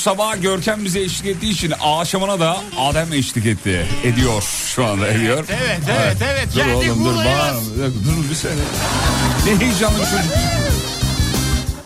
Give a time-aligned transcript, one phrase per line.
[0.00, 3.86] sabah Görkem bize eşlik ettiği için akşamına da Adem eşlik etti.
[4.04, 4.42] Ediyor
[4.74, 5.44] şu anda ediyor.
[5.50, 6.48] Evet evet evet.
[6.54, 7.60] Dur Geldik oğlum dur bağırma.
[7.86, 8.64] Dur bir saniye.
[9.46, 10.32] Ne heyecanlı bir çocuk.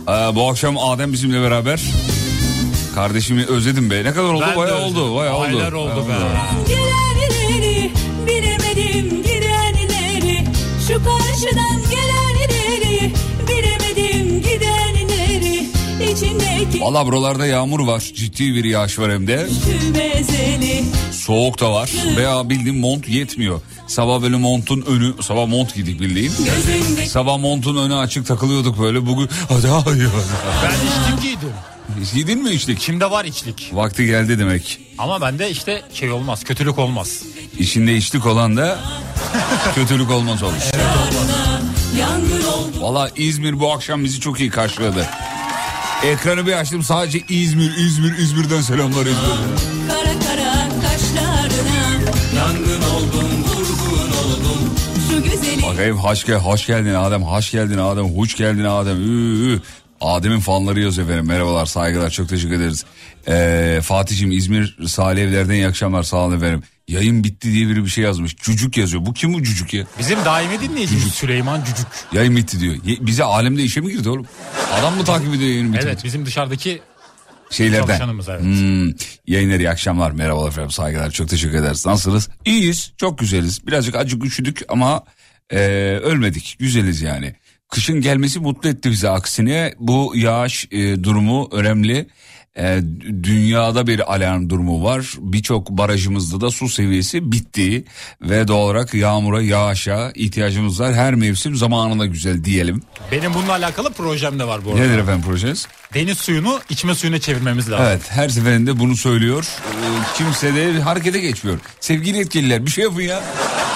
[0.08, 1.82] Ee, bu akşam Adem bizimle beraber.
[2.94, 4.04] Kardeşimi özledim be.
[4.04, 4.44] Ne kadar oldu?
[4.48, 5.16] Ben Bayağı oldu.
[5.16, 5.44] Bayağı oldu.
[5.44, 6.38] Aylar oldu Bayağı be.
[6.68, 7.92] Gelenleri
[8.26, 10.44] bilemedim gidenleri
[10.88, 11.93] Şu karşıdan
[16.80, 18.00] Valla buralarda yağmur var.
[18.14, 19.48] Ciddi bir yağış var hem de.
[21.12, 21.90] Soğuk da var.
[22.16, 23.60] Veya bildiğin mont yetmiyor.
[23.86, 26.32] Sabah böyle montun önü, sabah mont giydik bildiğin.
[27.08, 29.06] Sabah montun önü açık takılıyorduk böyle.
[29.06, 30.10] Bugün hadi hayır.
[30.64, 31.54] Ben içlik giydim.
[32.14, 32.80] Giydin mi içlik?
[32.80, 33.70] Kimde var içlik?
[33.72, 34.78] Vakti geldi demek.
[34.98, 36.44] Ama bende işte şey olmaz.
[36.44, 37.22] Kötülük olmaz.
[37.58, 38.78] İçinde içlik olan da
[39.74, 40.64] kötülük olmaz olmuş.
[42.00, 45.06] yangın oldum Valla İzmir bu akşam bizi çok iyi karşıladı.
[46.04, 49.14] Ekranı bir açtım sadece İzmir, İzmir, İzmir'den selamlar İzmir.
[49.88, 54.74] Kara kara kaşlarına Yangın oldum vurgun oldum
[55.10, 58.96] Şu güzeli Bakayım hoş, gel, hoş geldin Adem, hoş geldin Adem, hoş geldin Adem.
[58.96, 59.60] Ü, ü.
[60.00, 61.26] Adem'in fanları yazıyor efendim.
[61.26, 62.84] Merhabalar, saygılar, çok teşekkür ederiz.
[63.28, 66.62] Ee, Fatih'im İzmir Salih Evler'den iyi akşamlar, sağ olun efendim.
[66.88, 68.36] Yayın bitti diye biri bir şey yazmış.
[68.36, 69.06] Cücük yazıyor.
[69.06, 69.84] Bu kim bu cücük ya?
[69.98, 71.86] Bizim daimi dinleyicimiz Süleyman Cücük.
[72.12, 72.74] Yayın bitti diyor.
[72.84, 74.26] Ye- Bize alemde işe mi girdi oğlum?
[74.72, 75.82] Adam mı takip ediyor yayın bitti?
[75.86, 76.82] Evet bizim dışarıdaki
[77.50, 77.86] Şeylerden.
[77.86, 78.40] çalışanımız evet.
[78.42, 78.90] Hmm,
[79.26, 80.10] yayınlar iyi akşamlar.
[80.10, 81.86] Merhabalar efendim saygılar çok teşekkür ederiz.
[81.86, 82.28] Nasılsınız?
[82.44, 83.66] İyiyiz çok güzeliz.
[83.66, 85.04] Birazcık acık üşüdük ama
[85.50, 85.58] e,
[86.02, 86.56] ölmedik.
[86.58, 87.34] Güzeliz yani.
[87.70, 89.74] Kışın gelmesi mutlu etti bizi aksine.
[89.78, 92.06] Bu yağış e, durumu önemli.
[92.58, 92.80] E,
[93.22, 95.14] dünyada bir alarm durumu var.
[95.18, 97.84] Birçok barajımızda da su seviyesi bitti.
[98.20, 100.94] Ve doğal olarak yağmura, yağışa ihtiyacımız var.
[100.94, 102.82] Her mevsim zamanında güzel diyelim.
[103.12, 104.80] Benim bununla alakalı projem de var bu arada.
[104.80, 105.66] Nedir efendim projeniz?
[105.94, 107.86] Deniz suyunu içme suyuna çevirmemiz lazım.
[107.88, 109.46] Evet her seferinde bunu söylüyor.
[109.60, 111.58] Ee, kimse de harekete geçmiyor.
[111.80, 113.22] Sevgili yetkililer bir şey yapın ya.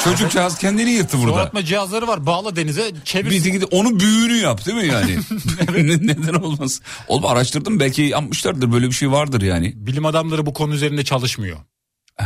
[0.04, 1.40] Çocukcağız kendini yırttı Su burada.
[1.42, 3.30] atma cihazları var bağla denize çevir.
[3.30, 5.16] Bir gidip onun büyüğünü yap değil mi yani?
[5.72, 6.80] Ne- Neden olmaz?
[7.08, 9.72] Oğlum araştırdım belki yapmışlardır böyle bir şey vardır yani.
[9.76, 11.56] Bilim adamları bu konu üzerinde çalışmıyor.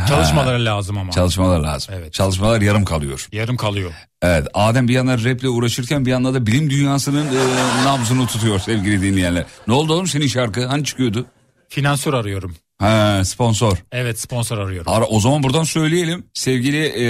[0.07, 1.11] Çalışmaları lazım ama.
[1.11, 1.93] Çalışmalar lazım.
[1.97, 2.13] Evet.
[2.13, 3.27] Çalışmalar yarım kalıyor.
[3.31, 3.91] Yarım kalıyor.
[4.21, 9.01] Evet Adem bir yandan raple uğraşırken bir yandan da bilim dünyasının e, nabzını tutuyor sevgili
[9.01, 9.45] dinleyenler.
[9.67, 10.65] Ne oldu oğlum senin şarkı?
[10.65, 11.25] Hani çıkıyordu?
[11.69, 12.55] Finansör arıyorum.
[12.79, 13.77] Ha sponsor.
[13.91, 14.91] Evet sponsor arıyorum.
[14.91, 17.07] Ara, o zaman buradan söyleyelim sevgili e,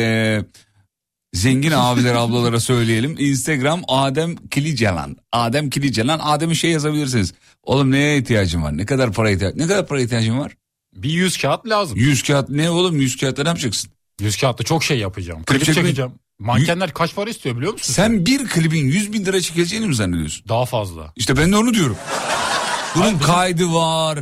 [1.33, 3.15] zengin abiler ablalara söyleyelim.
[3.19, 5.17] Instagram Adem Kilicalan.
[5.31, 6.19] Adem Kilicalan.
[6.23, 7.33] Adem'in şey yazabilirsiniz.
[7.63, 8.77] Oğlum neye ihtiyacın var?
[8.77, 10.51] Ne kadar para ihtiyacın Ne kadar para ihtiyacın var?
[10.95, 11.97] Bir yüz kağıt lazım.
[11.97, 13.91] 100 kağıt ne oğlum 100 kağıtta ne yapacaksın?
[14.21, 15.43] Yüz kağıtta çok şey yapacağım.
[15.43, 16.11] Klip Klip çekeceğim.
[16.39, 17.93] Mankenler kaç para istiyor biliyor musun?
[17.93, 20.45] Sen bir klibin 100 bin lira çekeceğini mi zannediyorsun?
[20.49, 21.13] Daha fazla.
[21.15, 21.97] İşte ben de onu diyorum.
[22.95, 24.19] Bunun Hayır, kaydı var.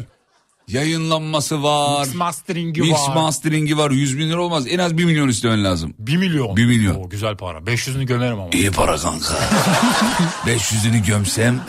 [0.68, 2.06] Yayınlanması var.
[2.06, 3.15] Mix mastering'i Mix var.
[3.15, 3.91] mastering'i var.
[3.91, 4.65] 100 bin lira olmaz.
[4.69, 5.94] En az 1 milyon istemen lazım.
[6.00, 6.56] 1 milyon.
[6.57, 6.95] Bir milyon.
[6.95, 7.57] Oo, güzel para.
[7.57, 8.50] 500'ünü gömerim ama.
[8.53, 9.33] İyi para kanka.
[10.45, 11.62] 500'ünü gömsem.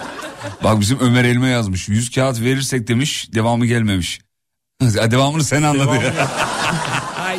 [0.64, 1.88] Bak bizim Ömer Elma yazmış.
[1.88, 3.28] 100 kağıt verirsek demiş.
[3.34, 4.20] Devamı gelmemiş.
[4.82, 5.86] Devamını sen anladın.
[5.86, 6.12] Devamını-
[7.26, 7.38] Ay.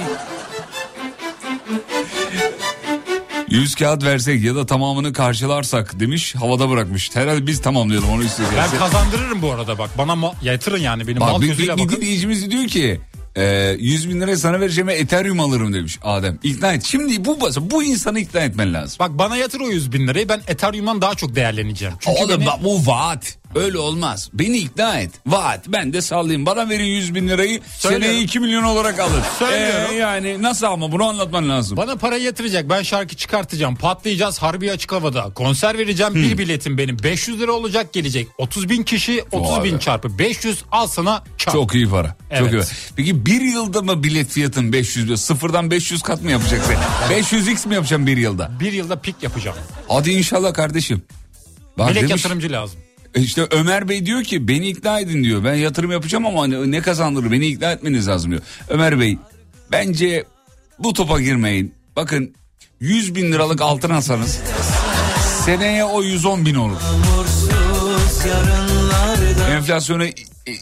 [3.49, 7.15] 100 kağıt versek ya da tamamını karşılarsak demiş havada bırakmış.
[7.15, 8.49] Herhalde biz tamamlayalım onu istiyor.
[8.57, 9.89] Ben kazandırırım bu arada bak.
[9.97, 11.95] Bana ma- yatırın yani benim Bak mal bir, gözüyle bir, bir bakın.
[12.01, 13.01] dinleyicimiz diyor ki
[13.35, 16.39] e, 100 bin liraya sana vereceğime Ethereum alırım demiş Adem.
[16.43, 16.83] İkna et.
[16.83, 18.95] Şimdi bu bu insanı ikna etmen lazım.
[18.99, 21.93] Bak bana yatır o 100 bin lirayı ben Ethereum'dan daha çok değerleneceğim.
[21.99, 23.37] Çünkü Oğlum beni- bak bu vaat.
[23.57, 24.29] Öyle olmaz.
[24.33, 25.11] Beni ikna et.
[25.27, 25.67] Vaat.
[25.67, 26.45] Ben de sallayayım.
[26.45, 27.61] Bana verin 100 bin lirayı.
[27.77, 28.07] Söylüyorum.
[28.07, 29.21] Seneye 2 milyon olarak alır.
[29.39, 29.89] Söylüyorum.
[29.91, 31.77] Ee, yani nasıl ama bunu anlatman lazım.
[31.77, 32.69] Bana parayı yatıracak.
[32.69, 33.75] Ben şarkı çıkartacağım.
[33.75, 35.33] Patlayacağız harbi açık havada.
[35.33, 36.15] Konser vereceğim.
[36.15, 38.27] Bir biletim benim 500 lira olacak gelecek.
[38.37, 39.79] 30 bin kişi 30 Vay bin be.
[39.79, 41.53] çarpı 500 al sana çarp.
[41.55, 42.07] Çok iyi para.
[42.07, 42.53] Çok Evet.
[42.53, 42.57] iyi.
[42.57, 42.67] para.
[42.95, 45.15] Peki bir yılda mı bilet fiyatın 500 bin?
[45.15, 46.73] Sıfırdan 500 kat mı yapacaksın?
[47.09, 48.51] 500x mi yapacaksın bir yılda?
[48.59, 49.57] Bir yılda pik yapacağım.
[49.87, 51.01] Hadi inşallah kardeşim.
[51.77, 52.79] Bak Melek demiş, yatırımcı lazım.
[53.17, 55.43] İşte Ömer Bey diyor ki beni ikna edin diyor.
[55.43, 58.41] Ben yatırım yapacağım ama ne, ne kazandırır beni ikna etmeniz lazım diyor.
[58.69, 59.17] Ömer Bey
[59.71, 60.25] bence
[60.79, 61.73] bu topa girmeyin.
[61.95, 62.33] Bakın
[62.79, 64.39] 100 bin liralık altın alsanız
[65.45, 66.77] seneye o 110 bin olur.
[69.51, 70.05] Enflasyona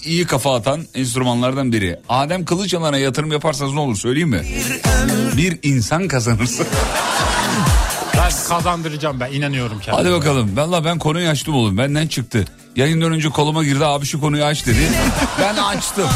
[0.06, 2.00] iyi kafa atan enstrümanlardan biri.
[2.10, 4.42] Adem Kılıçalan'a yatırım yaparsanız ne olur söyleyeyim mi?
[5.38, 6.68] Bir insan kazanırsın.
[8.26, 10.04] Ben kazandıracağım ben inanıyorum kendime.
[10.04, 10.58] Hadi bakalım.
[10.58, 11.78] Valla ben konuyu açtım oğlum.
[11.78, 12.46] Benden çıktı.
[12.76, 14.80] Yayından önce koluma girdi abi şu konuyu aç dedi.
[15.40, 16.08] ben açtım.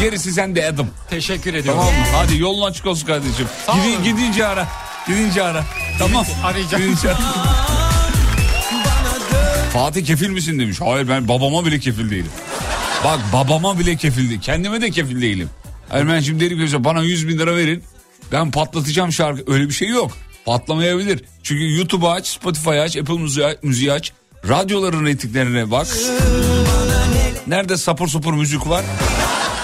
[0.00, 0.86] Gerisi sen de Adam.
[1.10, 1.80] Teşekkür ediyorum.
[1.80, 2.06] Tamam mı?
[2.16, 3.46] Hadi yolun açık olsun kardeşim.
[3.66, 4.04] Sağ Gidi, olun.
[4.04, 4.68] gidince ara.
[5.06, 5.64] Gidince ara.
[5.98, 6.24] Tamam.
[6.44, 6.82] Arayacağım.
[6.84, 7.18] Gidince ara.
[9.72, 10.80] Fatih kefil misin demiş.
[10.80, 12.32] Hayır ben babama bile kefil değilim.
[13.04, 14.40] Bak babama bile kefil değil.
[14.40, 15.50] Kendime de kefil değilim.
[15.94, 17.84] Ben şimdi derim ki bana 100 bin lira verin.
[18.32, 19.52] Ben patlatacağım şarkı.
[19.52, 20.12] Öyle bir şey yok.
[20.46, 21.24] Patlamayabilir.
[21.42, 23.18] Çünkü YouTube'u aç, Spotify aç, Apple
[23.62, 24.12] Müziği, aç.
[24.48, 25.86] Radyoların reytinglerine bak.
[27.46, 28.84] Nerede sapır sapır müzik var?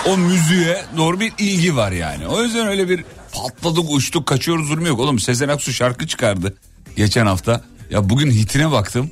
[0.07, 2.27] O müziğe doğru bir ilgi var yani.
[2.27, 5.01] O yüzden öyle bir patladık uçtuk kaçıyoruz durumu yok.
[5.01, 6.55] Oğlum Sezen Aksu şarkı çıkardı
[6.97, 7.61] geçen hafta.
[7.91, 9.11] Ya bugün hitine baktım.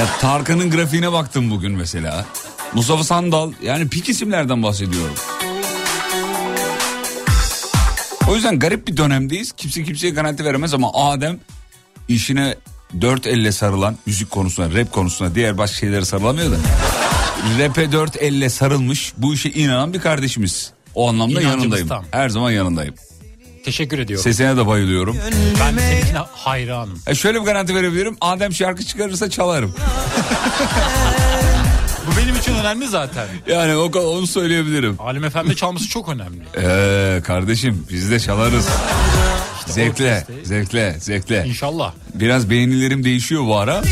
[0.00, 2.26] Ya Tarkan'ın grafiğine baktım bugün mesela.
[2.74, 5.14] Mustafa Sandal yani pik isimlerden bahsediyorum.
[8.34, 9.52] O yüzden garip bir dönemdeyiz.
[9.52, 11.38] Kimse kimseye garanti veremez ama Adem
[12.08, 12.54] işine
[13.00, 16.56] dört elle sarılan müzik konusuna, rap konusuna diğer başka şeylere sarılamıyor da.
[17.58, 20.72] Rap'e dört elle sarılmış bu işe inanan bir kardeşimiz.
[20.94, 21.88] O anlamda İnancımız yanındayım.
[21.88, 22.04] tam.
[22.10, 22.94] Her zaman yanındayım.
[23.64, 24.22] Teşekkür ediyorum.
[24.22, 25.16] Sesine de bayılıyorum.
[25.60, 27.00] Ben seninkine hayranım.
[27.06, 28.16] E şöyle bir garanti verebilirim.
[28.20, 29.74] Adem şarkı çıkarırsa çalarım.
[32.06, 33.26] Bu benim için önemli zaten.
[33.46, 34.96] Yani o onu söyleyebilirim.
[34.98, 36.42] Alim Efendi çalması çok önemli.
[36.56, 38.68] Ee, kardeşim biz de çalarız.
[39.66, 41.44] Zevkle, orkestra- zevkle, zevkle.
[41.46, 41.92] İnşallah.
[42.14, 43.82] Biraz beğenilerim değişiyor bu ara.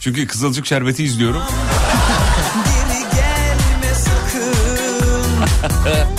[0.00, 1.42] Çünkü Kızılcık Şerbeti izliyorum.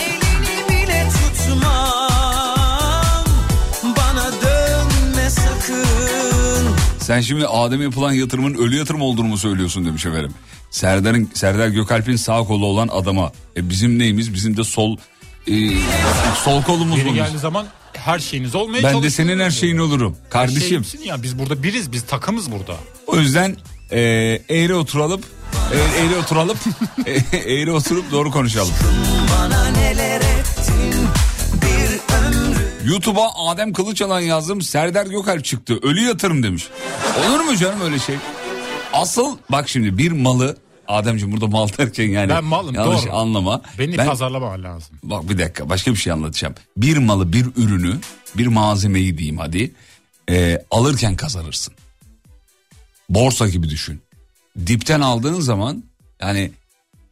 [7.09, 10.31] Sen şimdi Adem'e yapılan yatırımın ölü yatırım olduğunu mu söylüyorsun demiş efendim.
[10.71, 13.31] Serdar'ın Serdar Gökalp'in sağ kolu olan adama.
[13.57, 14.33] E bizim neyimiz?
[14.33, 14.97] Bizim de sol
[15.47, 15.53] e,
[16.43, 17.15] sol kolumuz Yeri mu?
[17.15, 20.17] geldiği zaman her şeyiniz olmaya Ben de senin her şeyin olurum.
[20.23, 20.61] Her Kardeşim.
[20.61, 22.75] şeyimsin ya biz burada biriz biz takımız burada.
[23.07, 23.57] O yüzden
[23.91, 23.99] e,
[24.49, 25.21] eğri oturalım.
[25.73, 26.57] E, eğri oturalım.
[27.05, 28.73] e, eğri oturup doğru konuşalım.
[32.89, 34.61] YouTube'a Adem Kılıçalan yazdım.
[34.61, 35.79] Serdar Gökalp çıktı.
[35.81, 36.67] Ölü yatırım demiş.
[37.29, 38.15] Olur mu canım öyle şey?
[38.93, 43.15] Asıl bak şimdi bir malı Ademciğim burada mal derken yani Ben malım, yanlış doğru.
[43.15, 43.61] anlama.
[43.79, 44.97] Beni ben, pazarlaman lazım.
[45.03, 46.55] Bak bir dakika başka bir şey anlatacağım.
[46.77, 47.97] Bir malı bir ürünü
[48.37, 49.71] bir malzemeyi diyeyim hadi
[50.29, 51.73] e, alırken kazanırsın.
[53.09, 54.01] Borsa gibi düşün.
[54.67, 55.83] Dipten aldığın zaman
[56.21, 56.51] yani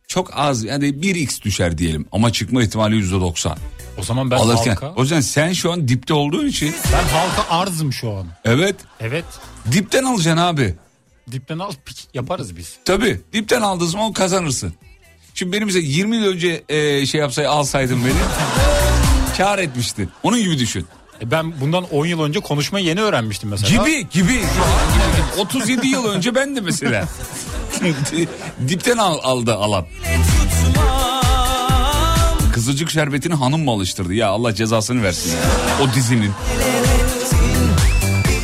[0.07, 3.57] çok az yani 1x düşer diyelim ama çıkma ihtimali %90.
[3.98, 4.72] O zaman ben alırken.
[4.75, 8.27] halka O yüzden sen şu an dipte olduğun için ben halka arzım şu an.
[8.46, 9.25] evet Evet.
[9.72, 10.75] dipten alacaksın abi.
[11.32, 11.72] Dipten al
[12.13, 12.75] yaparız biz.
[12.86, 14.74] Tabii dipten aldığın zaman kazanırsın.
[15.34, 18.13] Şimdi benim mesela 20 yıl önce e, şey yapsaydı alsaydın beni
[19.38, 20.10] kar etmiştin.
[20.24, 20.86] Onun gibi düşün.
[21.22, 23.84] E ben bundan 10 yıl önce konuşmayı yeni öğrenmiştim mesela.
[23.84, 24.34] Gibi gibi.
[24.34, 24.44] Gibi.
[25.39, 27.06] 37 yıl önce ben de mesela.
[28.68, 29.86] Dipten al, aldı alan.
[32.67, 34.13] Kızılcık şerbetini hanım mı alıştırdı?
[34.13, 35.33] Ya Allah cezasını versin.
[35.81, 36.31] O dizinin.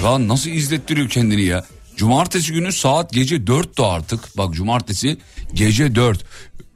[0.04, 1.66] Ya nasıl izlettiriyor kendini ya?
[1.98, 4.38] Cumartesi günü saat gece 4'tü artık.
[4.38, 5.18] Bak cumartesi
[5.54, 6.26] gece 4.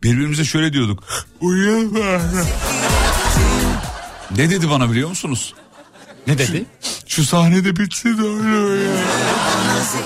[0.03, 1.03] Birbirimize şöyle diyorduk.
[1.41, 1.91] Uyuyalım.
[4.37, 5.53] Ne dedi bana biliyor musunuz?
[6.27, 6.65] Ne dedi?
[7.07, 8.91] Şu sahnede bitsin de öyle ya.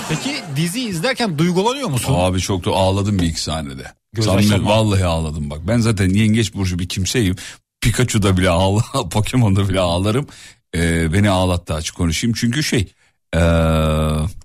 [0.08, 2.14] Peki dizi izlerken duygulanıyor musun?
[2.18, 3.92] Abi çok da ağladım bir iki sahnede.
[4.12, 5.58] Göz Samimi, vallahi ağladım bak.
[5.68, 7.36] Ben zaten yengeç burcu bir kimseyim.
[7.80, 10.26] Pikachu'da bile ağla, Pokemon'da bile ağlarım.
[10.74, 12.36] Ee, beni ağlattı açık konuşayım.
[12.38, 12.92] Çünkü şey...
[13.34, 13.38] ee,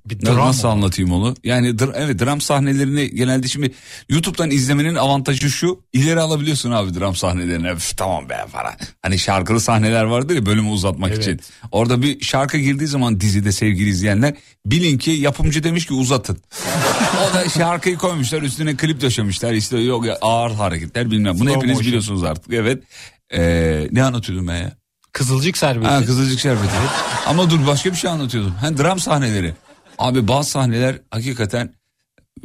[0.06, 0.72] Bir dram nasıl o.
[0.72, 1.36] anlatayım onu?
[1.44, 3.72] Yani dr- evet dram sahnelerini genelde şimdi
[4.10, 5.79] YouTube'dan izlemenin avantajı şu.
[5.94, 7.67] ileri alabiliyorsun abi dram sahnelerini.
[7.67, 8.74] Üf, tamam be falan.
[9.01, 11.22] Hani şarkılı sahneler vardır ya bölümü uzatmak Evet.
[11.22, 11.39] için.
[11.72, 14.34] Orada bir şarkı girdiği zaman dizide sevgili izleyenler
[14.65, 16.38] bilin ki yapımcı demiş ki uzatın.
[17.32, 21.34] o da şarkıyı koymuşlar üstüne klip döşemişler işte yok ya, ağır hareketler bilmem.
[21.34, 21.88] Bunu Slow hepiniz motion.
[21.88, 22.84] biliyorsunuz artık evet.
[23.34, 24.72] Ee, ne anlatıyordum ben ya?
[25.17, 25.88] Kızılcık şerbeti.
[25.88, 26.74] Ha, Kızılcık Şerbeti.
[27.27, 28.51] Ama dur başka bir şey anlatıyordum.
[28.51, 29.53] Ha, dram sahneleri.
[29.97, 31.74] Abi bazı sahneler hakikaten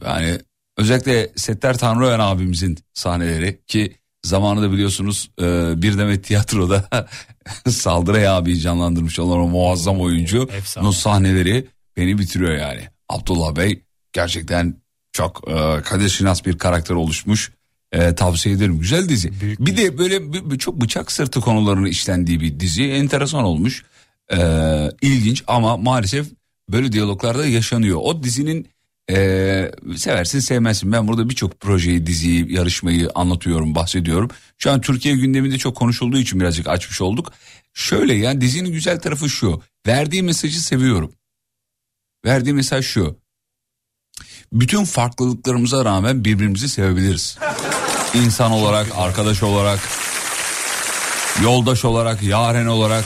[0.05, 0.39] yani
[0.79, 6.89] özellikle Settar Tanrıören abimizin sahneleri ki zamanında biliyorsunuz e, bir demet tiyatroda
[7.69, 10.49] Saldıray abi canlandırmış olan o muazzam oyuncu.
[10.53, 10.89] Efsane.
[10.89, 12.89] O sahneleri beni bitiriyor yani.
[13.09, 14.77] Abdullah Bey gerçekten
[15.13, 17.53] çok e, Kadir Şinas bir karakter oluşmuş.
[17.93, 18.79] E, tavsiye ederim.
[18.79, 19.41] Güzel dizi.
[19.41, 22.85] Büyük bir de böyle bir çok bıçak sırtı konularını işlendiği bir dizi.
[22.85, 23.85] Enteresan olmuş.
[24.33, 24.39] E,
[25.03, 26.27] ilginç ama maalesef
[26.69, 27.99] böyle diyaloglarda yaşanıyor.
[28.03, 28.69] O dizinin
[29.11, 29.17] e,
[29.97, 30.93] seversin sevmezsin.
[30.93, 34.31] Ben burada birçok projeyi, diziyi, yarışmayı anlatıyorum, bahsediyorum.
[34.59, 37.33] Şu an Türkiye gündeminde çok konuşulduğu için birazcık açmış olduk.
[37.75, 39.63] Şöyle yani dizinin güzel tarafı şu.
[39.87, 41.13] Verdiği mesajı seviyorum.
[42.25, 43.17] Verdiği mesaj şu.
[44.53, 47.39] Bütün farklılıklarımıza rağmen birbirimizi sevebiliriz.
[48.15, 49.81] İnsan olarak, arkadaş olarak,
[51.43, 53.05] yoldaş olarak, yaren olarak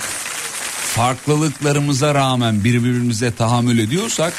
[0.97, 4.33] farklılıklarımıza rağmen birbirimize tahammül ediyorsak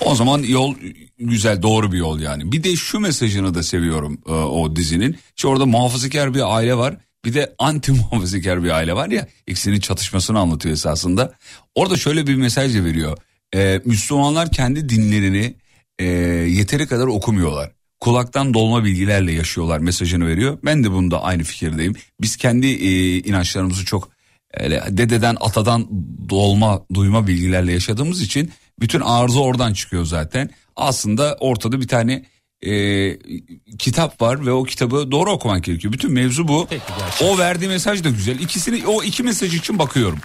[0.00, 0.74] o zaman yol
[1.18, 2.52] güzel doğru bir yol yani.
[2.52, 5.18] Bir de şu mesajını da seviyorum e, o dizinin.
[5.36, 6.96] İşte orada muhafazakar bir aile var.
[7.24, 9.26] Bir de anti muhafazakar bir aile var ya.
[9.46, 11.32] İkisinin çatışmasını anlatıyor esasında.
[11.74, 13.18] Orada şöyle bir mesaj da veriyor.
[13.54, 15.54] E, Müslümanlar kendi dinlerini
[15.98, 17.75] e, yeteri kadar okumuyorlar.
[18.00, 20.58] Kulaktan dolma bilgilerle yaşıyorlar mesajını veriyor.
[20.64, 21.94] Ben de bunda aynı fikirdeyim.
[22.20, 24.08] Biz kendi e, inançlarımızı çok
[24.54, 25.88] öyle dededen atadan
[26.28, 30.50] dolma duyma bilgilerle yaşadığımız için bütün arıza oradan çıkıyor zaten.
[30.76, 32.24] Aslında ortada bir tane
[32.62, 33.18] e,
[33.78, 35.92] kitap var ve o kitabı doğru okumak gerekiyor.
[35.92, 36.66] Bütün mevzu bu.
[36.70, 37.26] Peki, gerçekten.
[37.26, 38.38] o verdiği mesaj da güzel.
[38.40, 40.18] İkisini o iki mesaj için bakıyorum.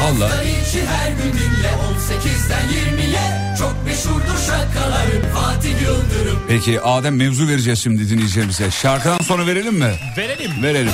[0.00, 0.48] Vallahi.
[0.48, 7.78] içi her gün dinle 18'den 20'ye Çok meşhurdur şakaların Fatih Yıldırım Peki Adem mevzu vereceğiz
[7.78, 8.70] şimdi dinleyicilerimize.
[8.70, 9.92] Şarkıdan sonra verelim mi?
[10.16, 10.62] Verelim.
[10.62, 10.92] Verelim.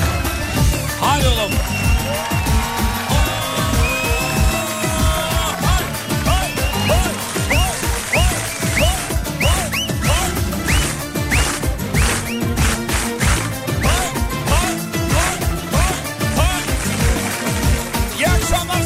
[1.00, 1.52] Hadi oğlum.
[18.18, 18.78] İyi akşamlar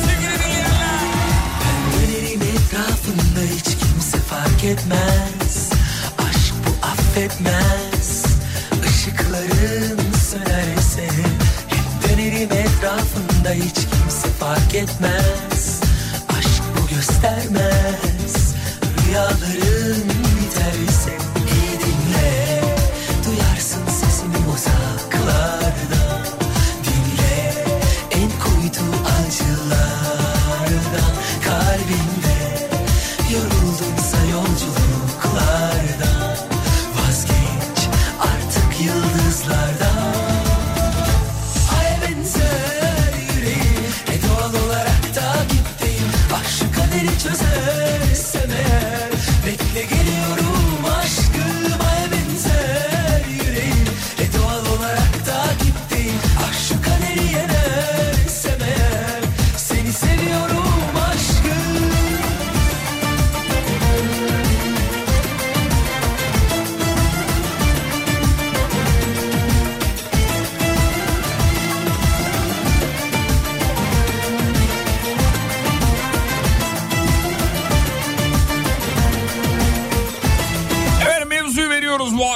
[14.73, 15.32] kimse fark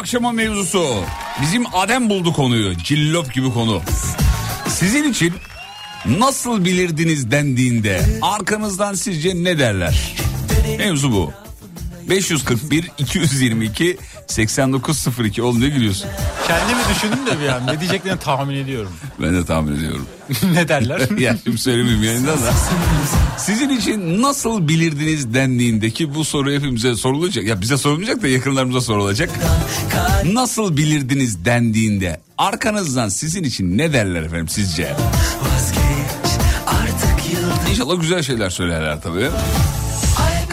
[0.06, 1.04] akşama mevzusu.
[1.42, 2.76] Bizim Adem buldu konuyu.
[2.76, 3.82] Cillop gibi konu.
[4.68, 5.34] Sizin için
[6.06, 10.16] nasıl bilirdiniz dendiğinde arkanızdan sizce ne derler?
[10.78, 11.32] Mevzu bu.
[12.10, 16.08] 541 222 8902 oğlum ne gülüyorsun?
[16.48, 17.66] Kendimi düşündüm de bir an.
[17.66, 18.92] Ne diyeceklerini tahmin ediyorum.
[19.22, 20.06] Ben de tahmin ediyorum.
[20.52, 21.00] ne derler?
[21.18, 22.52] ya şimdi söylemeyeyim yayında da.
[23.38, 27.44] Sizin için nasıl bilirdiniz dendiğindeki bu soru hepimize sorulacak.
[27.44, 29.30] Ya bize sorulmayacak da yakınlarımıza sorulacak.
[30.24, 34.94] Nasıl bilirdiniz dendiğinde arkanızdan sizin için ne derler efendim sizce?
[35.42, 36.30] Vazgeç
[36.66, 39.28] artık yıldız İnşallah güzel şeyler söylerler tabii.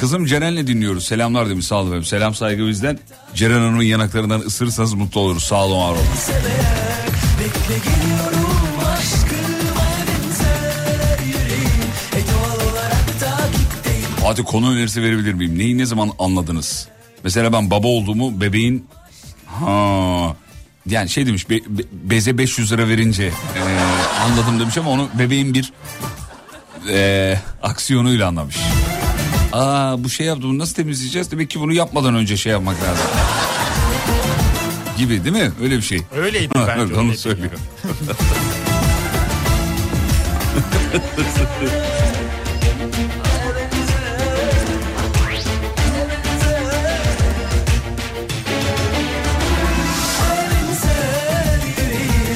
[0.04, 1.06] Kızım Ceren'le dinliyoruz.
[1.06, 2.06] Selamlar demiş sağ olun efendim.
[2.06, 3.00] Selam saygı bizden.
[3.36, 5.44] Ceren Hanım'ın yanaklarından ısırırsanız mutlu oluruz.
[5.44, 6.00] Sağ olun var olun.
[14.22, 15.58] Fatih konu önerisi verebilir miyim?
[15.60, 16.88] Neyi ne zaman anladınız?
[17.24, 18.88] Mesela ben baba olduğumu bebeğin
[19.46, 20.36] ha
[20.86, 23.32] yani şey demiş be- be- beze 500 lira verince e,
[24.22, 25.74] anladım demiş ama onu bebeğin bir
[26.90, 28.58] e, aksiyonuyla anlamış.
[29.54, 31.32] Aa bu şey yaptı bunu nasıl temizleyeceğiz?
[31.32, 33.06] Demek ki bunu yapmadan önce şey yapmak lazım.
[34.98, 35.52] Gibi değil mi?
[35.64, 36.02] Öyle bir şey.
[36.16, 36.72] Öyleydi bence.
[36.78, 37.52] Evet, onu söylüyor.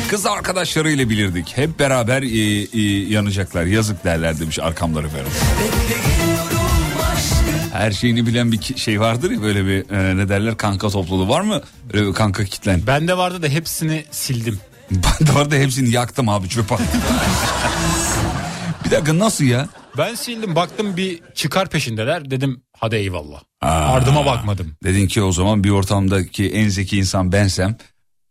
[0.09, 1.57] Kız arkadaşlarıyla bilirdik.
[1.57, 3.63] Hep beraber e, e, yanacaklar.
[3.65, 5.31] Yazık derler demiş arkamları efendim.
[7.73, 11.41] Her şeyini bilen bir şey vardır ya böyle bir e, ne derler kanka topluluğu var
[11.41, 11.61] mı?
[11.93, 12.87] Öyle bir kanka kitlen.
[12.87, 14.59] Bende vardı da hepsini sildim.
[14.91, 16.77] Ben de var da hepsini yaktım abi attım.
[18.85, 19.67] bir dakika nasıl ya?
[19.97, 23.41] Ben sildim baktım bir çıkar peşindeler dedim hadi eyvallah.
[23.61, 24.71] Ardıma bakmadım.
[24.83, 27.77] Dedin ki o zaman bir ortamdaki en zeki insan bensem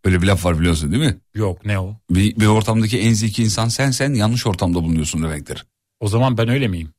[0.05, 1.17] öyle bir laf var biliyorsun değil mi?
[1.35, 1.97] Yok ne o?
[2.11, 5.67] Bir, bir ortamdaki en zeki insan sen sen yanlış ortamda bulunuyorsun demektir.
[6.01, 6.93] O zaman ben öyle miyim?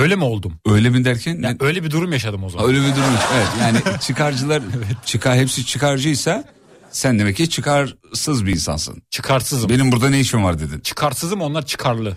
[0.00, 0.60] Öyle mi oldum?
[0.66, 1.42] Öyle mi derken?
[1.42, 2.68] Ya öyle bir durum yaşadım o zaman.
[2.68, 3.14] Öyle bir durum.
[3.34, 4.62] Evet yani çıkarcılar
[5.04, 6.44] çıkar hepsi çıkarcıysa
[6.90, 9.02] sen demek ki çıkarsız bir insansın.
[9.10, 9.70] Çıkarsızım.
[9.70, 10.80] Benim burada ne işim var dedin.
[10.80, 12.16] Çıkarsızım onlar çıkarlı.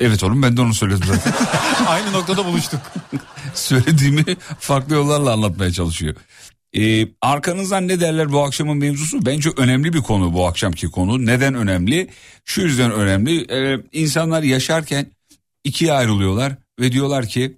[0.00, 1.32] Evet oğlum ben de onu söyledim zaten.
[1.86, 2.80] Aynı noktada buluştuk.
[3.54, 4.24] Söylediğimi
[4.58, 6.14] farklı yollarla anlatmaya çalışıyor.
[6.76, 9.26] Ee, arkanızdan ne derler bu akşamın mevzusu?
[9.26, 11.26] Bence önemli bir konu bu akşamki konu.
[11.26, 12.10] Neden önemli?
[12.44, 13.52] Şu yüzden önemli.
[13.52, 15.06] Ee, insanlar yaşarken
[15.64, 17.56] ikiye ayrılıyorlar ve diyorlar ki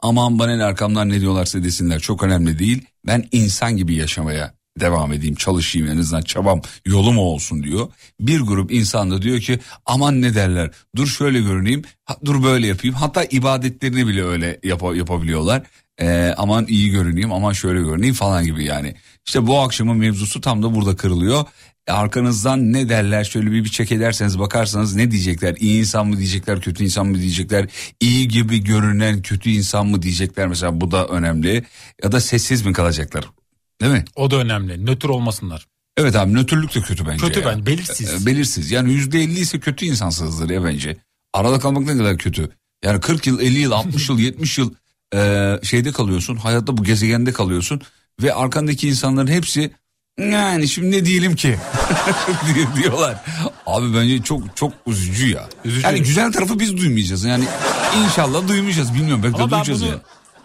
[0.00, 2.84] aman bana ne arkamdan ne diyorlarsa desinler çok önemli değil.
[3.06, 7.88] Ben insan gibi yaşamaya devam edeyim çalışayım en azından çabam yolum olsun diyor.
[8.20, 11.82] Bir grup insan da diyor ki aman ne derler dur şöyle görüneyim
[12.24, 15.62] dur böyle yapayım hatta ibadetlerini bile öyle yapa- yapabiliyorlar.
[16.00, 18.94] Ee, aman iyi görüneyim aman şöyle görüneyim falan gibi yani.
[19.26, 21.44] İşte bu akşamın mevzusu tam da burada kırılıyor.
[21.88, 25.56] Arkanızdan ne derler şöyle bir bir çek ederseniz bakarsanız ne diyecekler?
[25.58, 27.66] İyi insan mı diyecekler, kötü insan mı diyecekler?
[28.00, 31.64] İyi gibi görünen kötü insan mı diyecekler mesela bu da önemli.
[32.02, 33.24] Ya da sessiz mi kalacaklar?
[33.80, 34.04] Değil mi?
[34.16, 34.86] O da önemli.
[34.86, 35.66] Nötr olmasınlar.
[35.96, 37.26] Evet abi nötrlük de kötü bence.
[37.26, 37.46] Kötü ya.
[37.46, 38.22] bence, belirsiz.
[38.22, 40.96] E, Belirsiz yani yüzde elli ise kötü insansızdır ya bence.
[41.34, 42.48] Arada kalmak ne kadar kötü.
[42.84, 44.74] Yani 40 yıl 50 yıl 60 yıl 70 yıl
[45.14, 46.36] e, şeyde kalıyorsun.
[46.36, 47.80] Hayatta bu gezegende kalıyorsun.
[48.22, 49.70] Ve arkandaki insanların hepsi
[50.20, 51.56] yani şimdi ne diyelim ki
[52.76, 53.16] diyorlar.
[53.66, 55.48] Abi bence çok çok üzücü ya.
[55.64, 55.86] Üzücü.
[55.86, 57.24] Yani güzel tarafı biz duymayacağız.
[57.24, 57.44] Yani
[58.04, 60.00] inşallah duymayacağız bilmiyorum belki de Ama ben duyacağız bunu ya.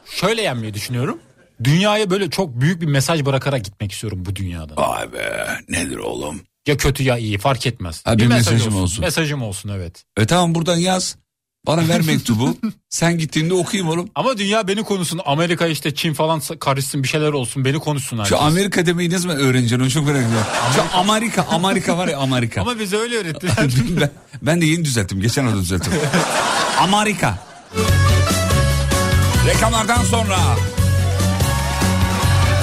[0.06, 1.20] şöyle yenmeyi düşünüyorum.
[1.64, 4.78] Dünyaya böyle çok büyük bir mesaj bırakarak gitmek istiyorum bu dünyadan.
[4.78, 6.42] Vay be nedir oğlum?
[6.68, 8.02] Ya kötü ya iyi fark etmez.
[8.06, 9.06] Ha, bir mesaj mesajım olsun.
[9.06, 10.04] Mesajım olsun evet.
[10.18, 11.16] E tamam buradan yaz.
[11.68, 12.58] Bana ver mektubu.
[12.90, 14.10] Sen gittiğinde okuyayım oğlum.
[14.16, 15.22] Ama dünya beni konuşsun.
[15.26, 17.66] Amerika işte Çin falan karışsın bir şeyler olsun.
[17.66, 18.30] Beni konuşsun herkes.
[18.30, 20.46] Şu Amerika demeyi ne zaman öğreneceksin onu çok merak ediyorum.
[20.76, 22.62] Şu Amerika, Amerika var ya Amerika.
[22.62, 23.54] Ama bize öyle öğrettiler.
[24.02, 25.22] ben, ben de yeni düzelttim.
[25.22, 25.94] Geçen hafta düzelttim.
[26.80, 27.40] Amerika.
[29.48, 30.38] Reklamlardan sonra.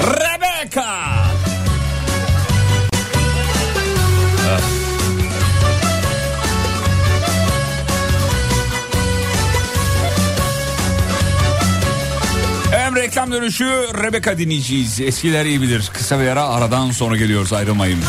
[0.03, 1.28] Rebecca.
[12.89, 13.65] Hem reklam dönüşü
[14.03, 15.01] Rebecca dinleyeceğiz.
[15.01, 15.89] Eskiler iyi bilir.
[15.93, 17.99] Kısa bir ara aradan sonra geliyoruz ayrılmayın.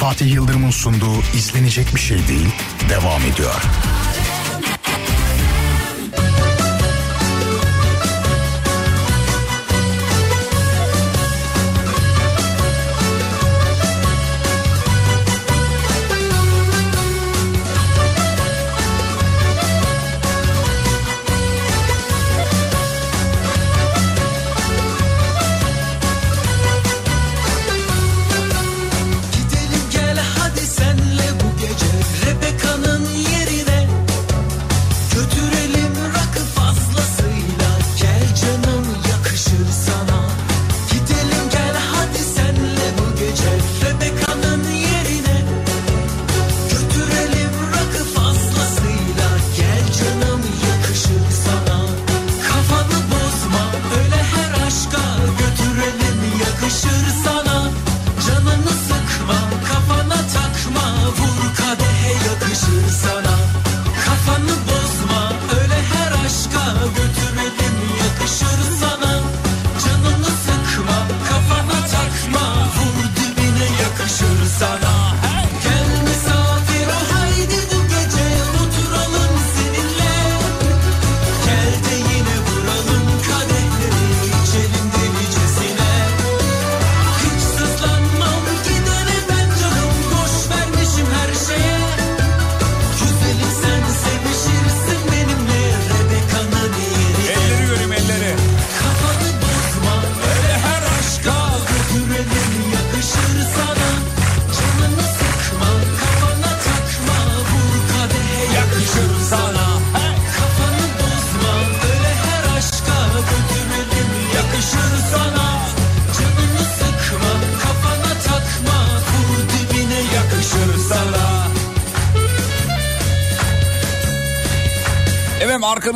[0.00, 2.48] Fatih Yıldırım'ın sunduğu izlenecek bir şey değil
[2.88, 3.62] devam ediyor.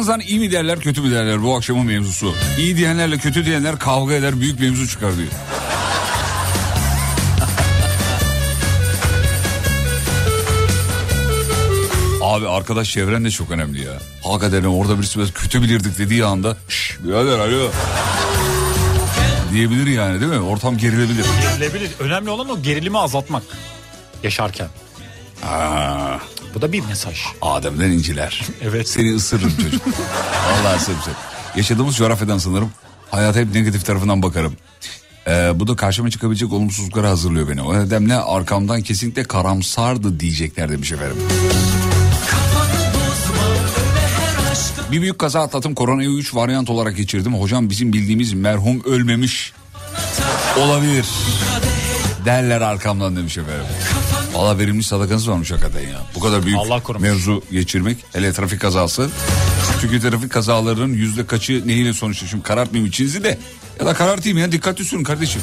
[0.01, 2.35] Arkanızdan iyi mi derler kötü mü derler bu akşamın mevzusu.
[2.59, 5.29] İyi diyenlerle kötü diyenler kavga eder büyük mevzu çıkar diyor.
[12.23, 13.93] Abi arkadaş çevren de çok önemli ya.
[14.25, 17.71] Hakikaten orada birisi biraz kötü bilirdik dediği anda şşş birader alo
[19.53, 20.41] diyebilir yani değil mi?
[20.41, 21.27] Ortam gerilebilir.
[21.43, 21.91] Gerilebilir.
[22.01, 23.43] Önemli olan o gerilimi azaltmak.
[24.23, 24.69] Yaşarken.
[25.43, 26.00] Aa,
[26.55, 27.19] Bu da bir mesaj.
[27.43, 28.43] Adem'den inciler.
[28.63, 28.89] Evet.
[28.89, 29.83] Seni ısırırım çocuk.
[30.51, 31.15] Vallahi ısırırım seni.
[31.57, 32.71] Yaşadığımız coğrafyadan sanırım.
[33.11, 34.57] Hayata hep negatif tarafından bakarım.
[35.27, 37.63] Ee, bu da karşıma çıkabilecek olumsuzluklara hazırlıyor beni.
[37.63, 41.17] O nedenle arkamdan kesinlikle karamsardı diyecekler demiş efendim.
[44.93, 45.75] Bir büyük kaza atlattım.
[45.75, 47.35] Koronayı 3 varyant olarak geçirdim.
[47.41, 49.53] Hocam bizim bildiğimiz merhum ölmemiş
[50.59, 51.07] olabilir.
[52.25, 53.67] Derler arkamdan demiş efendim.
[54.35, 56.03] Valla verilmiş sadakanız varmış hakikaten ya.
[56.15, 57.09] Bu kadar büyük Allah korumuş.
[57.09, 57.97] mevzu geçirmek.
[58.13, 59.11] Hele trafik kazası.
[59.81, 62.27] Çünkü trafik kazalarının yüzde kaçı neyle sonuçta.
[62.27, 63.39] Şimdi karartmayayım içinizi de.
[63.81, 65.43] Ya da karartayım ya dikkatli sürün kardeşim.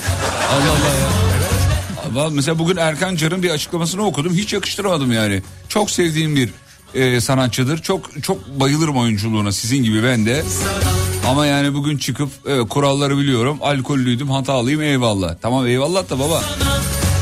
[0.52, 1.08] Allah Allah ya.
[2.08, 4.34] Ama mesela bugün Erkan Car'ın bir açıklamasını okudum.
[4.34, 5.42] Hiç yakıştıramadım yani.
[5.70, 6.50] Çok sevdiğim bir
[6.94, 7.82] e, sanatçıdır.
[7.82, 10.44] Çok çok bayılırım oyunculuğuna sizin gibi ben de.
[11.28, 13.58] Ama yani bugün çıkıp e, kuralları biliyorum.
[13.62, 15.36] Alkollüydüm hatalıyım eyvallah.
[15.42, 16.44] Tamam eyvallah da baba.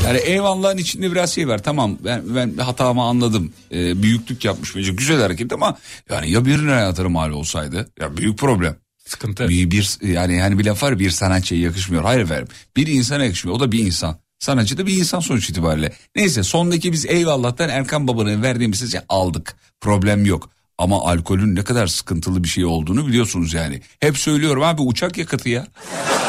[0.06, 1.62] Yani eyvallahın içinde biraz şey var.
[1.62, 3.52] Tamam ben, ben hatamı anladım.
[3.72, 5.76] E, büyüklük yapmış bence güzel hareket ama
[6.10, 8.76] yani ya birinin hayatına mal olsaydı ya büyük problem.
[9.06, 9.48] Sıkıntı.
[9.48, 12.02] Bir, bir yani yani bir laf var bir sanatçıya yakışmıyor.
[12.02, 12.48] Hayır efendim.
[12.76, 13.56] Bir insana yakışmıyor.
[13.56, 14.18] O da bir insan.
[14.38, 15.92] Sanatçı da bir insan sonuç itibariyle.
[16.16, 19.56] Neyse sondaki biz eyvallah'tan Erkan Baba'nın verdiğimiz sesi aldık.
[19.80, 20.50] Problem yok.
[20.78, 23.80] Ama alkolün ne kadar sıkıntılı bir şey olduğunu biliyorsunuz yani.
[24.00, 25.66] Hep söylüyorum abi uçak yakıtı ya.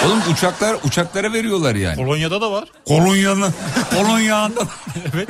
[0.06, 1.96] Oğlum uçaklar uçaklara veriyorlar yani.
[1.96, 2.68] Polonya'da da var.
[2.86, 3.54] Kolonya'nın
[3.90, 4.62] Kolonya'nda
[5.14, 5.30] Evet.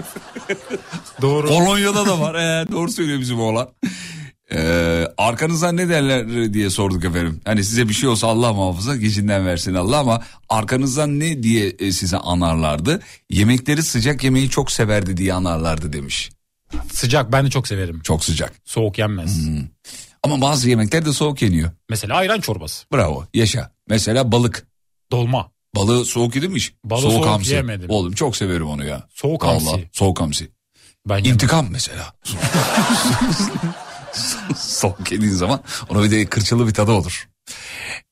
[1.22, 1.48] Doğru.
[1.48, 2.36] Kolonya'da da var.
[2.36, 3.70] Ee, doğru söylüyor bizim oğlan.
[4.52, 7.42] Ee, arkanızdan ne derler diye sorduk efendim.
[7.46, 11.92] Hani size bir şey olsa Allah muhafaza gecinden versin Allah ama arkanızdan ne diye e,
[11.92, 13.02] size anarlardı.
[13.30, 16.30] Yemekleri sıcak yemeği çok severdi diye anarlardı demiş.
[16.94, 18.02] Sıcak ben de çok severim.
[18.04, 18.54] Çok sıcak.
[18.66, 19.48] Soğuk yenmez.
[20.24, 21.72] Ama bazı yemekler de soğuk yeniyor.
[21.90, 22.86] Mesela ayran çorbası.
[22.94, 23.72] Bravo yaşa.
[23.90, 24.68] Mesela balık.
[25.12, 25.52] Dolma.
[25.76, 26.74] Balığı soğuk yedin mi hiç?
[26.84, 27.54] Balığı soğuk hamsi.
[27.54, 27.90] yemedim.
[27.90, 29.08] Oğlum çok severim onu ya.
[29.14, 29.90] Soğuk Vallahi, hamsi.
[29.92, 30.50] Soğuk hamsi.
[31.06, 31.24] Ben.
[31.24, 32.14] İntikam mesela.
[34.58, 37.30] Soğuk yediğin zaman ona bir de kırçılı bir tadı olur.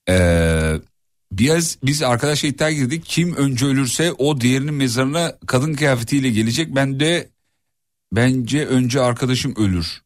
[0.10, 0.74] Ee,
[1.32, 3.06] biz, biz arkadaşla iddia girdik.
[3.06, 6.76] Kim önce ölürse o diğerinin mezarına kadın kıyafetiyle gelecek.
[6.76, 7.30] Ben de
[8.15, 10.01] bence önce arkadaşım ölür.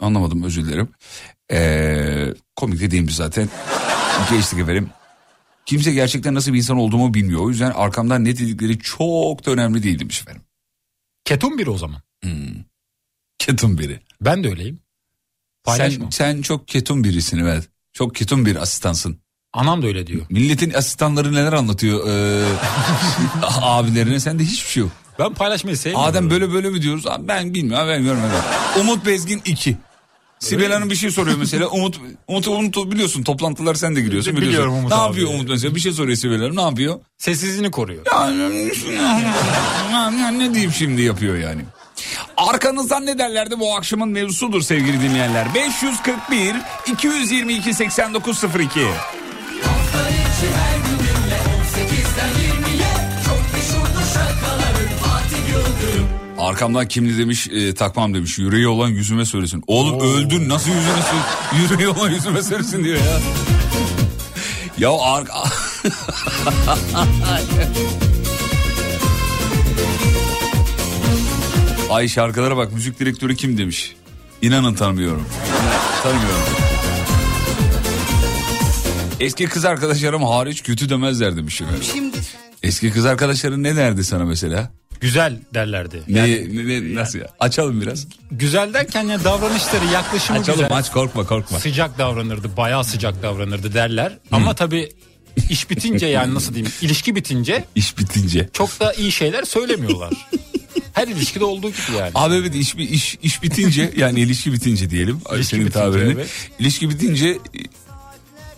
[0.00, 0.88] Anlamadım özür dilerim.
[1.52, 3.48] Ee, komik de değilmiş zaten.
[4.30, 4.90] Geçtik efendim.
[5.66, 7.40] Kimse gerçekten nasıl bir insan olduğumu bilmiyor.
[7.40, 10.42] O yüzden arkamdan ne dedikleri çok da önemli değil demiş efendim.
[11.24, 12.02] Ketum biri o zaman.
[13.38, 14.00] Ketum biri.
[14.20, 14.80] Ben de öyleyim.
[15.66, 17.68] Sen, sen çok ketum birisin evet.
[17.92, 19.21] Çok ketum bir asistansın.
[19.52, 20.22] Anam da öyle diyor.
[20.30, 22.44] Milletin asistanları neler anlatıyor ee,
[23.60, 24.90] abilerine sende hiçbir şey yok.
[25.18, 26.08] Ben paylaşmayı sevmiyorum.
[26.10, 27.06] Adem böyle böyle mi diyoruz?
[27.06, 28.30] Abi ben bilmiyorum ben görmedim.
[28.80, 29.76] Umut Bezgin 2.
[30.38, 31.66] Sibel Hanım bir şey soruyor mesela.
[31.66, 34.36] Umut, Umut, Umut biliyorsun toplantılar sen de giriyorsun.
[34.36, 34.78] Biliyorum biliyorsun.
[34.78, 35.06] Umut Ne abi.
[35.06, 35.74] yapıyor Umut mesela?
[35.74, 37.00] Bir şey soruyor Sibel Hanım ne yapıyor?
[37.18, 38.06] Sessizliğini koruyor.
[38.06, 38.30] Ya,
[40.30, 41.62] ne diyeyim şimdi yapıyor yani.
[42.36, 45.54] Arkanızdan ne derlerdi bu akşamın mevzusudur sevgili dinleyenler.
[45.54, 46.56] 541
[46.92, 48.80] 222 8902.
[56.38, 58.38] Arkamdan kimli demiş e, takmam demiş.
[58.38, 59.64] Yüreği olan yüzüme söylesin.
[59.66, 61.16] Oğlum öldün nasıl yüzüme söylesin?
[61.74, 63.20] Yüreği olan yüzüme söylesin diyor ya.
[64.78, 65.26] ya ar-
[71.90, 73.96] Ay şarkılara bak müzik direktörü kim demiş.
[74.42, 75.26] İnanın tanımıyorum.
[76.02, 76.71] Tanımıyorum.
[79.20, 82.12] Eski kız arkadaşlarım hariç kötü demezler demiş efendim.
[82.62, 84.72] Eski kız arkadaşların ne derdi sana mesela?
[85.00, 86.02] Güzel derlerdi.
[86.08, 87.26] Ne, ne, ne- nasıl ya?
[87.40, 88.06] Açalım biraz.
[88.30, 90.76] Güzel derken ya davranışları yaklaşımı Açalım güzel.
[90.76, 91.60] aç korkma korkma.
[91.60, 94.18] Sıcak davranırdı bayağı sıcak davranırdı derler.
[94.32, 94.88] Ama tabii
[95.50, 98.48] iş bitince yani nasıl diyeyim ilişki bitince İş bitince.
[98.52, 100.12] çok da iyi şeyler söylemiyorlar.
[100.92, 102.10] Her ilişkide olduğu gibi yani.
[102.14, 105.20] Abi evet iş, iş, iş bitince yani ilişki bitince diyelim.
[105.34, 106.12] İlişki senin bitince, tabirini.
[106.12, 106.28] evet.
[106.58, 107.38] İlişki bitince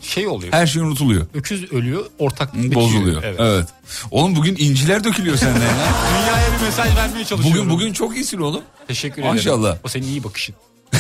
[0.05, 0.53] Şey oluyor.
[0.53, 1.27] her şey unutuluyor.
[1.35, 2.75] Öküz ölüyor bitiyor.
[2.75, 3.23] Bozuluyor.
[3.23, 3.41] Evet.
[3.41, 3.69] Evet.
[4.11, 5.69] Oğlum bugün inciler dökülüyor senden ya.
[6.23, 7.61] Dünyaya bir mesaj vermeye çalışıyorum.
[7.61, 8.63] Bugün bugün çok iyisin oğlum.
[8.89, 9.35] Teşekkür ederim.
[9.35, 9.77] Maşallah.
[9.85, 10.55] O senin iyi bakışın.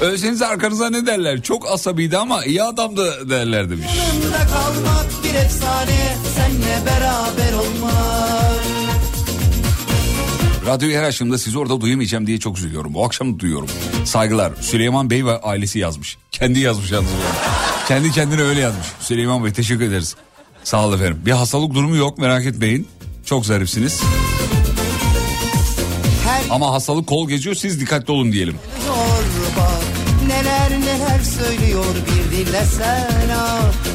[0.00, 1.42] Ölseniz arkanıza ne derler?
[1.42, 3.86] Çok asabiydi ama iyi adamdı derler demiş.
[3.98, 8.55] Yanında kalmak bir efsane Senle beraber olmak
[10.66, 12.94] Radyoyu her açtığımda sizi orada duyamayacağım diye çok üzülüyorum.
[12.94, 13.68] Bu akşam da duyuyorum.
[14.04, 14.52] Saygılar.
[14.60, 16.18] Süleyman Bey ve ailesi yazmış.
[16.32, 17.10] Kendi yazmış yalnız.
[17.88, 18.86] Kendi kendine öyle yazmış.
[19.00, 20.16] Süleyman Bey teşekkür ederiz.
[20.64, 21.22] Sağ olun efendim.
[21.26, 22.88] Bir hastalık durumu yok merak etmeyin.
[23.24, 24.00] Çok zarifsiniz.
[26.50, 28.56] Ama hastalık kol geziyor siz dikkatli olun diyelim.
[30.26, 33.85] Neler neler söylüyor bir dinlesen ah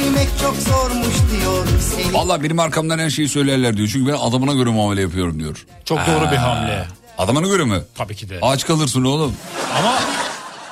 [0.00, 3.88] Silmek çok zormuş diyor seni Vallahi benim arkamdan her şeyi söylerler diyor.
[3.92, 5.66] Çünkü ben adamına göre muamele yapıyorum diyor.
[5.84, 6.86] Çok doğru bir hamle.
[7.18, 7.80] Adamına göre mi?
[7.94, 8.38] Tabii ki de.
[8.42, 9.34] Aç kalırsın oğlum.
[9.78, 9.98] Ama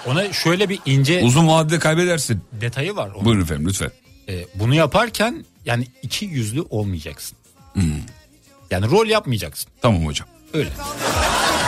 [0.06, 2.40] ona şöyle bir ince Uzun vadede kaybedersin.
[2.52, 3.10] detayı var.
[3.14, 3.24] Onun.
[3.24, 3.90] Buyurun efendim lütfen.
[4.28, 7.38] Ee, bunu yaparken yani iki yüzlü olmayacaksın.
[7.72, 7.82] Hmm.
[8.70, 9.70] Yani rol yapmayacaksın.
[9.82, 10.28] Tamam hocam.
[10.54, 10.70] Öyle.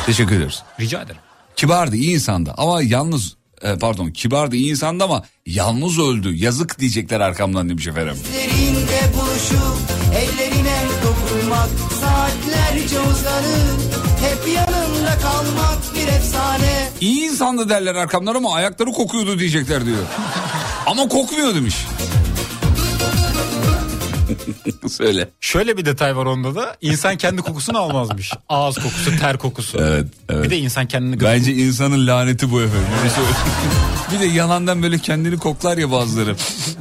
[0.06, 0.62] Teşekkür ederiz.
[0.80, 1.20] Rica ederim.
[1.56, 6.34] Kibardı iyi insandı ama yalnız e, pardon kibardı iyi insandı ama yalnız öldü.
[6.34, 8.16] Yazık diyecekler arkamdan demiş efendim.
[8.36, 9.78] Ellerinde buluşup
[10.14, 11.68] ellerine dokunmak
[12.00, 13.80] Saatlerce uzanır
[14.20, 20.02] hep yanında kalmak bir efsane İyi insandı derler arkamdan ama ayakları kokuyordu diyecekler diyor.
[20.86, 21.74] ama kokmuyor demiş.
[24.88, 25.28] Söyle.
[25.40, 28.32] Şöyle bir detay var onda da insan kendi kokusunu almazmış.
[28.48, 29.78] Ağız kokusu, ter kokusu.
[29.82, 30.44] Evet, evet.
[30.44, 32.88] Bir de insan kendini Bence insanın laneti bu efendim.
[32.98, 33.36] Öyle söyleyeyim.
[34.12, 36.36] bir de yalandan böyle kendini koklar ya bazıları.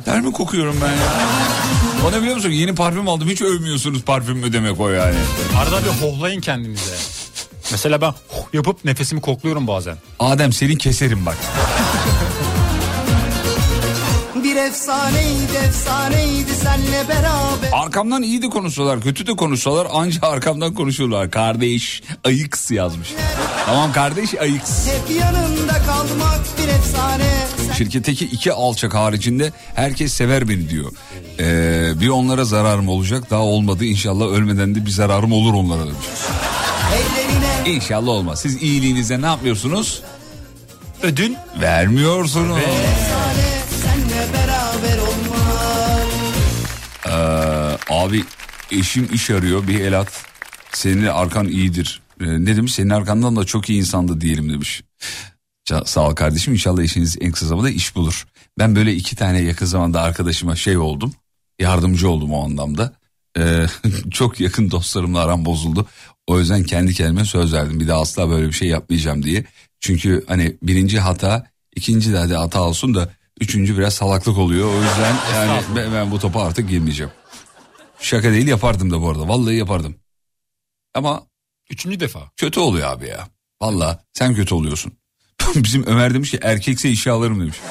[0.05, 1.13] Der mi kokuyorum ben ya?
[2.07, 2.49] O ne biliyor musun?
[2.49, 3.29] Yeni parfüm aldım.
[3.29, 5.15] Hiç övmüyorsunuz parfüm mü demek o yani.
[5.57, 6.95] Arada bir hohlayın kendinize.
[7.71, 9.97] Mesela ben huh yapıp nefesimi kokluyorum bazen.
[10.19, 11.37] Adem seni keserim bak.
[14.67, 19.87] Efsaneydi efsaneydi senle beraber Arkamdan iyi de konuşuyorlar, kötü de konuşuyorlar.
[19.93, 21.31] Anca arkamdan konuşuyorlar.
[21.31, 23.13] Kardeş ayıks yazmış.
[23.65, 24.87] Tamam kardeş ayıks.
[24.87, 27.23] Hep yanında kalmak bir efsane
[27.67, 30.91] Sen Şirketteki iki alçak haricinde herkes sever beni diyor.
[31.39, 36.07] Ee, bir onlara zararım olacak daha olmadı inşallah ölmeden de bir zararım olur onlara demiş.
[36.93, 38.39] ellerine İnşallah olmaz.
[38.41, 40.01] Siz iyiliğinize ne yapıyorsunuz?
[41.03, 42.57] Ödün Vermiyorsunuz.
[42.57, 43.48] efsane
[47.89, 48.23] abi
[48.71, 50.25] eşim iş arıyor bir el at.
[50.71, 52.01] Senin arkan iyidir.
[52.21, 52.73] Ee, ne demiş?
[52.73, 54.83] Senin arkandan da çok iyi insandı diyelim demiş.
[55.85, 58.27] Sağ ol kardeşim inşallah eşiniz en kısa zamanda iş bulur.
[58.59, 61.13] Ben böyle iki tane yakın zamanda arkadaşıma şey oldum.
[61.59, 62.93] Yardımcı oldum o anlamda.
[63.37, 63.65] Ee,
[64.11, 65.87] çok yakın dostlarımla aram bozuldu.
[66.27, 67.79] O yüzden kendi kendime söz verdim.
[67.79, 69.45] Bir daha asla böyle bir şey yapmayacağım diye.
[69.79, 74.69] Çünkü hani birinci hata ikinci de hata olsun da üçüncü biraz salaklık oluyor.
[74.73, 77.11] O yüzden yani ben, ben bu topa artık girmeyeceğim.
[77.99, 79.27] Şaka değil yapardım da bu arada.
[79.27, 79.95] Vallahi yapardım.
[80.93, 81.23] Ama
[81.69, 82.19] üçüncü defa.
[82.37, 83.27] kötü oluyor abi ya.
[83.61, 84.93] Vallahi sen kötü oluyorsun.
[85.55, 87.57] Bizim Ömer demiş ki erkekse işe alırım demiş.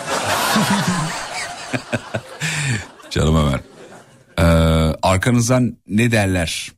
[3.11, 3.61] Canım Ömer.
[4.39, 4.43] Ee,
[5.03, 6.73] arkanızdan ne derler?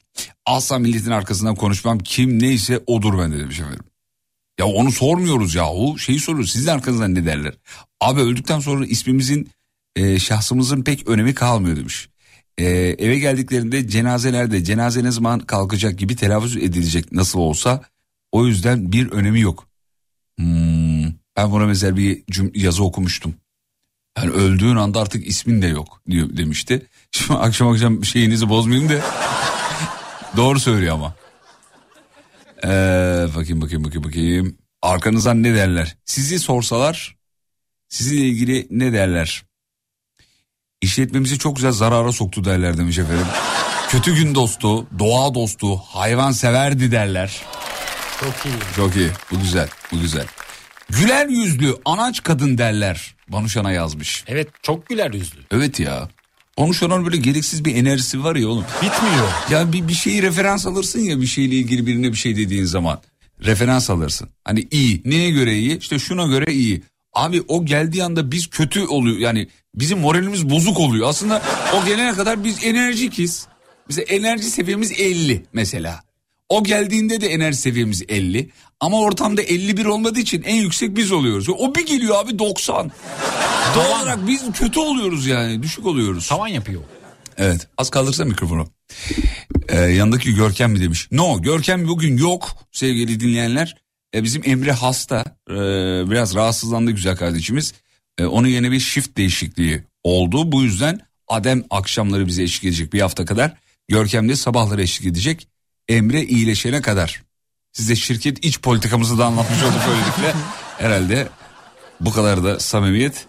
[0.47, 3.85] Asla milletin arkasından konuşmam kim neyse odur bende demiş efendim.
[4.61, 7.55] Ya onu sormuyoruz yahu şeyi soruyoruz sizin arkanızdan ne derler?
[8.01, 9.51] Abi öldükten sonra ismimizin
[9.97, 12.09] e, şahsımızın pek önemi kalmıyor demiş.
[12.59, 12.65] E,
[12.99, 17.83] eve geldiklerinde cenazelerde cenaze ne zaman kalkacak gibi telaffuz edilecek nasıl olsa
[18.33, 19.67] o yüzden bir önemi yok.
[20.39, 21.05] Hmm,
[21.37, 22.23] ben buna benzer bir
[22.55, 23.35] yazı okumuştum.
[24.19, 26.87] Yani öldüğün anda artık ismin de yok diyor demişti.
[27.13, 28.95] Şimdi akşam akşam şeyinizi bozmayayım da.
[30.37, 31.15] Doğru söylüyor ama.
[32.65, 34.59] Ee, bakayım bakayım bakayım bakayım.
[34.83, 35.97] Arkanızdan ne derler?
[36.05, 37.17] Sizi sorsalar
[37.89, 39.43] sizinle ilgili ne derler?
[40.83, 43.27] İşletmemizi çok güzel zarara soktu derler demiş efendim.
[43.89, 47.43] Kötü gün dostu, doğa dostu, hayvan severdi derler.
[48.21, 48.75] Çok iyi.
[48.77, 49.11] Çok iyi.
[49.31, 49.69] Bu güzel.
[49.93, 50.27] Bu güzel.
[50.91, 53.15] Güler yüzlü anaç kadın derler.
[53.29, 54.25] Banuşan'a yazmış.
[54.27, 55.41] Evet çok güler yüzlü.
[55.51, 56.09] Evet ya.
[56.59, 58.65] Banuşan'ın böyle gereksiz bir enerjisi var ya oğlum.
[58.83, 59.29] Bitmiyor.
[59.51, 63.01] Ya bir, bir şeyi referans alırsın ya bir şeyle ilgili birine bir şey dediğin zaman.
[63.45, 64.29] Referans alırsın.
[64.45, 65.03] Hani iyi.
[65.05, 65.79] Neye göre iyi?
[65.79, 66.83] İşte şuna göre iyi.
[67.13, 69.19] Abi o geldiği anda biz kötü oluyor.
[69.19, 71.09] Yani bizim moralimiz bozuk oluyor.
[71.09, 71.43] Aslında
[71.75, 73.47] o gelene kadar biz enerjikiz.
[73.89, 76.03] Bize enerji seviyemiz 50 mesela.
[76.51, 78.51] O geldiğinde de enerji seviyemiz 50.
[78.81, 81.49] Ama ortamda 51 olmadığı için en yüksek biz oluyoruz.
[81.49, 82.93] O bir geliyor abi 90.
[83.75, 85.63] Doğal olarak biz kötü oluyoruz yani.
[85.63, 86.29] Düşük oluyoruz.
[86.29, 86.83] Tavan yapıyor.
[87.37, 88.69] Evet az kaldırsa mikrofonu.
[89.69, 91.09] Ee, yanındaki Görkem mi demiş.
[91.13, 93.77] No Görkem bugün yok sevgili dinleyenler.
[94.15, 95.25] Ee, bizim Emre hasta.
[95.51, 95.55] Ee,
[96.11, 97.75] biraz rahatsızlandı güzel kardeşimiz.
[98.19, 100.53] Ee, onun yerine bir shift değişikliği oldu.
[100.53, 103.53] Bu yüzden Adem akşamları bize eşlik edecek bir hafta kadar.
[103.89, 105.49] Görkem de sabahları eşlik edecek.
[105.91, 107.23] Emre iyileşene kadar.
[107.73, 110.35] Size şirket iç politikamızı da anlatmış olduk böylelikle.
[110.79, 111.29] Herhalde
[112.01, 113.27] bu kadar da samimiyet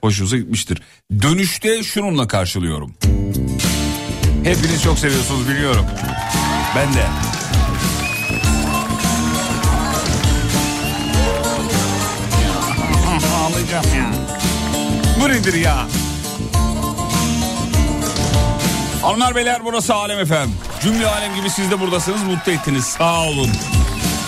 [0.00, 0.82] hoşunuza gitmiştir.
[1.22, 2.94] Dönüşte şununla karşılıyorum.
[4.44, 5.86] Hepiniz çok seviyorsunuz biliyorum.
[6.76, 7.04] Ben de.
[13.36, 14.12] Ağlayacağım ya.
[15.20, 15.86] Bu nedir ya?
[19.02, 20.54] Hanımlar beyler burası Alem Efendim.
[20.84, 23.50] Cümle alem gibi siz de buradasınız mutlu ettiniz sağ olun.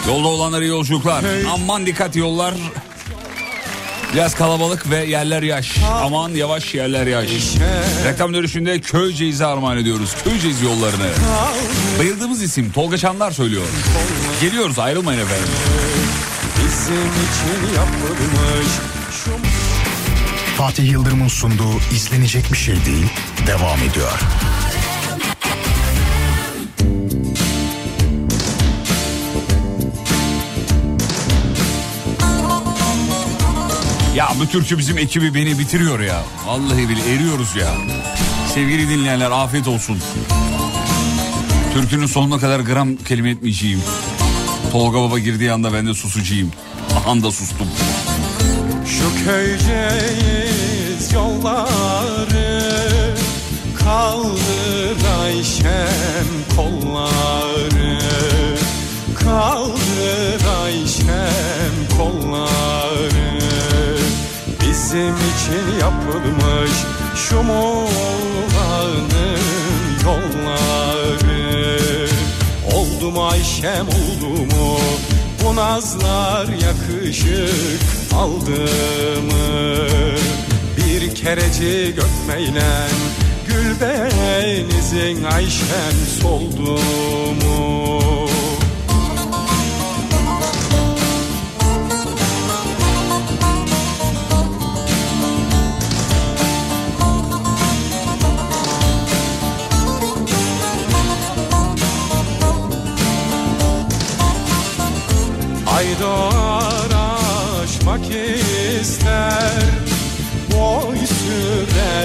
[0.08, 1.24] Yolda olanlara iyi yolculuklar.
[1.52, 2.54] Aman dikkat yollar.
[4.14, 5.76] Biraz kalabalık ve yerler yaş.
[6.02, 7.30] Aman yavaş yerler yaş.
[8.04, 10.14] Reklam dönüşünde Köyceğiz'e armağan ediyoruz.
[10.24, 11.08] Köyceğiz yollarını.
[11.98, 13.66] Bayıldığımız isim Tolga Çandar söylüyor.
[14.40, 15.48] Geliyoruz ayrılmayın efendim.
[16.56, 18.72] Bizim için yapılmış
[20.58, 23.06] Fatih Yıldırım'ın sunduğu izlenecek bir şey değil
[23.46, 24.20] devam ediyor.
[34.16, 36.22] Ya bu türkü bizim ekibi beni bitiriyor ya.
[36.46, 37.68] Vallahi bile eriyoruz ya.
[38.54, 39.98] Sevgili dinleyenler afiyet olsun.
[41.74, 43.82] Türkünün sonuna kadar gram kelime etmeyeceğim.
[44.72, 46.50] Tolga Baba girdiği anda ben de susucuyum.
[47.06, 47.68] Anda sustum.
[48.86, 52.64] Şu köyceğiz yolları
[53.78, 56.26] Kaldır Ayşem
[56.56, 57.98] kolları
[59.14, 62.25] Kaldır Ayşem kolları
[64.86, 66.70] Bizim için yapılmış
[67.14, 69.38] şu Muğla'nın
[70.04, 72.08] yolları.
[72.74, 74.78] Oldu mu Ayşem oldu mu
[75.44, 77.80] bu nazlar yakışık
[78.14, 78.60] aldı
[79.22, 79.86] mı
[80.76, 82.86] Bir kereci gökmeyle
[83.48, 86.78] gül benizin Ayşem soldu
[87.44, 88.00] mu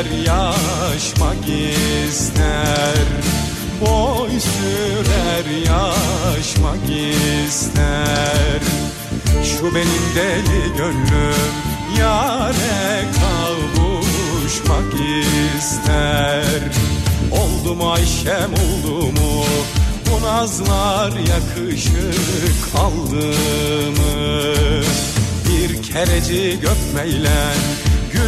[0.06, 1.46] yaşmak
[2.10, 3.06] ister.
[3.82, 6.90] Boy sürer yaşmak
[7.48, 8.62] ister.
[9.44, 11.52] Şu benim deli gönlüm
[12.00, 14.94] Yare kavuşmak
[15.58, 16.62] ister.
[17.32, 19.46] Oldu mu Ayşem oldu mu?
[20.12, 23.28] Bu nazlar yakışık aldı
[23.92, 24.54] mı?
[25.50, 27.58] Bir kereci gökmeylen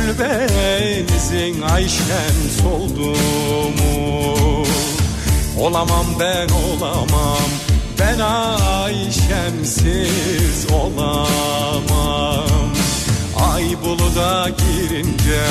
[0.04, 3.10] gül benizin Ayşem soldu
[3.78, 4.64] mu?
[5.60, 7.50] Olamam ben olamam
[8.00, 8.20] ben
[8.84, 9.92] Ayşemsiz
[10.72, 11.74] olamam
[13.52, 15.44] Ay buluda girince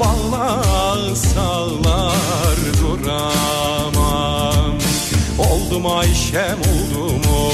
[0.00, 4.74] bağlar sağlar duramam
[5.38, 7.52] Oldu mu Ayşem oldu mu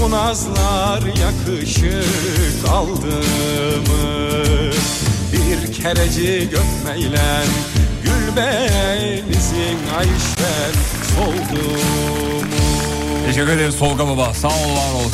[0.00, 3.16] bu nazlar yakışık aldı
[3.88, 4.10] mı?
[5.50, 7.46] Bir kereci gökmeylen
[8.04, 10.74] gül benizin Ayşem
[11.16, 12.46] soldu mu?
[13.26, 14.34] Teşekkür ederiz Tolga Baba.
[14.34, 15.10] Sağ ol var ol.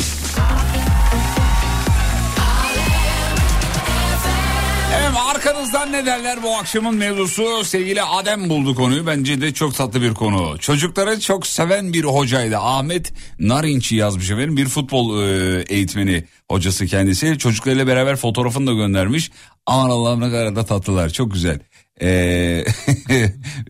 [5.07, 10.01] Evet arkanızdan ne derler bu akşamın mevzusu sevgili Adem buldu konuyu bence de çok tatlı
[10.01, 10.57] bir konu.
[10.59, 17.37] Çocukları çok seven bir hocaydı Ahmet Narinç'i yazmış efendim bir futbol e, eğitmeni hocası kendisi
[17.37, 19.31] çocuklarıyla beraber fotoğrafını da göndermiş
[19.65, 21.59] aman Allah'ım ne kadar da tatlılar çok güzel.
[22.01, 22.09] E,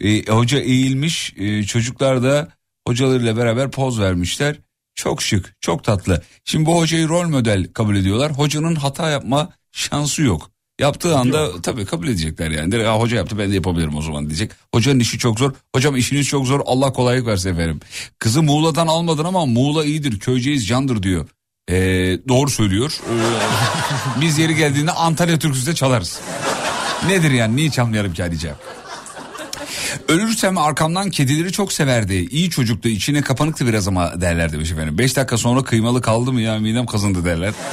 [0.02, 2.48] e, hoca eğilmiş e, çocuklar da
[2.88, 4.56] hocalarıyla beraber poz vermişler.
[4.96, 6.24] Çok şık, çok tatlı.
[6.46, 8.32] Şimdi bu hocayı rol model kabul ediyorlar.
[8.32, 10.57] Hocanın hata yapma şansı yok.
[10.80, 12.72] Yaptığı anda tabii kabul edecekler yani.
[12.72, 14.52] Direkt, "Aa, hoca yaptı ben de yapabilirim o zaman diyecek.
[14.74, 15.52] Hocanın işi çok zor.
[15.76, 16.62] Hocam işiniz çok zor.
[16.66, 17.80] Allah kolaylık versin efendim.
[18.20, 20.20] Kızı Muğla'dan almadın ama Muğla iyidir.
[20.20, 21.28] Köyceğiz candır diyor.
[21.70, 21.76] Ee,
[22.28, 23.00] doğru söylüyor.
[24.22, 26.20] Biz yeri geldiğinde Antalya türküsü de çalarız.
[27.08, 28.58] Nedir yani niye çalmayalım ki diyeceğim.
[30.08, 32.14] Ölürsem arkamdan kedileri çok severdi.
[32.14, 34.98] İyi çocuktu içine kapanıktı biraz ama derler demiş efendim.
[34.98, 37.54] Beş dakika sonra kıymalı kaldı mı ya midem kazındı derler.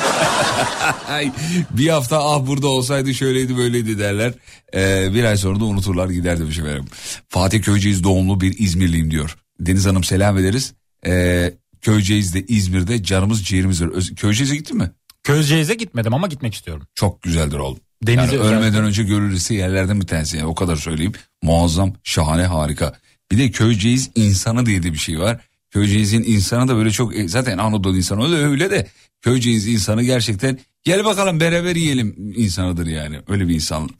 [1.70, 4.32] Bir hafta ah burada olsaydı şöyleydi böyleydi derler.
[4.74, 6.84] Ee, bir ay sonra da unuturlar gider demiş efendim.
[7.28, 9.36] Fatih Köyceğiz doğumlu bir İzmirliyim diyor.
[9.60, 10.74] Deniz Hanım selam ederiz.
[11.06, 13.88] Ee, Köyceğiz'de İzmir'de canımız ciğerimiz var.
[13.88, 14.90] Öz- Köyceğiz'e gittin mi?
[15.22, 16.86] Köyceğiz'e gitmedim ama gitmek istiyorum.
[16.94, 17.78] Çok güzeldir oğlum.
[18.02, 18.66] Denize yani özellikle.
[18.66, 20.36] ölmeden önce görülürse yerlerden bir tanesi.
[20.36, 21.12] Yani o kadar söyleyeyim.
[21.44, 22.94] Muazzam, şahane, harika.
[23.30, 25.40] Bir de Köyceğiz insanı diye de bir şey var.
[25.70, 28.86] Köyceğiz'in insanı da böyle çok e, zaten Anadolu insanı öyle öyle de
[29.22, 33.20] Köyceğiz insanı gerçekten gel bakalım beraber yiyelim insanıdır yani.
[33.28, 33.90] Öyle bir insan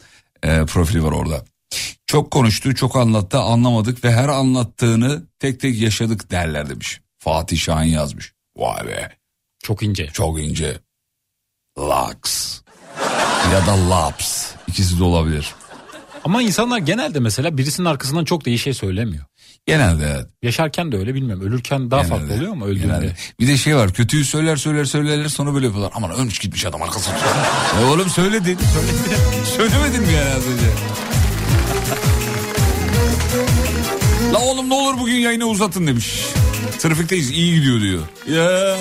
[0.43, 1.45] e, profili var orada.
[2.07, 7.01] Çok konuştu, çok anlattı, anlamadık ve her anlattığını tek tek yaşadık derler demiş.
[7.19, 8.33] Fatih Şahin yazmış.
[8.57, 9.11] Vay be.
[9.63, 10.07] Çok ince.
[10.07, 10.81] Çok ince.
[11.79, 12.61] Lux.
[13.53, 14.53] ya da Laps.
[14.69, 15.55] İkisi de olabilir.
[16.25, 19.25] Ama insanlar genelde mesela birisinin arkasından çok da iyi şey söylemiyor.
[19.67, 20.27] Genelde evet.
[20.43, 21.45] Yaşarken de öyle bilmiyorum.
[21.47, 22.19] Ölürken daha Genelde.
[22.19, 22.87] farklı oluyor mu öldüğünde?
[22.87, 23.17] Genelde.
[23.41, 25.93] Bir de şey var kötüyü söyler söyler söylerler sonra böyle yapıyorlar.
[25.95, 27.15] Aman ölmüş gitmiş adam arkasını.
[27.81, 28.59] e oğlum söyledin.
[29.57, 30.67] Söylemedin mi yani az önce?
[34.33, 36.21] La oğlum ne olur bugün yayını uzatın demiş.
[36.79, 38.03] Trafikteyiz iyi gidiyor diyor.
[38.29, 38.77] Ya.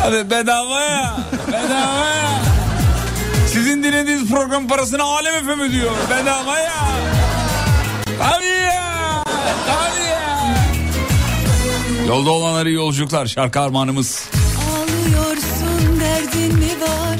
[0.00, 1.16] Hadi bedava ya.
[1.48, 2.51] Bedava ya.
[3.52, 5.90] Sizin dinlediğiniz program parasını alem efem ödüyor.
[6.10, 6.72] Bedava ya.
[8.18, 9.24] Tabii ya.
[9.66, 10.54] Tabii ya.
[12.08, 14.24] Yolda olanlara iyi yolculuklar şarkı armağanımız.
[14.70, 17.18] Ağlıyorsun derdin mi var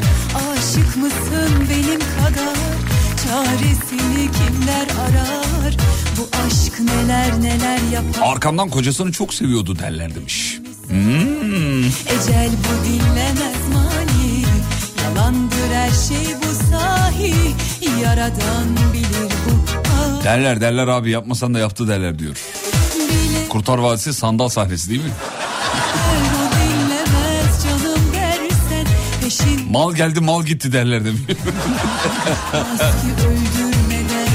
[0.53, 2.57] Aşık mısın benim kadar
[3.25, 5.77] Çaresini kimler arar
[6.19, 10.59] Bu aşk neler neler yapar Arkamdan kocasını çok seviyordu derler demiş.
[10.89, 11.85] Hmm.
[11.85, 13.72] Ecel bu dinlemez
[15.17, 17.35] Yalandır her şey bu sahi.
[18.03, 19.53] Yaradan bilir bu
[19.89, 22.37] ah, Derler derler abi yapmasan da yaptı derler diyor.
[22.97, 25.11] Bile Kurtar Vadisi sandal sahnesi değil mi?
[29.71, 31.21] Mal geldi mal gitti derler demiş.
[32.63, 34.29] Maske öldürmeden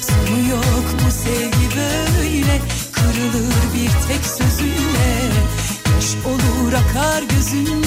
[0.00, 2.60] Sonu yok bu sevgi böyle.
[2.92, 5.30] Kırılır bir tek sözüyle
[5.94, 7.83] Yaş olur akar gözünde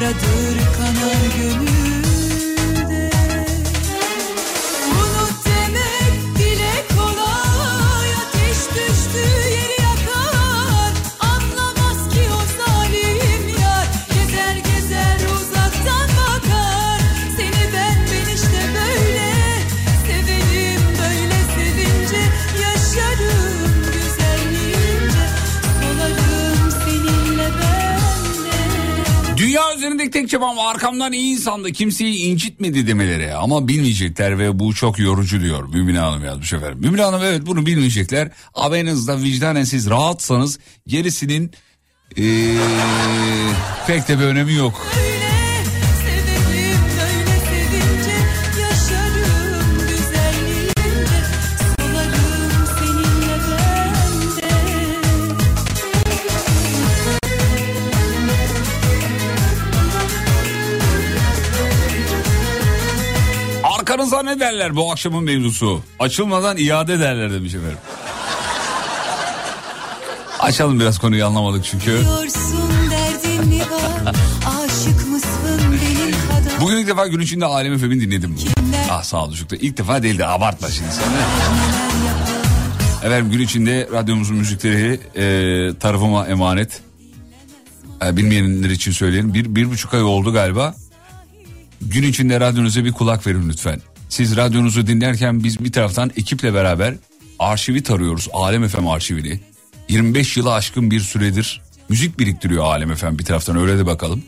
[0.00, 1.99] Yaradır kanar gönülde
[30.10, 35.40] Üzerindeki tek çabam arkamdan iyi insandı kimseyi incitmedi demeleri ama bilmeyecekler ve bu çok yorucu
[35.40, 36.78] diyor Mümine Hanım yazmış efendim.
[36.80, 41.50] Mümine Hanım evet bunu bilmeyecekler ama en azından vicdanen siz rahatsanız gerisinin
[42.16, 42.54] eee,
[43.86, 44.86] pek de bir önemi yok.
[64.00, 65.82] Arkanıza ne derler bu akşamın mevzusu?
[65.98, 67.78] Açılmadan iade derler demiş efendim.
[70.38, 72.00] Açalım biraz konuyu anlamadık çünkü.
[76.60, 78.36] Bugün ilk defa gün içinde Alem Efem'i dinledim.
[78.36, 78.86] Kimler?
[78.90, 79.58] Ah sağ ol çocuklar.
[79.60, 81.04] İlk defa değildi abartma şimdi sen
[83.06, 86.80] Efendim gün içinde radyomuzun müzikleri e, tarafıma emanet.
[88.06, 89.34] E, bilmeyenler için söyleyelim.
[89.34, 90.74] Bir, bir buçuk ay oldu galiba.
[91.80, 93.80] Gün içinde radyonuza bir kulak verin lütfen.
[94.10, 96.94] Siz radyonuzu dinlerken biz bir taraftan ekiple beraber
[97.38, 98.28] arşivi tarıyoruz.
[98.32, 99.40] Alem FM arşivini.
[99.88, 104.22] 25 yılı aşkın bir süredir müzik biriktiriyor Alem FM bir taraftan öyle de bakalım.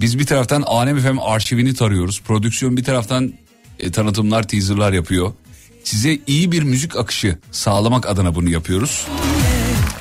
[0.00, 2.20] Biz bir taraftan Alem FM arşivini tarıyoruz.
[2.20, 3.32] Prodüksiyon bir taraftan
[3.78, 5.32] e, tanıtımlar, teaserlar yapıyor.
[5.84, 9.06] Size iyi bir müzik akışı sağlamak adına bunu yapıyoruz.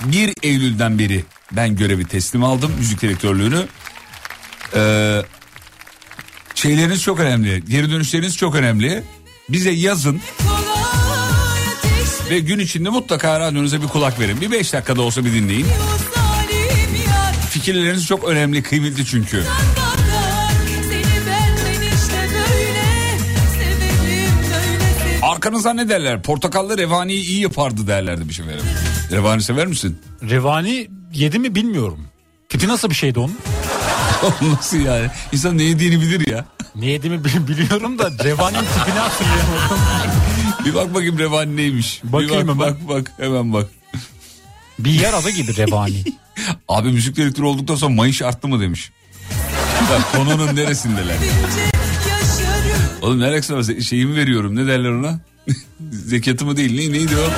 [0.05, 3.65] 1 Eylül'den beri ben görevi teslim aldım müzik direktörlüğünü.
[4.75, 5.21] Ee,
[6.55, 7.63] şeyleriniz çok önemli.
[7.69, 9.03] Geri dönüşleriniz çok önemli.
[9.49, 10.21] Bize yazın
[12.29, 14.41] ve gün içinde mutlaka radyonuza bir kulak verin.
[14.41, 15.67] Bir 5 dakikada olsa bir dinleyin.
[17.49, 19.43] Fikirleriniz çok önemli, kıymetli çünkü.
[25.21, 26.21] Arkanıza ne derler?
[26.21, 28.65] Portakallı revaniyi iyi yapardı derler demiş efendim.
[29.11, 29.97] Revani sever misin?
[30.29, 32.07] Revani yedi mi bilmiyorum.
[32.49, 33.37] Tipi nasıl bir şeydi onun?
[34.41, 35.07] Nasıl yani?
[35.31, 36.45] İnsan ne yediğini bilir ya.
[36.79, 39.79] Ne yediğimi bil- biliyorum da Revani'nin tipini hatırlayamadım.
[40.65, 42.01] Bir bak bakayım revani neymiş.
[42.03, 42.59] Bir Bakayım bak, hemen.
[42.59, 43.67] bak bak hemen bak.
[44.79, 46.03] Bir yer adı gibi Revani.
[46.67, 48.91] Abi müzik direktörü olduktan sonra mayış arttı mı demiş.
[49.91, 51.15] Bak konunun neresindeler?
[53.01, 53.81] Oğlum ne alakası var?
[53.81, 55.19] Şeyimi veriyorum ne derler ona?
[55.91, 57.29] Zekatımı değil ne, neydi o?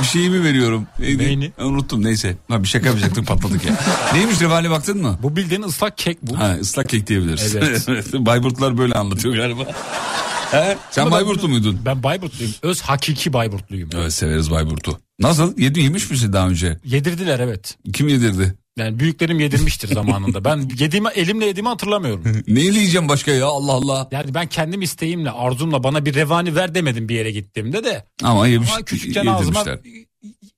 [0.00, 0.86] Bir şeyimi veriyorum.
[0.98, 1.18] Neydi?
[1.22, 1.52] Neyini?
[1.58, 2.36] Unuttum neyse.
[2.48, 3.76] Ha, bir şaka yapacaktık patladık ya.
[4.14, 5.18] Neymiş revani baktın mı?
[5.22, 6.38] Bu bildiğin ıslak kek bu.
[6.38, 7.56] Ha ıslak kek diyebiliriz.
[7.56, 7.86] Evet.
[8.14, 9.62] Bayburtlar böyle anlatıyor galiba.
[10.50, 10.76] He?
[10.90, 11.80] Sen Bayburtlu muydun?
[11.84, 12.54] Ben Bayburtluyum.
[12.62, 13.90] Öz hakiki Bayburtluyum.
[13.96, 14.98] Evet severiz Bayburt'u.
[15.20, 15.58] Nasıl?
[15.58, 16.78] Yedin yemiş misin daha önce?
[16.84, 17.76] Yedirdiler evet.
[17.92, 18.54] Kim yedirdi?
[18.78, 20.44] Yani büyüklerim yedirmiştir zamanında.
[20.44, 22.24] Ben yediğimi elimle yediğimi hatırlamıyorum.
[22.48, 24.08] Neyle yiyeceğim başka ya Allah Allah.
[24.10, 28.04] Yani ben kendim isteğimle arzumla bana bir revani ver demedim bir yere gittiğimde de.
[28.22, 29.78] Ama yemiş, Ama küçükken ağzıma yedirmişler.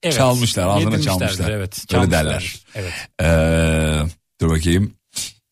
[0.02, 1.50] evet, Çalmışlar, ağzına çalmışlar.
[1.50, 2.10] Evet, Öyle çalmışlar.
[2.24, 2.56] derler.
[2.74, 2.92] Evet.
[3.22, 4.92] Ee, dur bakayım.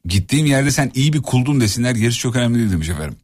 [0.05, 3.17] Gittiğim yerde sen iyi bir kuldun desinler gerisi çok önemli değil demiş efendim.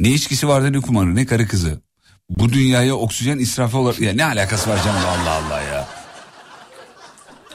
[0.00, 1.80] Ne içkisi vardı ne kumarı ne karı kızı.
[2.38, 4.00] Bu dünyaya oksijen israfı olarak...
[4.00, 5.88] Ya ne alakası var canım Allah Allah ya.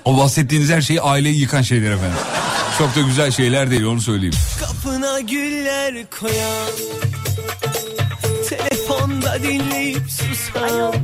[0.05, 2.17] O bahsettiğiniz her şey aileyi yıkan şeyler efendim.
[2.77, 4.33] Çok da güzel şeyler değil onu söyleyeyim.
[4.59, 6.69] Kapına güller koyan
[8.49, 10.95] Telefonda dinleyip susan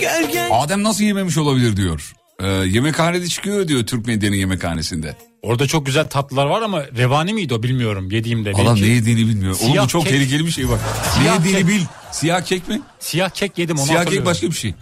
[0.00, 2.12] Gölgen Adem nasıl yememiş olabilir diyor.
[2.44, 5.16] Ee, yemekhanede çıkıyor diyor Türk medyanın yemekhanesinde.
[5.42, 8.52] Orada çok güzel tatlılar var ama revani miydi o bilmiyorum yediğimde.
[8.52, 9.56] Benimki- ne yediğini bilmiyor.
[9.60, 10.12] Oğlum Siyah bu çok kek.
[10.12, 10.80] tehlikeli bir şey bak.
[11.16, 11.68] Ne Siyah yediğini kek.
[11.68, 11.80] bil.
[12.12, 12.80] Siyah kek mi?
[13.00, 14.74] Siyah kek yedim onu Siyah kek başka bir şey.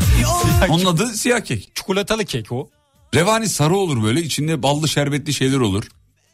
[0.68, 1.70] Onun adı siyah kek.
[1.74, 2.68] Çikolatalı kek o.
[3.14, 5.84] Revani sarı olur böyle içinde ballı şerbetli şeyler olur.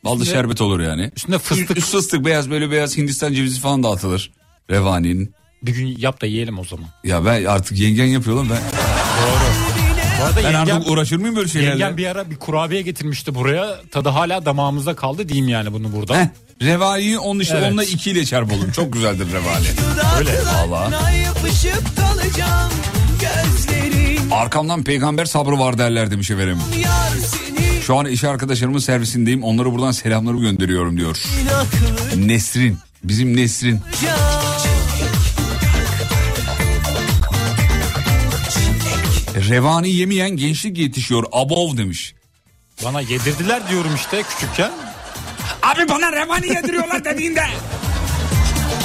[0.04, 1.10] Ballı Üstünde- şerbet olur yani.
[1.16, 1.78] Üstünde fıstık.
[1.78, 4.30] Üst fıstık beyaz böyle beyaz Hindistan cevizi falan dağıtılır.
[4.70, 5.34] Revaninin.
[5.62, 6.86] Bir gün yap da yiyelim o zaman.
[7.04, 8.58] Ya ben artık yengen yapıyor lan ben.
[10.20, 11.70] Bu arada Ben yengem, artık uğraşır mıyım böyle şeylerle?
[11.70, 13.76] yengem bir ara bir kurabiye getirmişti buraya.
[13.90, 16.20] Tadı hala damağımızda kaldı diyeyim yani bunu burada.
[16.20, 16.26] Heh,
[16.62, 17.68] revaniyi onun işte Evet.
[17.68, 18.70] onunla ikiyle çarpalım.
[18.72, 19.66] Çok güzeldir revani.
[20.18, 20.30] Öyle.
[23.20, 26.58] Gözlerin Arkamdan peygamber sabrı var derler demiş efendim.
[27.86, 29.42] Şu an iş arkadaşlarımın servisindeyim.
[29.44, 31.22] Onlara buradan selamlarımı gönderiyorum diyor.
[32.16, 32.78] Nesrin.
[33.04, 33.80] Bizim Nesrin.
[39.48, 41.24] Revani yemeyen gençlik yetişiyor.
[41.32, 42.14] Abov demiş.
[42.84, 44.70] Bana yedirdiler diyorum işte küçükken.
[45.62, 47.42] Abi bana revani yediriyorlar dediğinde.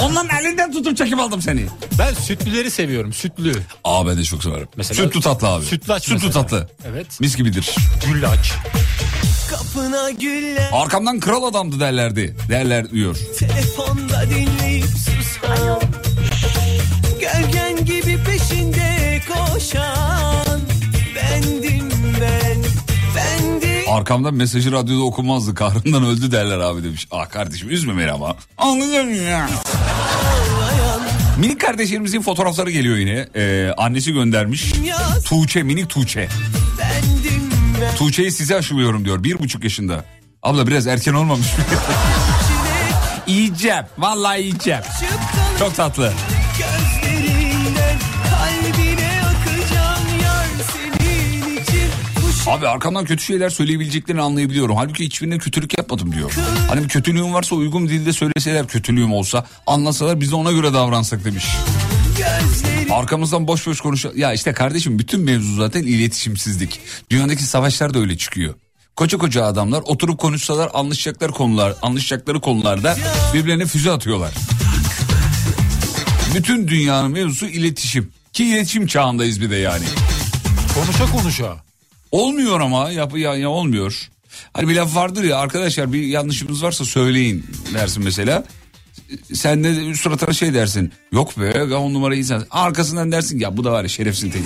[0.02, 1.66] Onların elinden tutup çekip aldım seni.
[1.98, 3.52] Ben sütlüleri seviyorum sütlü.
[3.84, 4.68] Aa ben de çok severim.
[4.76, 5.64] Mesela- Sütlü tatlı abi.
[5.64, 6.32] Sütlaç Sütlü mesela.
[6.32, 6.68] tatlı.
[6.88, 7.20] Evet.
[7.20, 7.74] Mis gibidir.
[8.06, 8.52] Güllaç.
[9.50, 12.36] Kapına güller Arkamdan kral adamdı derlerdi.
[12.48, 13.16] Derler diyor.
[13.38, 15.80] Telefonda dinleyip susan
[17.20, 20.43] Gölgen gibi peşinde koşan
[23.94, 25.54] Arkamdan mesajı radyoda okunmazdı.
[25.54, 27.08] Kahrından öldü derler abi demiş.
[27.10, 28.36] Ah kardeşim üzme beni ama.
[28.58, 29.50] Anlıyorum ya.
[31.38, 33.28] Minik kardeşlerimizin fotoğrafları geliyor yine.
[33.36, 34.72] Ee, annesi göndermiş.
[35.24, 36.28] Tuğçe minik Tuğçe.
[37.96, 39.24] Tuğçe'yi size aşılıyorum diyor.
[39.24, 40.04] Bir buçuk yaşında.
[40.42, 41.64] Abla biraz erken olmamış mı?
[43.26, 43.84] yiyeceğim.
[43.98, 44.82] Vallahi yiyeceğim.
[45.58, 46.12] Çok tatlı.
[46.58, 47.03] gözlerinden
[52.46, 54.76] Abi arkamdan kötü şeyler söyleyebileceklerini anlayabiliyorum.
[54.76, 56.32] Halbuki hiçbirine kötülük yapmadım diyor.
[56.68, 61.24] Hani bir kötülüğüm varsa uygun dilde söyleseler kötülüğüm olsa anlasalar biz de ona göre davransak
[61.24, 61.44] demiş.
[62.90, 64.06] Arkamızdan boş boş konuş.
[64.16, 66.80] Ya işte kardeşim bütün mevzu zaten iletişimsizlik.
[67.10, 68.54] Dünyadaki savaşlar da öyle çıkıyor.
[68.96, 72.96] Koca koca adamlar oturup konuşsalar anlaşacaklar konular, anlaşacakları konularda
[73.34, 74.34] birbirlerine füze atıyorlar.
[76.34, 78.10] Bütün dünyanın mevzusu iletişim.
[78.32, 79.84] Ki iletişim çağındayız bir de yani.
[80.74, 81.63] Konuşa konuşa.
[82.14, 84.10] Olmuyor ama yap ya, ya olmuyor.
[84.52, 88.44] Hani bir laf vardır ya arkadaşlar bir yanlışımız varsa söyleyin dersin mesela.
[89.32, 90.92] Sen de suratına şey dersin.
[91.12, 92.46] Yok be ya on numara insan.
[92.50, 94.44] Arkasından dersin ya bu da var ya şerefsin teki.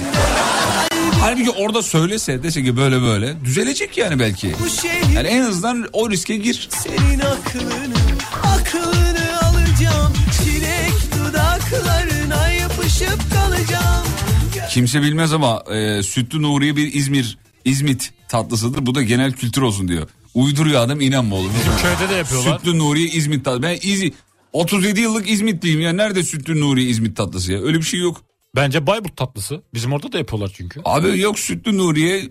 [1.20, 4.54] Halbuki orada söylese dese ki böyle böyle düzelecek yani belki.
[5.14, 6.68] Yani en azından o riske gir.
[6.70, 7.94] Senin aklını,
[8.42, 14.06] aklını alacağım Çilek dudaklarına yapışıp kalacağım
[14.70, 17.38] Kimse bilmez ama e, Sütlü Nuriye bir İzmir,
[17.68, 18.86] İzmit tatlısıdır.
[18.86, 20.08] Bu da genel kültür olsun diyor.
[20.34, 21.52] Uyduruyor adam inanma oğlum.
[21.82, 22.58] Köyde de yapıyorlar.
[22.58, 23.62] Sütlü Nuriye İzmit tatlısı.
[23.62, 24.10] Ben İz
[24.52, 25.92] 37 yıllık İzmitliyim ya.
[25.92, 27.62] Nerede Sütlü Nuriye İzmit tatlısı ya?
[27.62, 28.22] Öyle bir şey yok.
[28.56, 29.62] Bence Bayburt tatlısı.
[29.74, 30.80] Bizim orada da yapıyorlar çünkü.
[30.84, 32.30] Abi yok Sütlü Nuriye.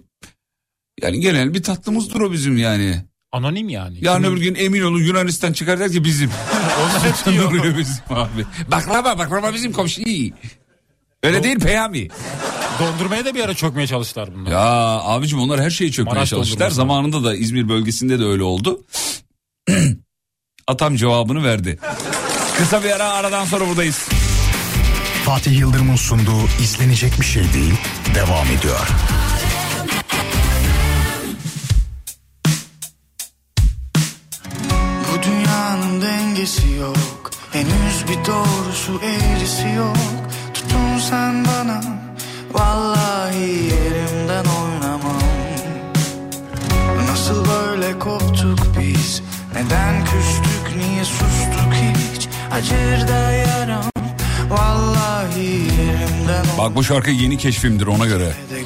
[1.02, 3.04] Yani genel bir tatlımızdır o bizim yani.
[3.32, 3.98] Anonim yani.
[4.02, 6.30] Yarın Kimin- öbür gün emin olun Yunanistan çıkar der ki bizim.
[6.82, 7.78] Onlar hep diyor.
[7.78, 8.46] Bizim abi.
[8.72, 10.34] Baklava baklava bizim komşu iyi.
[11.24, 12.08] Öyle değil Peyami.
[12.80, 14.52] Dondurmaya da bir ara çökmeye çalıştılar bunlar.
[14.52, 14.60] Ya
[15.04, 16.60] abicim onlar her şeyi çökmeye Maraş çalıştılar.
[16.60, 16.76] dondurması.
[16.76, 18.86] Zamanında da İzmir bölgesinde de öyle oldu.
[20.68, 21.80] Atam cevabını verdi.
[22.58, 24.08] Kısa bir ara aradan sonra buradayız.
[25.26, 27.74] Fatih Yıldırım'ın sunduğu izlenecek bir şey değil
[28.16, 28.88] devam ediyor.
[52.58, 53.84] Acır da yaram.
[54.50, 58.26] Vallahi yerimden Bak bu şarkı yeni keşfimdir ona göre.
[58.26, 58.58] de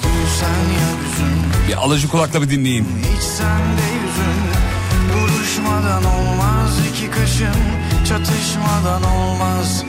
[1.68, 2.88] Bir alıcı kulakla bir dinleyin.
[3.16, 4.42] Hiç sende yüzün
[5.14, 7.62] Buluşmadan olmaz iki kaşın
[8.10, 9.84] Çatışmadan olmaz.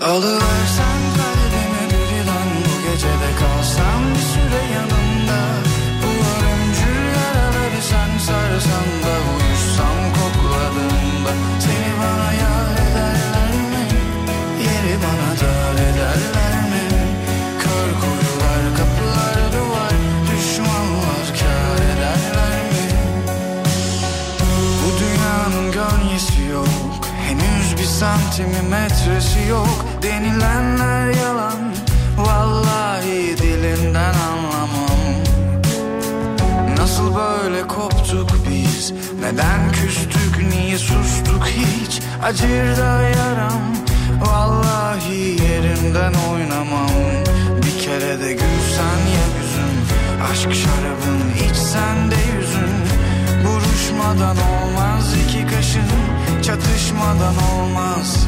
[0.00, 5.40] Alıversen kalbimi birden Bu gecede kalsam bir süre yanında.
[6.02, 13.82] Bu ölümcül yaraları sen sarsan da Uyuşsam kokladığında Seni bana yar ederler mi?
[14.64, 16.84] Yeri bana dar ederler mi?
[17.62, 19.94] Kör kuyular, kapılar, duvar
[20.30, 22.86] Düşmanlar kar ederler mi?
[24.80, 26.68] Bu dünyanın gölgesi yok
[27.26, 31.74] Henüz bir santimi metresi yok Denilenler yalan
[32.16, 34.98] Vallahi dilinden anlamam
[36.78, 42.02] Nasıl böyle koptuk bir biz Neden küstük niye sustuk hiç?
[42.22, 43.62] Acır da yaram
[44.20, 46.90] Vallahi yerimden oynamam.
[47.62, 49.74] Bir kere de gülsen ya yüzüm
[50.30, 52.74] Aşk şarabın içsen de yüzün.
[53.44, 55.90] Buruşmadan olmaz iki kaşın
[56.42, 58.26] Çatışmadan olmaz.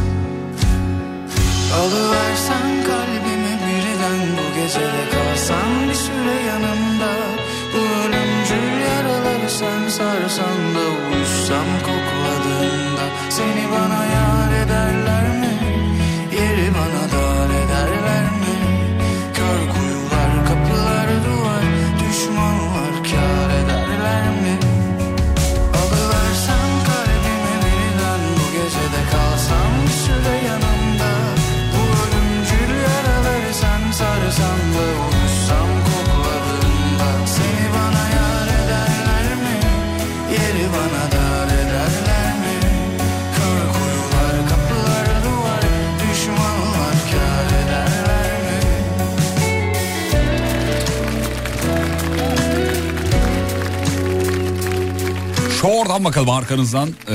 [1.75, 7.13] Alıversen kalbimi birden Bu gece de kalsan bir süre yanımda
[7.73, 14.50] Bu ölümcül yaraları sen sarsan da Uyuşsam kokladığında Seni bana yar
[55.61, 57.15] Şu oradan bakalım arkanızdan eee,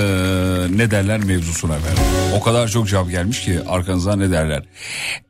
[0.77, 2.03] ne derler mevzusuna efendim.
[2.35, 4.63] O kadar çok cevap gelmiş ki arkanızdan ne derler.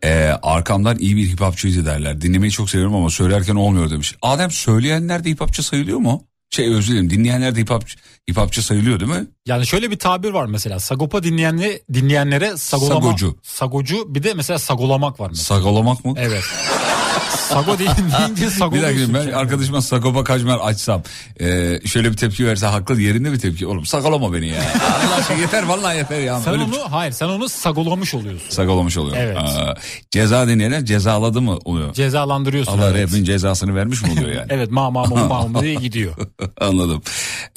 [0.04, 2.22] Eee, arkamdan iyi bir hip hopçıydı derler.
[2.22, 4.16] Dinlemeyi çok seviyorum ama söylerken olmuyor demiş.
[4.22, 6.24] Adem söyleyenler de hip hopçı sayılıyor mu?
[6.50, 7.84] Şey özür dilerim dinleyenler de hip, hop,
[8.30, 9.26] hip hopçı sayılıyor değil mi?
[9.46, 10.80] Yani şöyle bir tabir var mesela.
[10.80, 13.02] Sagopa dinleyenle, dinleyenlere sagolama.
[13.02, 13.38] Sagocu.
[13.44, 15.60] Sagocu bir de mesela sagolamak var mesela.
[15.60, 16.14] Sagolamak mı?
[16.18, 16.44] Evet.
[17.50, 18.96] Sago deyince Bir sagoluyorsun.
[18.98, 19.36] dakika ben kendini.
[19.36, 21.04] arkadaşıma Sagopa Kajmer açsam
[21.40, 23.68] eee, şöyle bir tepki verse haklı yerinde bir tepki.
[23.68, 24.56] Oğlum sakolama beni ya.
[25.08, 26.40] Allah aşkına yeter vallahi yeter ya.
[26.40, 28.50] Sen Öyle onu bir- şey hayır sen onu sagolamış oluyorsun.
[28.50, 29.18] Sakalamış oluyor.
[29.20, 29.38] Evet.
[29.38, 29.76] Aa,
[30.12, 31.94] ceza dinleyenler cezaladı mı oluyor?
[31.94, 32.72] Cezalandırıyorsun.
[32.78, 33.04] Allah evet.
[33.12, 34.48] rapin cezasını vermiş mi oluyor yani?
[34.56, 36.14] Evet ma ma ma ma diye gidiyor.
[36.62, 37.02] Anladım.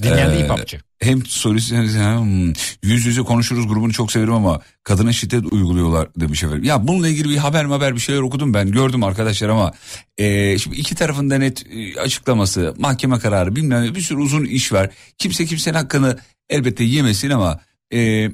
[0.03, 0.81] Dinleyen de Ee, hip hopçı.
[0.99, 6.65] Hem solist hmm, yüz yüze konuşuruz grubunu çok severim ama kadına şiddet uyguluyorlar demiş efendim.
[6.65, 9.73] Ya bununla ilgili bir haber haber bir şeyler okudum ben gördüm arkadaşlar ama
[10.19, 14.73] e, şimdi iki tarafın da net e, açıklaması mahkeme kararı bilmem bir sürü uzun iş
[14.73, 14.91] var.
[15.19, 16.19] Kimse kimsenin hakkını
[16.49, 17.61] elbette yemesin ama
[17.93, 18.31] e,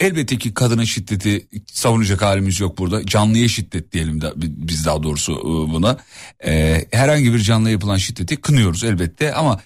[0.00, 3.06] elbette ki kadına şiddeti savunacak halimiz yok burada.
[3.06, 5.98] Canlıya şiddet diyelim de biz daha doğrusu e, buna.
[6.44, 9.60] E, herhangi bir canlıya yapılan şiddeti kınıyoruz elbette ama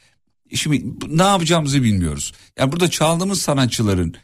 [0.55, 2.33] Şimdi ne yapacağımızı bilmiyoruz.
[2.59, 4.15] Yani burada çaldığımız sanatçıların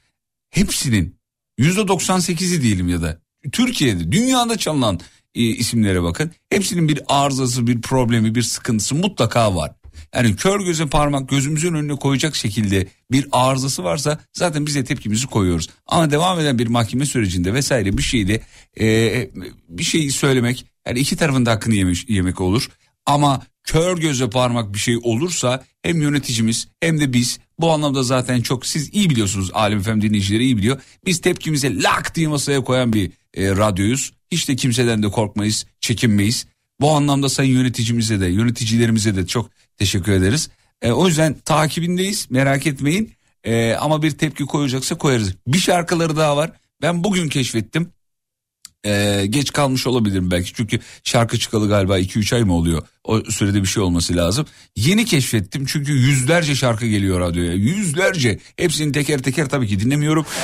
[0.50, 1.16] hepsinin
[1.58, 3.18] yüzde 98'i diyelim ya da
[3.52, 5.00] Türkiye'de dünyada çalınan
[5.34, 6.30] e, isimlere bakın.
[6.50, 9.72] Hepsinin bir arızası, bir problemi, bir sıkıntısı mutlaka var.
[10.14, 15.26] Yani kör göze parmak gözümüzün önüne koyacak şekilde bir arızası varsa zaten biz de tepkimizi
[15.26, 15.68] koyuyoruz.
[15.86, 18.40] Ama devam eden bir mahkeme sürecinde vesaire bir şeyde
[18.80, 19.30] e,
[19.68, 22.68] bir şey söylemek yani iki tarafın da hakkını yemiş, yemek olur.
[23.06, 28.40] Ama kör göze parmak bir şey olursa hem yöneticimiz hem de biz bu anlamda zaten
[28.40, 30.80] çok siz iyi biliyorsunuz Alem Efem dinleyicileri iyi biliyor.
[31.06, 34.12] Biz tepkimizi lak diye masaya koyan bir e, radyoyuz.
[34.32, 36.46] Hiç de kimseden de korkmayız, çekinmeyiz.
[36.80, 40.50] Bu anlamda sayın yöneticimize de yöneticilerimize de çok teşekkür ederiz.
[40.82, 43.12] E, o yüzden takibindeyiz merak etmeyin.
[43.44, 45.34] E, ama bir tepki koyacaksa koyarız.
[45.46, 46.52] Bir şarkıları daha var.
[46.82, 47.90] Ben bugün keşfettim.
[48.86, 50.52] Ee, geç kalmış olabilirim belki.
[50.54, 52.82] Çünkü şarkı çıkalı galiba 2-3 ay mı oluyor?
[53.04, 54.46] O sürede bir şey olması lazım.
[54.76, 57.52] Yeni keşfettim çünkü yüzlerce şarkı geliyor radyoya.
[57.52, 58.38] Yüzlerce.
[58.56, 60.26] Hepsini teker teker tabii ki dinlemiyorum.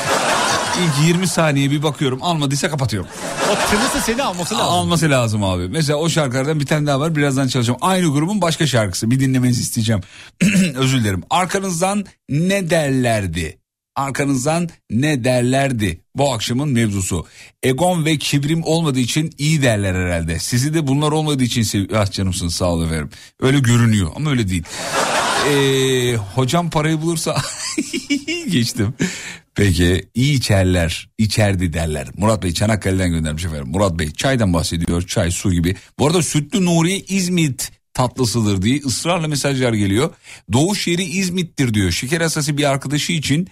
[0.85, 3.09] İlk 20 saniye bir bakıyorum almadıysa kapatıyorum.
[3.51, 4.67] O tınısı seni alması lazım.
[4.69, 5.69] alması lazım abi.
[5.69, 7.79] Mesela o şarkılardan bir tane daha var birazdan çalışacağım.
[7.83, 9.11] Aynı grubun başka şarkısı.
[9.11, 10.01] Bir dinlemenizi isteyeceğim.
[10.75, 11.23] Özür dilerim.
[11.31, 13.59] Arkanızdan ne derlerdi
[13.99, 17.27] arkanızdan ne derlerdi bu akşamın mevzusu.
[17.63, 20.39] Egon ve kibrim olmadığı için iyi derler herhalde.
[20.39, 21.85] Sizi de bunlar olmadığı için sev...
[21.95, 23.11] Ah canımsın sağ ol efendim.
[23.41, 24.63] Öyle görünüyor ama öyle değil.
[25.51, 27.37] Ee, hocam parayı bulursa
[28.51, 28.95] geçtim.
[29.55, 32.09] Peki iyi içerler, içerdi derler.
[32.17, 33.69] Murat Bey Çanakkale'den göndermiş efendim.
[33.69, 35.77] Murat Bey çaydan bahsediyor, çay su gibi.
[35.99, 40.11] Bu arada Sütlü Nuriye İzmit tatlısıdır diye ısrarla mesajlar geliyor.
[40.53, 41.91] Doğuş yeri İzmit'tir diyor.
[41.91, 43.49] Şeker hastası bir arkadaşı için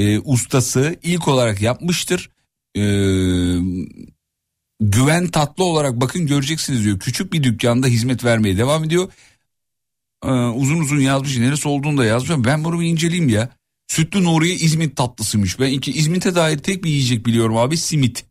[0.00, 2.30] e, ustası ilk olarak yapmıştır.
[2.76, 2.82] E,
[4.80, 6.98] güven tatlı olarak bakın göreceksiniz diyor.
[6.98, 9.12] Küçük bir dükkanda hizmet vermeye devam ediyor.
[10.24, 12.46] E, uzun uzun yazmış neresi olduğunu da yazmış.
[12.46, 13.48] Ben bunu bir inceleyeyim ya.
[13.88, 15.60] Sütlü Nuriye İzmit tatlısıymış.
[15.60, 18.24] Ben iki İzmit'e dair tek bir yiyecek biliyorum abi simit.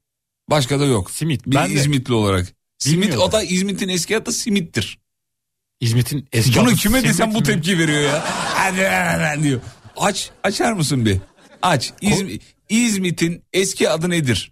[0.49, 1.11] Başka da yok.
[1.11, 1.45] Simit.
[1.45, 2.53] Bir Ben de İzmitli olarak.
[2.77, 4.99] Simit o da İzmit'in eski adı simittir.
[5.79, 9.43] İzmit'in eski Bunu adı kime desem bu tepki veriyor ya.
[9.43, 9.61] Diyor.
[9.97, 11.17] Aç, açar mısın bir?
[11.61, 11.93] Aç.
[12.01, 12.39] İzm-
[12.69, 14.51] İzmit'in eski adı nedir?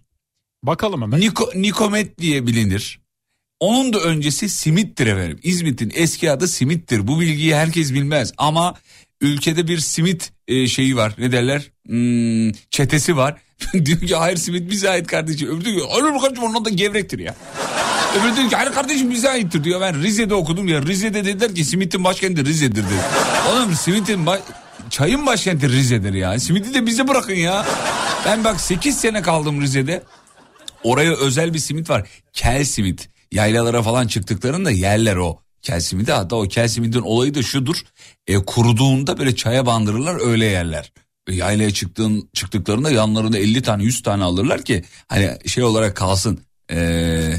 [0.62, 1.20] Bakalım hemen.
[1.20, 3.00] Niko, Nikomet diye bilinir.
[3.60, 5.38] Onun da öncesi Simit'tir efendim.
[5.42, 7.06] İzmit'in eski adı Simit'tir.
[7.08, 8.74] Bu bilgiyi herkes bilmez ama
[9.20, 11.12] ülkede bir simit e, şeyi var.
[11.18, 11.62] Ne derler?
[11.86, 13.40] Hmm, çetesi var.
[13.84, 15.48] diyor ki hayır simit bize ait kardeşim.
[15.48, 17.34] Öbürü diyor ki hayır kardeşim onun da gevrektir ya.
[18.20, 19.80] Öbürü diyor ki hayır kardeşim bize aittir diyor.
[19.80, 20.82] Ben Rize'de okudum ya.
[20.82, 22.94] Rize'de dediler ki simitin başkenti Rize'dir dedi.
[23.52, 24.40] Oğlum simitin ba-
[24.90, 26.40] çayın başkenti Rize'dir ya.
[26.40, 27.66] Simiti de bize bırakın ya.
[28.26, 30.02] Ben bak 8 sene kaldım Rize'de.
[30.82, 32.08] Oraya özel bir simit var.
[32.32, 33.08] Kel simit.
[33.32, 35.40] Yaylalara falan çıktıklarında yerler o.
[35.62, 37.76] Kel simidi hatta o kel simidin olayı da şudur.
[38.26, 40.92] E, kuruduğunda böyle çaya bandırırlar öyle yerler.
[41.28, 46.40] E, yaylaya çıktığın, çıktıklarında yanlarında 50 tane 100 tane alırlar ki hani şey olarak kalsın.
[46.70, 46.76] E,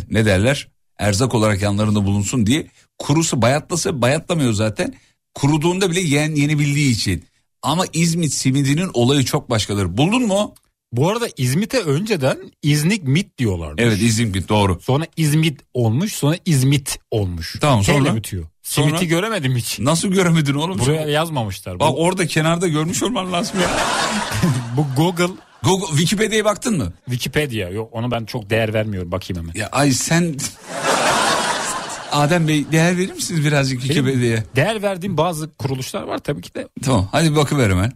[0.09, 0.67] ne derler?
[0.97, 2.67] Erzak olarak yanlarında bulunsun diye.
[2.97, 4.93] Kurusu bayatlasa bayatlamıyor zaten.
[5.33, 7.23] Kuruduğunda bile yen, yenebildiği için.
[7.63, 9.97] Ama İzmit simidinin olayı çok başkadır.
[9.97, 10.53] Buldun mu?
[10.91, 13.81] Bu arada İzmit'e önceden İznik mit diyorlardı.
[13.81, 14.79] Evet İzmit doğru.
[14.81, 17.55] Sonra İzmit olmuş sonra İzmit olmuş.
[17.61, 18.15] Tamam, sonra?
[18.15, 18.45] bitiyor.
[18.63, 18.87] Sonra?
[18.87, 19.79] Simit'i göremedim hiç.
[19.79, 20.79] Nasıl göremedin oğlum?
[20.79, 21.79] Buraya yazmamışlar.
[21.79, 23.69] Bak Bu, orada kenarda görmüş olman lazım ya.
[24.77, 25.33] bu Google,
[25.63, 26.93] Google Wikipedia'ya baktın mı?
[27.05, 27.69] Wikipedia.
[27.69, 29.11] Yok onu ben çok değer vermiyorum.
[29.11, 29.59] Bakayım hemen.
[29.59, 30.35] Ya ay sen
[32.11, 34.43] Adem Bey değer verir misiniz birazcık Wikipedia'ya?
[34.55, 36.67] Değer verdiğim bazı kuruluşlar var tabii ki de.
[36.83, 37.91] Tamam hadi bakıver hemen.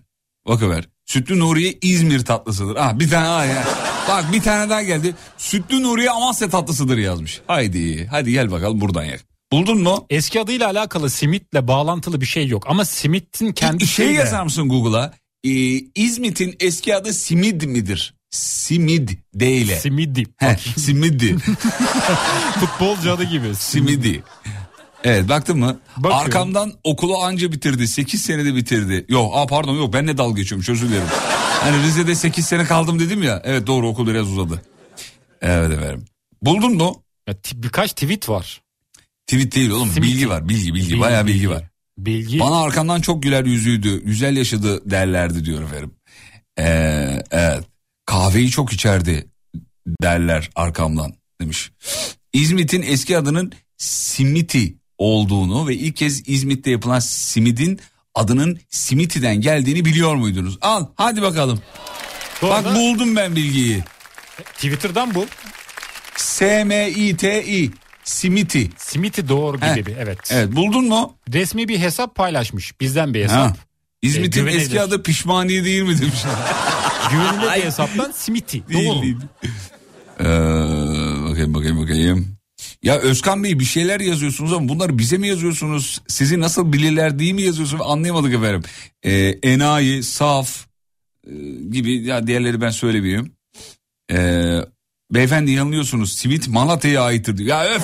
[0.47, 0.89] Bakıver.
[1.05, 2.75] Sütlü Nuriye İzmir tatlısıdır.
[2.79, 3.63] Ah bir tane daha ya.
[4.09, 5.15] Bak bir tane daha geldi.
[5.37, 7.41] Sütlü Nuriye Amasya tatlısıdır yazmış.
[7.47, 9.19] Haydi hadi gel bakalım buradan yak.
[9.51, 10.05] Buldun mu?
[10.09, 12.63] Eski adıyla alakalı simitle bağlantılı bir şey yok.
[12.67, 15.13] Ama simitin kendi şey şeyle- yazar mısın Google'a?
[15.43, 15.49] Ee,
[15.95, 18.13] İzmit'in eski adı Simid midir?
[18.33, 19.75] Simid değil.
[19.75, 20.23] Simidi.
[20.37, 21.35] He, simidi.
[22.59, 23.55] Futbolcu adı gibi.
[23.55, 24.23] Simidi.
[25.03, 25.79] Evet baktın mı?
[25.97, 26.25] Bakıyorum.
[26.25, 27.87] Arkamdan okulu anca bitirdi.
[27.87, 29.05] 8 senede bitirdi.
[29.09, 31.07] Yok aa pardon yok ben ne dalga geçiyorum özür dilerim.
[31.61, 33.41] Hani Rize'de 8 sene kaldım dedim ya.
[33.45, 34.61] Evet doğru okul biraz uzadı.
[35.41, 36.05] Evet efendim.
[36.41, 37.03] Buldun mu?
[37.27, 38.61] Ya, birkaç tweet var.
[39.27, 40.11] Tweet değil oğlum Simidi.
[40.11, 41.49] bilgi var bilgi bilgi, Bilgi, bayağı bilgi, bilgi.
[41.49, 41.63] var.
[41.97, 42.39] Bilgi.
[42.39, 44.03] Bana arkamdan çok güler yüzüydü.
[44.05, 45.91] Güzel yaşadı derlerdi diyor efendim.
[46.59, 47.63] Ee, evet.
[48.05, 49.27] Kahveyi çok içerdi
[50.01, 51.71] derler arkamdan demiş.
[52.33, 57.79] İzmit'in eski adının Simiti olduğunu ve ilk kez İzmit'te yapılan simidin
[58.15, 60.57] adının Simiti'den geldiğini biliyor muydunuz?
[60.61, 61.61] Al hadi bakalım.
[62.39, 63.83] Sonra Bak buldum ben bilgiyi.
[64.55, 65.25] Twitter'dan bu.
[66.15, 67.71] S-M-I-T-I
[68.03, 68.69] Simiti.
[68.77, 69.85] Simiti doğru gibi Heh.
[69.85, 70.19] bir evet.
[70.31, 71.15] Evet buldun mu?
[71.33, 72.79] Resmi bir hesap paylaşmış.
[72.79, 73.37] Bizden bir hesap.
[73.37, 73.55] Ha.
[74.01, 74.61] İzmit'in E, güvenilir.
[74.61, 76.13] eski adı Pişmaniye değil mi demiş.
[77.11, 78.67] Güvenilir bir hesaptan Simiti.
[78.67, 79.01] Değil, Doğru.
[79.01, 79.17] değil.
[80.19, 80.23] Ee,
[81.29, 82.35] bakayım bakayım bakayım.
[82.83, 86.01] Ya Özkan Bey bir şeyler yazıyorsunuz ama bunları bize mi yazıyorsunuz?
[86.07, 87.83] Sizi nasıl bilirler diye mi yazıyorsunuz?
[87.85, 88.63] Anlayamadık efendim.
[89.03, 90.65] Ee, enayi, saf
[91.27, 91.31] e,
[91.71, 93.31] gibi ya diğerleri ben söylemeyeyim.
[94.11, 94.59] Ee,
[95.11, 96.13] beyefendi yanılıyorsunuz.
[96.13, 97.49] Simit Malatya'ya aittir diyor.
[97.49, 97.83] Ya öf.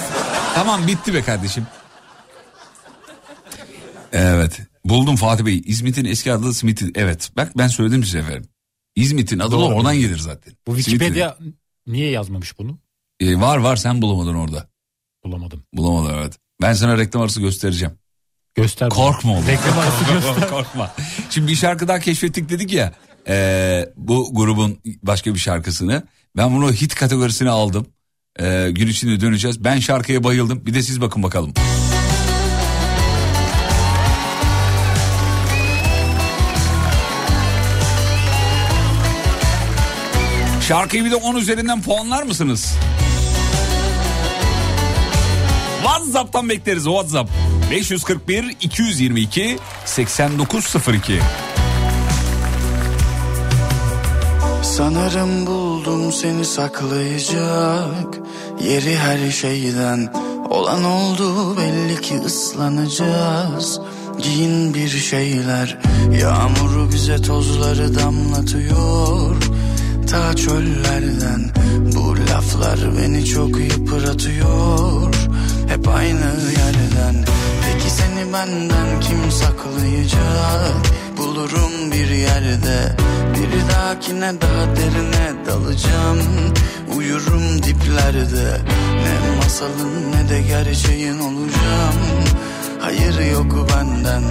[0.56, 1.68] tamam bitti be kardeşim.
[4.14, 4.60] Evet.
[4.86, 5.62] Buldum Fatih Bey.
[5.66, 6.92] İzmit'in eski adı Simit'i.
[6.96, 7.32] Evet.
[7.38, 8.46] Bak ben söyledim size efendim.
[9.00, 9.76] İzmit'in adı Doğru.
[9.76, 10.54] oradan gelir zaten.
[10.68, 11.38] Bu Wikipedia
[11.88, 12.78] niye yazmamış bunu?
[13.20, 14.70] Ee, var var sen bulamadın orada.
[15.24, 15.64] Bulamadım.
[15.74, 16.38] Bulamadın evet.
[16.62, 17.94] Ben sana reklam arası göstereceğim.
[18.56, 18.90] Göster.
[18.90, 19.48] Korkma oğlum.
[19.48, 20.50] Reklam arası göster.
[20.50, 20.96] Korkma.
[21.30, 22.94] Şimdi bir şarkı daha keşfettik dedik ya.
[23.28, 26.04] e, bu grubun başka bir şarkısını.
[26.38, 27.88] Ben bunu hit kategorisine aldım.
[28.40, 29.64] E, gün içinde döneceğiz.
[29.64, 30.66] Ben şarkıya bayıldım.
[30.66, 31.54] Bir de siz bakın bakalım.
[40.70, 42.76] Şarkıyı bir de 10 üzerinden puanlar mısınız?
[45.84, 47.32] WhatsApp'tan bekleriz WhatsApp.
[47.72, 51.20] 541 222 8902.
[54.64, 58.20] Sanırım buldum seni saklayacak
[58.64, 60.14] Yeri her şeyden
[60.50, 63.80] Olan oldu belli ki ıslanacağız
[64.24, 65.78] Giyin bir şeyler
[66.22, 69.36] Yağmuru bize tozları damlatıyor
[70.10, 71.42] Ta çöllerden.
[71.96, 75.14] Bu laflar beni çok yıpratıyor.
[75.68, 77.26] Hep aynı yerden.
[77.66, 80.76] Peki seni benden kim saklayacak?
[81.18, 82.96] Bulurum bir yerde.
[83.36, 86.20] Bir dahakine daha derine dalacağım.
[86.98, 88.58] Uyurum diplerde.
[89.04, 91.96] Ne masalın ne de gerçeğin olacağım.
[92.80, 94.24] Hayır yok benden.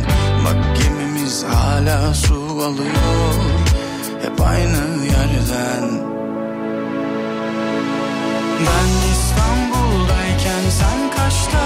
[0.45, 3.68] Bak gemimiz hala su alıyor
[4.23, 5.85] hep aynı yerden.
[8.61, 11.64] Ben İstanbul'dayken sen kaçta?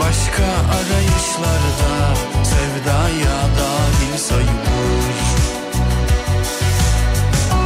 [0.00, 0.44] Başka
[0.76, 5.20] arayışlarda sevdaya dahil sayılır.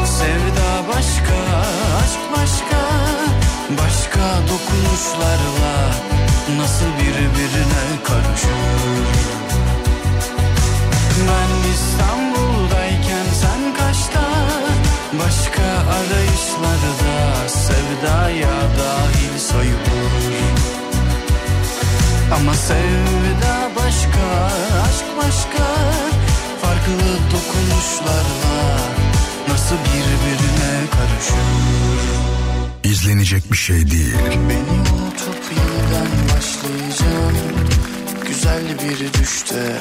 [0.07, 1.37] Sevda başka,
[2.03, 2.81] aşk başka.
[3.71, 5.91] Başka dokunuşlarla
[6.59, 8.94] nasıl birbirine karışır?
[22.69, 24.27] Sevda başka,
[24.87, 25.65] aşk başka.
[26.63, 28.79] Farklı dokunuşlarla
[29.49, 31.45] Nasıl birbirine karışır?
[32.85, 34.17] İzlenecek bir şey değil.
[34.49, 37.37] Beni unutup yeniden başlayacağım.
[38.27, 39.77] Güzel bir düşte.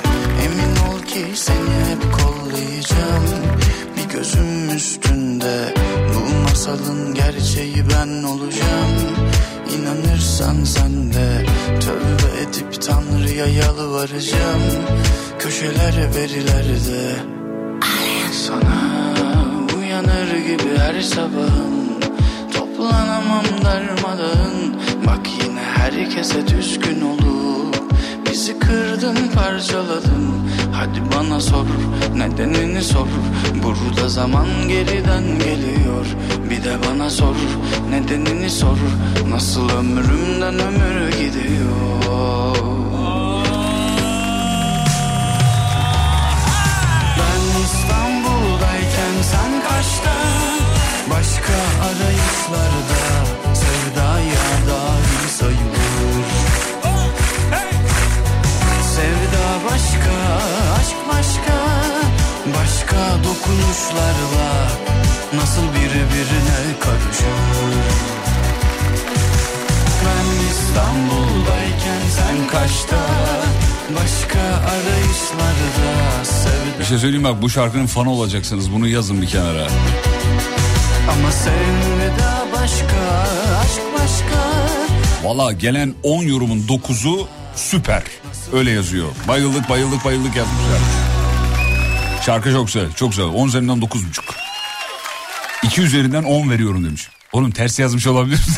[0.46, 3.26] Emin ol ki seni hep kollayacağım.
[3.98, 5.74] Bir gözüm üstünde.
[6.16, 9.24] Bu masalın gerçeği ben olacağım
[9.76, 11.46] İnanırsan sen de
[11.80, 14.62] Tövbe edip Tanrı'ya yalvaracağım.
[15.40, 17.16] Köşeler verilerde
[18.32, 19.14] Sana
[19.78, 22.00] uyanır gibi her sabahın.
[22.54, 24.76] Toplanamam darmadağın.
[25.08, 27.73] Bak yine herkese düşkün olup
[28.34, 31.66] Bizi kırdın parçaladın Hadi bana sor
[32.16, 33.08] nedenini sor.
[33.64, 36.06] Burada zaman geriden geliyor.
[36.50, 37.36] Bir de bana sor
[37.90, 38.78] nedenini sor.
[39.30, 42.56] Nasıl ömrümden ömür gidiyor?
[47.20, 50.14] Ben İstanbul'dayken sen kaçta
[51.10, 51.54] Başka
[51.84, 53.33] arayışlarda
[63.44, 64.68] dokunuşlarla
[65.34, 67.78] Nasıl birbirine karışır
[70.06, 72.98] Ben İstanbul'dayken sen kaçta
[73.90, 78.74] Başka arayışlarda Sevda Bir şey söyleyeyim bak bu şarkının fanı olacaksınız.
[78.74, 79.68] Bunu yazın bir kenara.
[81.12, 83.28] Ama sevda başka,
[83.62, 84.68] aşk başka
[85.24, 88.04] Valla gelen 10 yorumun 9'u süper.
[88.54, 89.08] Öyle yazıyor.
[89.28, 91.03] Bayıldık bayıldık bayıldık yazmışlar.
[92.26, 93.26] Şarkı çok güzel çok güzel.
[93.26, 94.00] 10 üzerinden 9.5.
[95.64, 97.08] 2 üzerinden 10 veriyorum demiş.
[97.32, 98.54] Oğlum ters yazmış olabilir mi?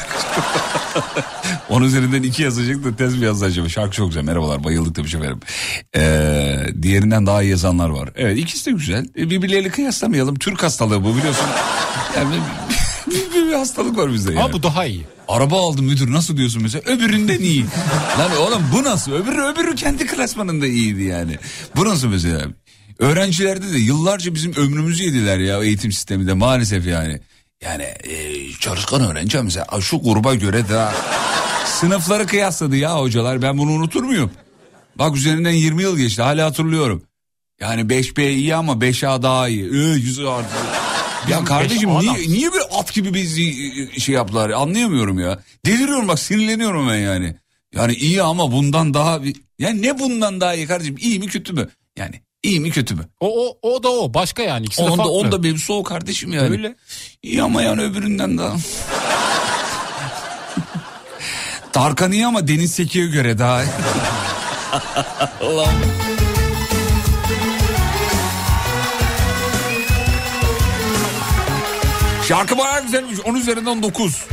[1.69, 3.69] 10 üzerinden 2 yazacak da ters mi yazdı acaba?
[3.69, 4.23] Şarkı çok güzel.
[4.23, 5.39] Merhabalar bayıldık demiş efendim.
[5.95, 8.09] Ee, diğerinden daha iyi yazanlar var.
[8.15, 9.05] Evet ikisi de güzel.
[9.17, 10.35] E, birbirleriyle kıyaslamayalım.
[10.35, 11.45] Türk hastalığı bu biliyorsun.
[12.15, 12.35] Yani
[13.07, 14.43] bir, bir, hastalık var bizde yani.
[14.43, 15.05] Ama bu daha iyi.
[15.27, 17.65] Araba aldım müdür nasıl diyorsun mesela öbüründen iyi.
[18.19, 21.37] Lan oğlum bu nasıl öbürü öbürü kendi klasmanında iyiydi yani.
[21.75, 22.41] Bu nasıl mesela?
[22.99, 27.19] Öğrencilerde de yıllarca bizim ömrümüzü yediler ya eğitim sisteminde maalesef yani.
[27.63, 30.87] Yani e, çalışkan öğrenci mesela şu gruba göre de
[31.65, 34.31] sınıfları kıyasladı ya hocalar ben bunu unutur muyum?
[34.95, 37.03] Bak üzerinden 20 yıl geçti hala hatırlıyorum.
[37.59, 39.63] Yani 5B iyi ama 5A daha iyi.
[39.63, 40.55] Ee, yüzü artı.
[41.29, 42.21] Ya kardeşim niye, adam.
[42.27, 45.39] niye böyle at gibi bizi şey yaptılar anlayamıyorum ya.
[45.65, 47.35] Deliriyorum bak sinirleniyorum ben yani.
[47.75, 49.21] Yani iyi ama bundan daha.
[49.59, 51.69] Yani ne bundan daha iyi kardeşim iyi mi kötü mü?
[51.97, 53.05] Yani iyi mi kötü mü?
[53.19, 55.11] O, o, o da o başka yani ikisi de Onda, farklı.
[55.11, 56.49] onda mevzusu o kardeşim yani.
[56.49, 56.75] Öyle.
[57.23, 58.55] İyi ama yani öbüründen daha.
[61.73, 63.61] Tarkan iyi ama Deniz Seki'ye göre daha.
[65.41, 65.75] Allah'ım.
[72.27, 73.19] Şarkı bayağı güzelmiş.
[73.25, 74.25] 10 üzerinden 9.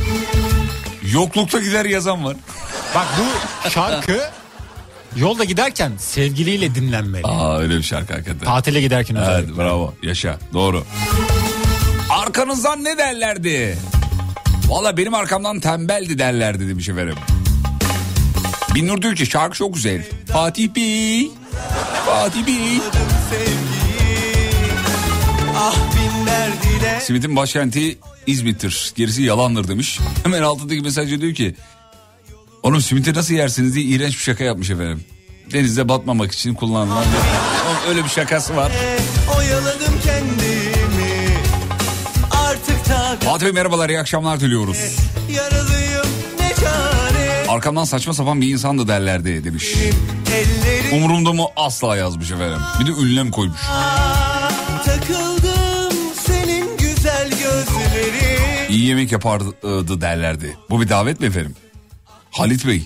[1.13, 2.35] Yoklukta gider yazan var.
[2.95, 4.21] Bak bu şarkı
[5.17, 7.23] yolda giderken sevgiliyle dinlenmeli.
[7.27, 8.45] Aa öyle bir şarkı hakikaten.
[8.45, 9.57] Tatile giderken Evet özellikle.
[9.57, 10.83] bravo yaşa doğru.
[12.09, 13.77] Arkanızdan ne derlerdi?
[14.67, 17.15] Valla benim arkamdan tembeldi derlerdi demiş efendim.
[18.75, 20.03] Binnur diyor ki şarkı çok güzel.
[20.31, 21.31] Fatih Bey.
[22.05, 22.79] Fatih Bey.
[25.57, 25.75] Ah
[27.01, 27.97] Simit'in başkenti
[28.27, 28.91] İzmit'tir.
[28.95, 29.99] Gerisi yalandır demiş.
[30.23, 31.55] Hemen altındaki mesajda diyor ki...
[32.63, 35.03] Oğlum simiti nasıl yersiniz diye iğrenç bir şaka yapmış efendim.
[35.53, 37.89] Denizde batmamak için kullanılan bir...
[37.89, 38.71] Öyle bir şakası var.
[39.37, 41.37] oyaladım kendimi
[42.31, 44.77] Artık takat Fatih Bey merhabalar iyi akşamlar diliyoruz.
[45.35, 46.05] yaralıyım
[46.39, 49.73] ne çare Arkamdan saçma sapan bir insandı derlerdi demiş.
[50.33, 52.59] Ellerim Umurumda mı asla yazmış efendim.
[52.79, 53.59] Bir de ünlem koymuş.
[54.85, 60.57] takıldım senin güzel gözlerin İyi yemek yapardı derlerdi.
[60.69, 61.55] Bu bir davet mi efendim?
[62.33, 62.81] Halit Bey.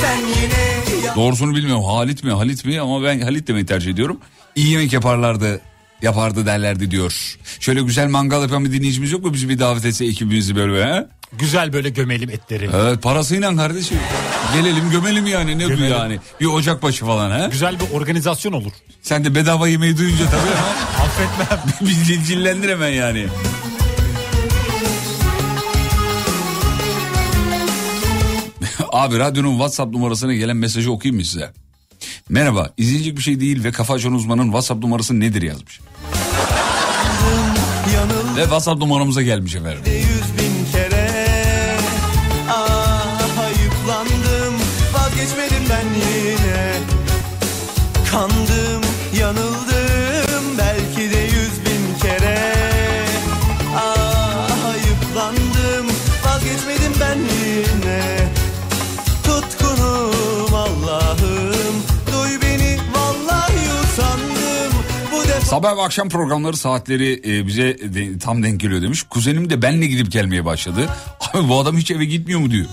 [0.00, 4.18] Sen yine ya- Doğrusunu bilmiyorum Halit mi Halit mi ama ben Halit demeyi tercih ediyorum.
[4.56, 5.60] İyi yemek yaparlardı
[6.02, 7.36] yapardı derlerdi diyor.
[7.60, 11.06] Şöyle güzel mangal yapan bir dinleyicimiz yok mu bizi bir davet etse ekibimizi böyle he?
[11.38, 12.70] Güzel böyle gömelim etleri.
[12.74, 13.98] Evet parasıyla kardeşim.
[14.54, 15.96] Gelelim gömelim yani ne bu Gömelim.
[15.96, 16.18] yani.
[16.40, 17.48] Bir ocak başı falan he?
[17.50, 18.72] Güzel bir organizasyon olur.
[19.02, 21.88] Sen de bedava yemeği duyunca tabii hemen Affetmem.
[21.88, 23.26] bizi cillendir hemen yani.
[28.92, 31.52] Abi radyonun WhatsApp numarasına gelen mesajı okuyayım mı size?
[32.28, 35.80] Merhaba izleyecek bir şey değil ve kafa açan uzmanın WhatsApp numarası nedir yazmış.
[38.36, 40.01] Ve WhatsApp numaramıza gelmiş efendim.
[65.52, 67.76] Sabah ve akşam programları saatleri e, bize
[68.18, 69.02] tam denk geliyor demiş.
[69.02, 70.88] Kuzenim de benle gidip gelmeye başladı.
[71.32, 72.66] Abi bu adam hiç eve gitmiyor mu diyor.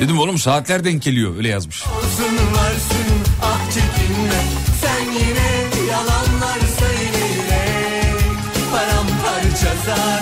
[0.00, 1.84] Dedim oğlum saatler denk geliyor öyle yazmış.
[3.42, 3.70] Ah
[4.80, 8.20] Sen yine yalanlar söyleyerek
[8.72, 10.15] Paramparça zaten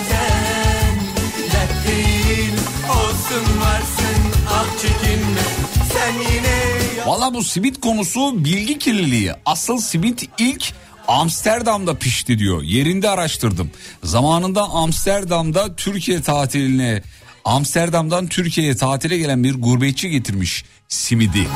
[7.25, 9.31] Valla bu simit konusu bilgi kirliliği.
[9.45, 10.73] Asıl simit ilk
[11.07, 12.61] Amsterdam'da pişti diyor.
[12.61, 13.71] Yerinde araştırdım.
[14.03, 17.01] Zamanında Amsterdam'da Türkiye tatiline
[17.45, 21.47] Amsterdam'dan Türkiye'ye tatile gelen bir gurbetçi getirmiş simidi.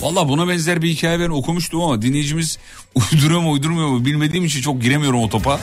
[0.00, 2.58] Valla buna benzer bir hikaye ben okumuştum ama dinleyicimiz
[2.94, 5.60] uyduruyor mu uydurmuyor mu bilmediğim için çok giremiyorum o topa.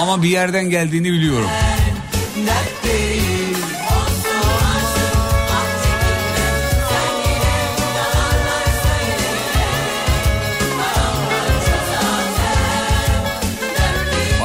[0.00, 1.50] Ama bir yerden geldiğini biliyorum.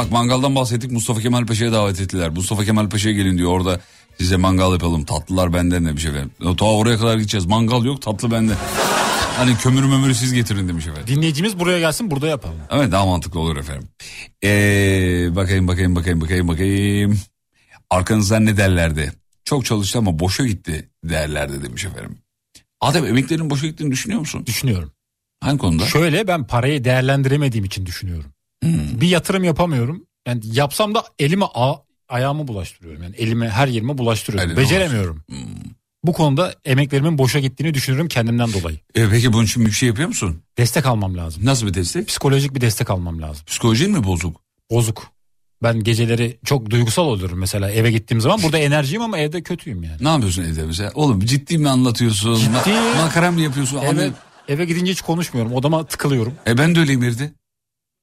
[0.10, 2.30] Bak mangaldan bahsettik Mustafa Kemal Paşa'ya davet ettiler.
[2.30, 3.80] Mustafa Kemal Paşa'ya gelin diyor orada
[4.18, 6.32] size mangal yapalım tatlılar benden demiş efendim.
[6.58, 8.54] Ta oraya kadar gideceğiz mangal yok tatlı bende.
[9.38, 11.16] Hani kömür mömürü siz getirin demiş efendim.
[11.16, 12.58] Dinleyicimiz buraya gelsin burada yapalım.
[12.70, 13.88] Evet daha mantıklı olur efendim.
[14.44, 17.20] Ee, bakayım bakayım bakayım bakayım bakayım.
[17.90, 19.14] Arkanızdan ne derlerdi?
[19.46, 22.18] Çok çalıştı ama boşa gitti derlerdi demiş efendim.
[22.82, 24.46] Adem emeklerin boşa gittiğini düşünüyor musun?
[24.46, 24.92] Düşünüyorum.
[25.42, 25.86] Hangi konuda?
[25.86, 28.32] Şöyle ben parayı değerlendiremediğim için düşünüyorum.
[28.64, 29.02] Hmm.
[29.02, 30.06] Bir yatırım yapamıyorum.
[30.28, 31.76] Yani yapsam da elime a-
[32.10, 33.04] ayağımı bulaştırıyorum.
[33.04, 34.50] Yani elime her yerime bulaştırıyorum.
[34.50, 35.24] Eline Beceremiyorum.
[35.30, 35.38] Hmm.
[36.04, 38.78] Bu konuda emeklerimin boşa gittiğini düşünüyorum kendimden dolayı.
[38.96, 40.42] E, peki bunun için bir şey yapıyor musun?
[40.58, 41.46] Destek almam lazım.
[41.46, 42.08] Nasıl bir destek?
[42.08, 43.46] Psikolojik bir destek almam lazım.
[43.46, 44.42] Psikolojin mi bozuk?
[44.72, 45.12] Bozuk.
[45.64, 48.44] Ben geceleri çok duygusal oluyorum mesela eve gittiğim zaman.
[48.44, 49.98] Burada enerjiyim ama evde kötüyüm yani.
[50.04, 50.92] Ne yapıyorsun evde mesela?
[50.96, 52.36] Oğlum ciddi mi anlatıyorsun?
[52.36, 52.70] Ciddi.
[52.70, 53.78] Ma- makara mı yapıyorsun?
[53.78, 54.12] Eve, Anne-
[54.48, 55.54] eve gidince hiç konuşmuyorum.
[55.54, 56.34] Odama tıkılıyorum.
[56.48, 57.32] E ben de öyleyim evde.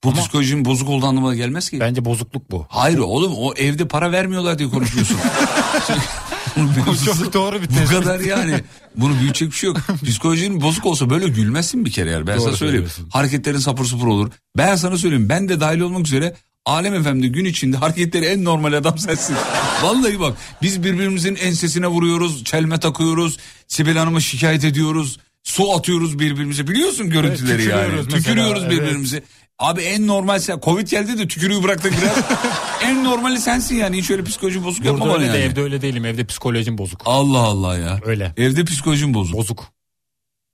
[0.06, 1.80] Bu Ama- psikolojinin bozuk olduğu anlamına gelmez ki.
[1.80, 2.66] Bence bozukluk bu.
[2.68, 5.16] Hayır oğlum o evde para vermiyorlar diye konuşuyorsun.
[7.04, 7.90] çok doğru bir Bu tespit.
[7.90, 8.54] kadar yani.
[8.96, 9.76] Bunu büyütecek bir şey yok.
[10.04, 12.26] Psikolojinin bozuk olsa böyle gülmezsin bir kere yani.
[12.26, 12.88] Ben Doğru sana söyleyeyim.
[13.10, 14.30] Hareketlerin sapır sapır olur.
[14.56, 15.28] Ben sana söyleyeyim.
[15.28, 16.34] Ben de dahil olmak üzere
[16.66, 19.36] Alem Efendi gün içinde hareketleri en normal adam sensin.
[19.82, 22.44] Vallahi bak biz birbirimizin ensesine vuruyoruz.
[22.44, 23.38] Çelme takıyoruz.
[23.68, 25.18] Sibel Hanım'ı şikayet ediyoruz.
[25.42, 26.68] Su atıyoruz birbirimize.
[26.68, 28.08] Biliyorsun görüntüleri Evet, yani.
[28.08, 29.24] tükürüyoruz mesela, Tükürüyoruz evet.
[29.58, 30.60] Abi en normal sen.
[30.60, 32.16] Covid geldi de tükürüğü bıraktık biraz.
[32.82, 33.98] en normali sensin yani.
[33.98, 35.50] Hiç öyle psikoloji bozuk yapma Burada bana öyle de yani.
[35.50, 36.04] evde öyle değilim.
[36.04, 37.02] Evde psikolojim bozuk.
[37.04, 38.00] Allah Allah ya.
[38.04, 38.32] Öyle.
[38.36, 39.36] Evde psikolojim bozuk.
[39.36, 39.64] Bozuk.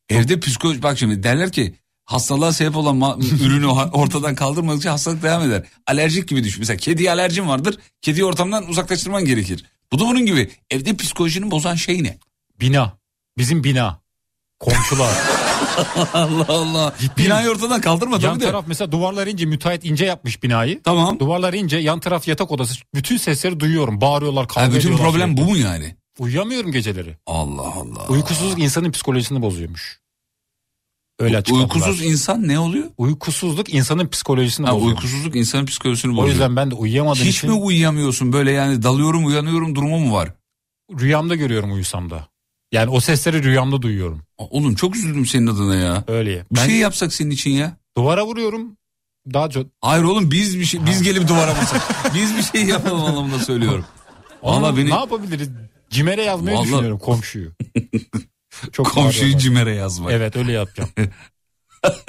[0.08, 1.74] Evde psikoloji bak şimdi derler ki
[2.04, 5.62] hastalığa sebep olan ma- ürünü ortadan kaldırmadıkça hastalık devam eder.
[5.86, 6.58] Alerjik gibi düşün.
[6.60, 7.78] Mesela kediye alerjin vardır.
[8.02, 9.64] Kediyi ortamdan uzaklaştırman gerekir.
[9.92, 10.50] Bu da bunun gibi.
[10.70, 12.18] Evde psikolojini bozan şey ne?
[12.60, 12.92] Bina.
[13.38, 14.00] Bizim bina.
[14.60, 15.12] Komşular.
[16.14, 16.94] Allah Allah.
[17.18, 18.44] Binayı ortadan kaldırma yan tabii de.
[18.44, 20.82] taraf mesela duvarlar ince müteahhit ince yapmış binayı.
[20.82, 21.18] Tamam.
[21.18, 22.74] Duvarlar ince yan taraf yatak odası.
[22.94, 24.00] Bütün sesleri duyuyorum.
[24.00, 25.46] Bağırıyorlar kavga Ha, bütün ediyorlar problem sürekli.
[25.46, 25.96] bu mu yani?
[26.18, 27.16] Uyuyamıyorum geceleri.
[27.26, 28.06] Allah Allah.
[28.08, 30.00] Uykusuzluk insanın psikolojisini bozuyormuş.
[31.20, 31.64] Öyle açıkladılar.
[31.64, 32.84] Uykusuz insan ne oluyor?
[32.98, 34.90] Uykusuzluk insanın psikolojisini Ha, bozuyor.
[34.90, 36.28] uykusuzluk insanın psikolojisini O bozuyor.
[36.28, 40.32] yüzden ben de uyuyamadığım Hiç için mi uyuyamıyorsun böyle yani dalıyorum uyanıyorum durumu mu var?
[41.00, 42.28] rüyamda görüyorum uyusam da.
[42.72, 44.22] Yani o sesleri rüyamda duyuyorum.
[44.38, 46.04] Oğlum çok üzüldüm senin adına ya.
[46.08, 46.46] Öyle.
[46.52, 47.76] Bir ben şey yapsak senin için ya.
[47.96, 48.76] duvara vuruyorum.
[49.32, 51.82] Daha çok Hayır oğlum biz bir şey, biz gelip duvara vursak.
[52.14, 53.84] biz bir şey yapalım anlamında söylüyorum.
[54.42, 55.50] Valla beni ne yapabiliriz?
[55.90, 57.52] Cimere yazmayı Vallahi- düşünüyorum komşuyu.
[58.72, 60.12] Çok komşuyu cimere yazmak.
[60.12, 60.90] Evet öyle yapacağım.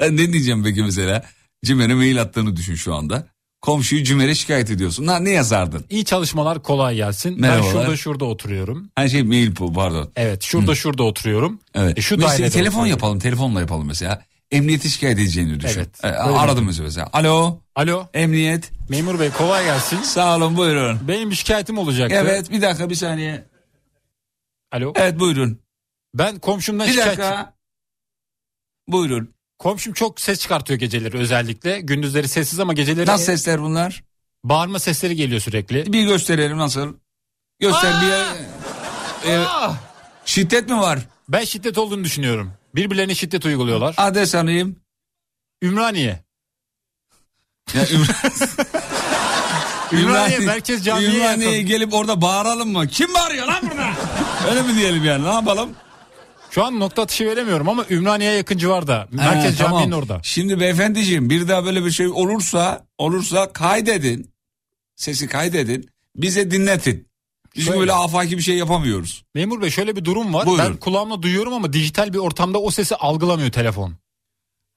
[0.00, 1.24] ne diyeceğim peki mesela?
[1.64, 3.33] Cimere mail attığını düşün şu anda.
[3.64, 5.06] Komşuyu cimere şikayet ediyorsun.
[5.20, 5.84] Ne yazardın?
[5.90, 7.40] İyi çalışmalar kolay gelsin.
[7.40, 7.64] Merhabalar.
[7.74, 8.90] Ben şurada şurada oturuyorum.
[8.94, 10.10] Her şey mail bu pardon.
[10.16, 11.60] Evet şurada şurada oturuyorum.
[11.74, 11.98] Evet.
[11.98, 12.90] E, şu Mesela telefon oturuyorum.
[12.90, 13.18] yapalım.
[13.18, 14.22] Telefonla yapalım mesela.
[14.50, 15.80] Emniyeti şikayet edeceğini düşün.
[15.80, 16.84] Evet, E, aradım mesela.
[16.84, 17.08] mesela.
[17.12, 17.58] Alo.
[17.76, 18.70] Alo Emniyet.
[18.88, 20.02] memur bey kolay gelsin.
[20.02, 20.98] Sağ olun buyurun.
[21.08, 22.16] Benim bir şikayetim olacaktı.
[22.20, 23.44] Evet bir dakika bir saniye.
[24.72, 24.92] Alo.
[24.96, 25.58] Evet buyurun.
[26.14, 27.18] Ben komşumdan Bir şikayet...
[27.18, 27.54] dakika.
[28.88, 29.34] Buyurun.
[29.58, 31.80] Komşum çok ses çıkartıyor geceleri özellikle.
[31.80, 33.06] Gündüzleri sessiz ama geceleri...
[33.06, 34.02] Nasıl sesler bunlar?
[34.44, 35.92] Bağırma sesleri geliyor sürekli.
[35.92, 36.94] Bir gösterelim nasıl?
[37.60, 38.10] Göster bir
[39.30, 39.76] e, Ah!
[40.24, 40.98] şiddet mi var?
[41.28, 42.52] Ben şiddet olduğunu düşünüyorum.
[42.74, 43.94] Birbirlerine şiddet uyguluyorlar.
[43.98, 44.76] Adres alayım.
[45.62, 46.24] Ümraniye.
[47.74, 48.42] Ya, Ümran-
[49.92, 51.68] Ümraniye Merkez Camii'ye Ümraniye'ye yakın.
[51.68, 52.88] gelip orada bağıralım mı?
[52.88, 53.90] Kim bağırıyor lan burada?
[54.50, 55.70] Öyle mi diyelim yani ne yapalım?
[56.54, 59.08] Şu an nokta atışı veremiyorum ama Ümraniye'ye yakın civarda.
[59.10, 59.72] Merkez Ha, tamam.
[59.72, 60.20] Camii'nin orada.
[60.22, 64.30] Şimdi beyefendiciğim bir daha böyle bir şey olursa olursa kaydedin.
[64.96, 65.88] Sesi kaydedin.
[66.16, 67.08] Bize dinletin.
[67.56, 67.80] Biz Şöyle.
[67.80, 69.24] böyle afaki bir şey yapamıyoruz.
[69.34, 70.46] Memur Bey şöyle bir durum var.
[70.46, 70.64] Buyurun.
[70.64, 73.94] Ben kulağımla duyuyorum ama dijital bir ortamda o sesi algılamıyor telefon.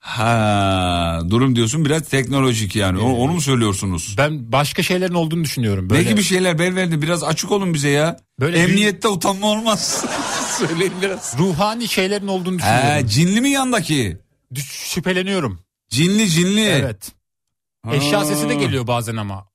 [0.07, 2.99] Ha, durum diyorsun biraz teknolojik yani.
[2.99, 4.15] O- Onu mu söylüyorsunuz?
[4.17, 5.89] Ben başka şeylerin olduğunu düşünüyorum.
[5.89, 8.19] Böyle, Belki bir şeyler beyefendi biraz açık olun bize ya.
[8.39, 10.05] Böyle Emniyette utanma olmaz.
[10.57, 11.35] Söyleyin biraz.
[11.39, 12.89] ruhani şeylerin olduğunu düşünüyorum.
[12.89, 14.17] Ha, cinli mi yandaki?
[14.55, 15.59] Düş- Şüpheleniyorum.
[15.89, 16.61] Cinli cinli.
[16.65, 17.11] Evet.
[17.91, 18.25] Eşya Ha.
[18.25, 19.47] sesi de geliyor bazen ama.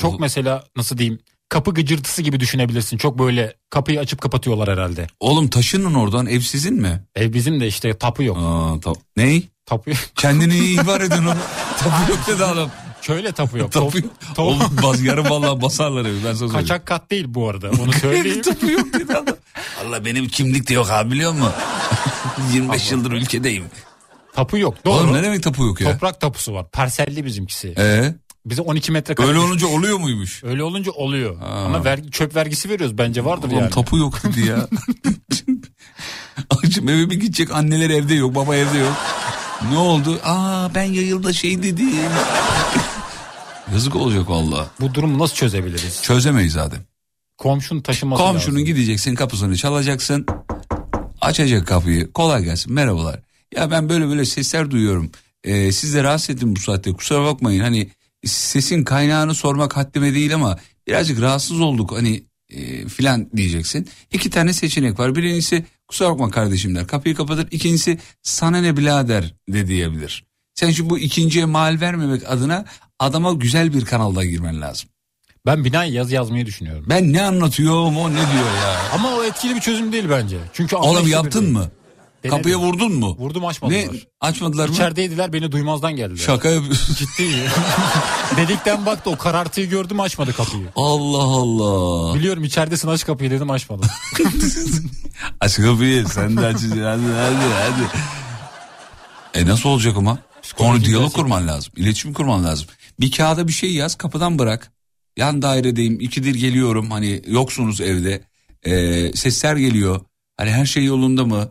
[0.00, 1.20] Çok mesela nasıl diyeyim
[1.52, 2.96] kapı gıcırtısı gibi düşünebilirsin.
[2.96, 5.06] Çok böyle kapıyı açıp kapatıyorlar herhalde.
[5.20, 7.04] Oğlum taşının oradan ev sizin mi?
[7.14, 8.36] Ev bizim de işte tapu yok.
[8.40, 9.48] Aa, ta- ney?
[9.66, 11.38] Tapu Kendini iyi ihbar edin oğlum.
[11.78, 12.70] Tapu yok dedi adam.
[13.02, 13.72] Şöyle tapu yok.
[13.72, 14.10] Tapu yok.
[14.34, 16.60] top- Oğlum bas, yarın vallahi basarlar evi ben sana söyleyeyim.
[16.60, 17.70] Kaçak kat değil bu arada.
[17.82, 18.42] Onu söyleyeyim.
[18.42, 19.36] tapu yok dedi adam.
[19.84, 21.52] Allah benim kimlik de yok abi biliyor musun?
[22.52, 23.64] 25 yıldır ülkedeyim.
[24.34, 24.84] tapu yok.
[24.84, 24.94] Doğru.
[24.94, 25.92] Oğlum ne demek tapu yok ya?
[25.92, 26.70] Toprak tapusu var.
[26.70, 27.74] Parselli bizimkisi.
[27.78, 28.14] Ee,
[28.46, 29.26] Bize 12 metrekare.
[29.28, 29.50] öyle düşmüş.
[29.50, 30.44] olunca oluyor muymuş?
[30.44, 31.40] Öyle olunca oluyor.
[31.42, 33.70] Ama vergi, çöp vergisi veriyoruz bence vardır Oğlum yani.
[33.70, 34.68] tapu yok dedi ya.
[36.64, 38.92] Acım eve bir gidecek anneler evde yok baba evde yok.
[39.70, 40.20] Ne oldu?
[40.24, 41.90] Aa ben yayılda şey dedim.
[43.72, 44.66] Yazık olacak valla.
[44.80, 46.02] Bu durumu nasıl çözebiliriz?
[46.02, 46.80] Çözemeyiz zaten.
[47.38, 48.66] Komşunun taşıması Komşunun lazım.
[48.66, 50.26] gideceksin kapısını çalacaksın.
[51.20, 52.12] Açacak kapıyı.
[52.12, 53.20] Kolay gelsin merhabalar.
[53.56, 55.10] Ya ben böyle böyle sesler duyuyorum.
[55.44, 57.60] Ee, siz de rahatsız ettim bu saatte kusura bakmayın.
[57.60, 57.88] Hani
[58.24, 63.88] sesin kaynağını sormak haddime değil ama birazcık rahatsız olduk hani e, filan diyeceksin.
[64.12, 65.16] İki tane seçenek var.
[65.16, 67.48] Birincisi kusura bakma kardeşim der kapıyı kapatır.
[67.50, 70.24] İkincisi sana ne birader de diyebilir.
[70.54, 72.64] Sen şu bu ikinciye mal vermemek adına
[72.98, 74.88] adama güzel bir kanalda girmen lazım.
[75.46, 76.84] Ben binayı yaz yazmayı düşünüyorum.
[76.88, 78.90] Ben ne anlatıyorum o ne diyor ya.
[78.94, 80.38] Ama o etkili bir çözüm değil bence.
[80.52, 81.70] Çünkü Oğlum yaptın mı?
[82.22, 82.36] Denedim.
[82.38, 83.16] Kapıya vurdun mu?
[83.18, 83.78] Vurdum açmadılar.
[83.78, 83.88] Ne?
[84.20, 84.74] Açmadılar mı?
[84.74, 86.18] İçerideydiler beni duymazdan geldiler.
[86.24, 86.94] Şaka yapıyorsun.
[86.98, 87.30] Ciddi.
[88.36, 90.68] Delikten baktı o karartıyı gördüm açmadı kapıyı.
[90.76, 92.14] Allah Allah.
[92.14, 93.86] Biliyorum içeridesin aç kapıyı dedim açmadı.
[95.40, 97.82] Aç kapıyı sen de açacaksın hadi hadi hadi.
[99.34, 100.18] E nasıl olacak ama?
[100.56, 101.72] Konu diyalog kurman lazım.
[101.76, 102.66] İletişim kurman lazım.
[103.00, 104.72] Bir kağıda bir şey yaz kapıdan bırak.
[105.16, 108.22] Yan dairedeyim ikidir geliyorum hani yoksunuz evde.
[108.62, 110.00] Ee, sesler geliyor.
[110.36, 111.48] Hani her şey yolunda mı?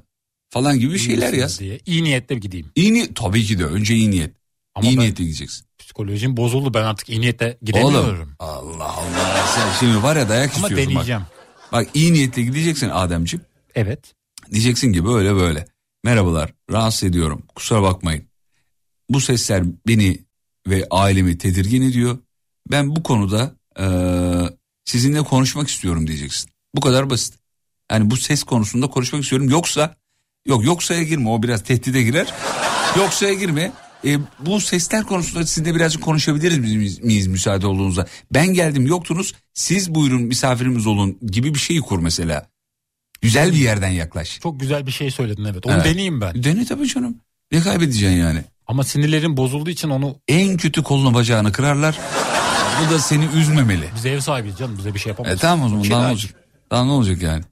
[0.53, 1.59] Falan gibi şeyler yaz.
[1.59, 1.79] diye.
[1.85, 2.71] İyi niyetle gideyim.
[2.75, 4.31] İyi niyet tabii ki de önce iyi niyet.
[4.75, 5.65] Ama iyi niyetle gideceksin.
[5.79, 8.17] psikolojim bozuldu ben artık iyi niyetle gidemiyorum.
[8.19, 11.21] Oğlum Allah Allah sen şimdi var ya dayak Ama istiyorsun deneyeceğim.
[11.21, 11.71] bak.
[11.71, 13.45] Bak iyi niyetle gideceksin Ademciğim.
[13.75, 14.13] Evet.
[14.51, 15.67] Diyeceksin ki böyle böyle.
[16.03, 18.23] Merhabalar rahatsız ediyorum kusura bakmayın.
[19.09, 20.19] Bu sesler beni
[20.67, 22.17] ve ailemi tedirgin ediyor.
[22.71, 26.49] Ben bu konuda eee, sizinle konuşmak istiyorum diyeceksin.
[26.75, 27.33] Bu kadar basit.
[27.91, 29.49] Yani bu ses konusunda konuşmak istiyorum.
[29.49, 29.95] Yoksa
[30.45, 32.27] yok yoksa'ya girme o biraz tehdide girer.
[32.97, 33.71] yoksa'ya girme.
[34.05, 38.07] E, bu sesler konusunda sizinle birazcık konuşabiliriz miyiz, miyiz müsaade olduğunuzda.
[38.33, 42.47] Ben geldim yoktunuz siz buyurun misafirimiz olun gibi bir şeyi kur mesela.
[43.21, 44.39] Güzel bir yerden yaklaş.
[44.43, 45.65] Çok güzel bir şey söyledin evet.
[45.65, 45.85] Onu Evet.
[45.85, 46.43] deneyeyim ben.
[46.43, 47.15] Dene tabii canım.
[47.51, 48.43] Ne kaybedeceksin yani?
[48.67, 51.99] Ama sinirlerim bozulduğu için onu En kötü kolunu bacağını kırarlar.
[52.87, 53.89] Bu da seni üzmemeli.
[53.95, 55.39] biz ev sahibiyiz canım bize bir şey E yapamaz.
[55.39, 56.33] tamam o zaman daha ne olacak?
[56.71, 57.43] Daha ne olacak yani?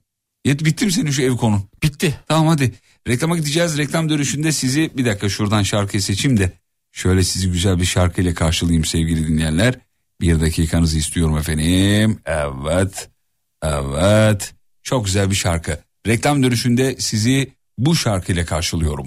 [0.44, 1.62] Yet bitti mi senin şu ev konu?
[1.82, 2.14] Bitti.
[2.28, 2.74] Tamam hadi.
[3.08, 3.78] Reklama gideceğiz.
[3.78, 6.52] Reklam dönüşünde sizi bir dakika şuradan şarkıyı seçeyim de
[6.92, 9.74] şöyle sizi güzel bir şarkıyla karşılayayım sevgili dinleyenler.
[10.20, 12.20] Bir dakikanızı istiyorum efendim.
[12.26, 13.08] Evet.
[13.62, 14.54] Evet.
[14.82, 15.78] Çok güzel bir şarkı.
[16.06, 19.06] Reklam dönüşünde sizi bu şarkıyla karşılıyorum.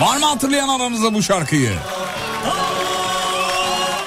[0.00, 1.72] Var mı hatırlayan aranızda bu şarkıyı?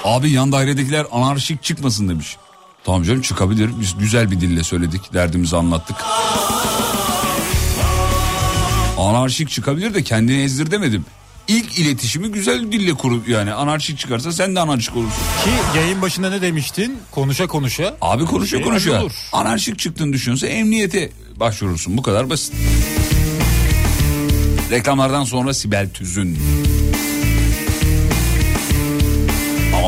[0.03, 2.37] Abi yan dairedekiler anarşik çıkmasın demiş.
[2.83, 3.69] Tamam canım çıkabilir.
[3.81, 5.13] Biz güzel bir dille söyledik.
[5.13, 5.95] Derdimizi anlattık.
[8.97, 11.05] Anarşik çıkabilir de kendini ezdir demedim.
[11.47, 15.23] İlk iletişimi güzel dille kurup yani anarşik çıkarsa sen de anarşik olursun.
[15.43, 16.97] Ki yayın başında ne demiştin?
[17.11, 17.97] Konuşa konuşa.
[18.01, 18.95] Abi konuşuyor Şey konuşuyor.
[18.95, 19.13] hallolur.
[19.33, 21.97] Anarşik çıktığını düşünse emniyete başvurursun.
[21.97, 22.53] Bu kadar basit.
[24.71, 26.39] Reklamlardan sonra Sibel Tüzün.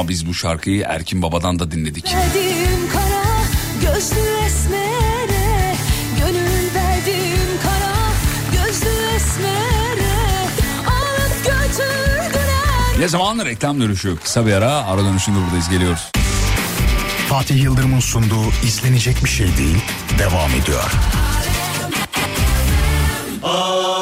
[0.02, 2.06] Ama biz bu şarkıyı Erkin Baba'dan da dinledik.
[2.94, 3.24] Kara
[3.82, 5.76] gözlü esmere,
[6.20, 7.96] gönül verdiğim kara
[8.52, 10.14] gözlü esmere,
[10.88, 11.52] alıp.
[13.00, 16.12] Ne zaman reklam dönüşü kısa bir ara ara dönüşünde buradayız geliyoruz.
[17.30, 19.78] Fatih Yıldırım'ın sunduğu izlenecek bir şey değil
[20.20, 20.92] devam ediyor.
[23.44, 24.01] Aa.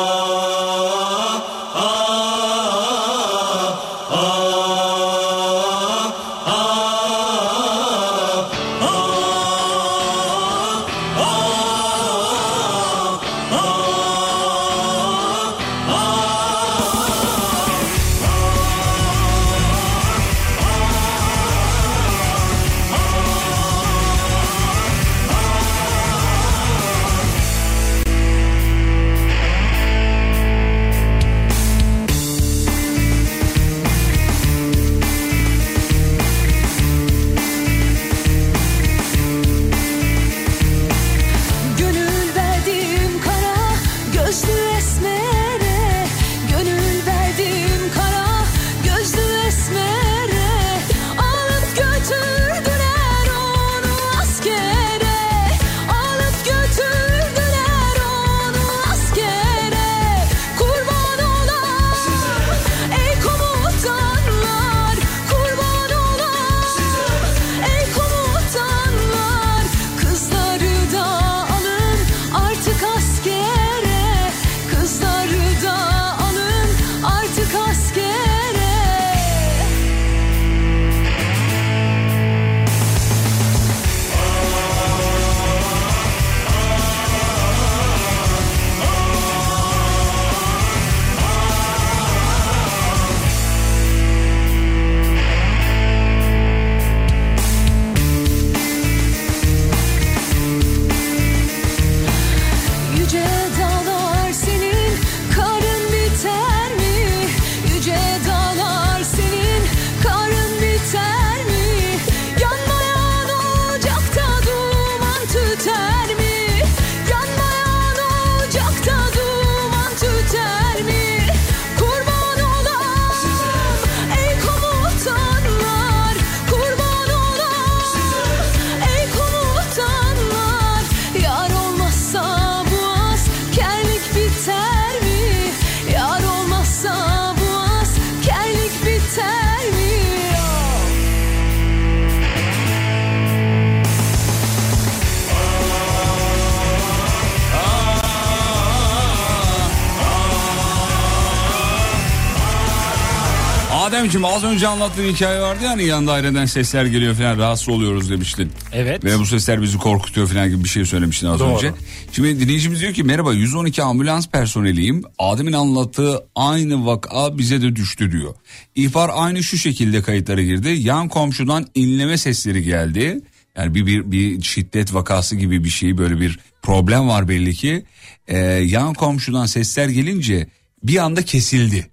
[153.99, 158.09] Ademciğim az önce anlattığın hikaye vardı ya hani yan daireden sesler geliyor falan rahatsız oluyoruz
[158.09, 158.51] demiştin.
[158.73, 159.03] Evet.
[159.03, 161.55] Ve bu sesler bizi korkutuyor falan gibi bir şey söylemiştin az Doğru.
[161.55, 161.71] önce.
[162.11, 165.03] Şimdi dinleyicimiz diyor ki merhaba 112 ambulans personeliyim.
[165.17, 168.35] Adem'in anlattığı aynı vaka bize de düştü diyor.
[168.75, 170.69] İhbar aynı şu şekilde kayıtlara girdi.
[170.69, 173.21] Yan komşudan inleme sesleri geldi.
[173.57, 177.85] Yani bir, bir, bir şiddet vakası gibi bir şey böyle bir problem var belli ki.
[178.27, 180.47] Ee, yan komşudan sesler gelince
[180.83, 181.89] bir anda kesildi.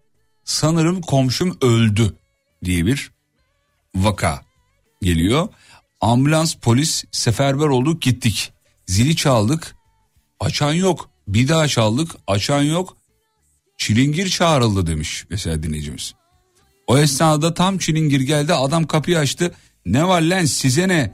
[0.47, 2.17] Sanırım komşum öldü
[2.65, 3.11] diye bir
[3.95, 4.43] vaka
[5.03, 5.49] geliyor.
[6.01, 8.53] Ambulans polis seferber olduk gittik.
[8.87, 9.77] Zili çaldık
[10.41, 11.11] açan yok.
[11.29, 12.97] Bir daha çaldık açan yok.
[13.79, 16.15] Çilingir çağrıldı demiş mesela dinleyicimiz.
[16.87, 19.55] O esnada tam çilingir geldi adam kapıyı açtı.
[19.87, 21.13] Ne var lan size ne?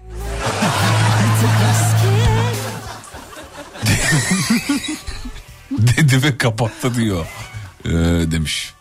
[5.70, 7.26] Dedi ve kapattı diyor.
[7.84, 7.90] Ee,
[8.32, 8.74] demiş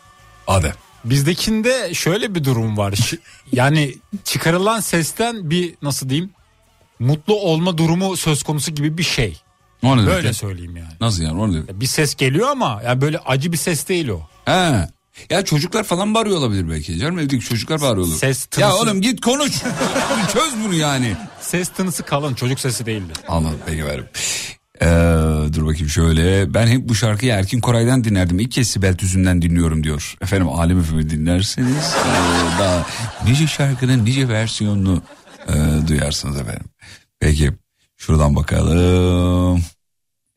[0.51, 0.73] Adem.
[1.05, 2.93] Bizdekinde şöyle bir durum var.
[3.51, 6.29] Yani çıkarılan sesten bir nasıl diyeyim
[6.99, 9.41] mutlu olma durumu söz konusu gibi bir şey.
[9.83, 10.35] O ne Böyle demek?
[10.35, 10.93] söyleyeyim yani.
[11.01, 11.79] Nasıl yani o ne demek?
[11.81, 14.21] Bir ses geliyor ama ya böyle acı bir ses değil o.
[14.45, 14.87] He.
[15.29, 16.99] Ya çocuklar falan bağırıyor olabilir belki.
[16.99, 18.15] Canım evdeki çocuklar bağırıyor olur.
[18.17, 19.51] Ses Ya tınısı- oğlum git konuş.
[20.33, 21.15] Çöz bunu yani.
[21.41, 23.13] Ses tınısı kalın çocuk sesi değildi.
[23.27, 24.05] Anladım peki verim.
[24.81, 24.85] Ee,
[25.53, 26.53] dur bakayım şöyle.
[26.53, 28.39] Ben hep bu şarkıyı Erkin Koray'dan dinlerdim.
[28.39, 30.15] İlk kez Sibel Tüzün'den dinliyorum diyor.
[30.21, 32.87] Efendim Alem Efe'mi dinlerseniz ee, daha
[33.25, 35.03] nice şarkının nice versiyonunu
[35.47, 36.65] ee, duyarsınız efendim.
[37.19, 37.51] Peki
[37.97, 39.63] şuradan bakalım.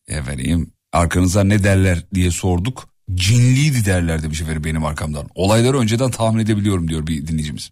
[0.09, 2.89] Efendim arkanıza ne derler diye sorduk.
[3.15, 5.29] Cinliydi derler demiş efendim benim arkamdan.
[5.35, 7.71] Olayları önceden tahmin edebiliyorum diyor bir dinleyicimiz.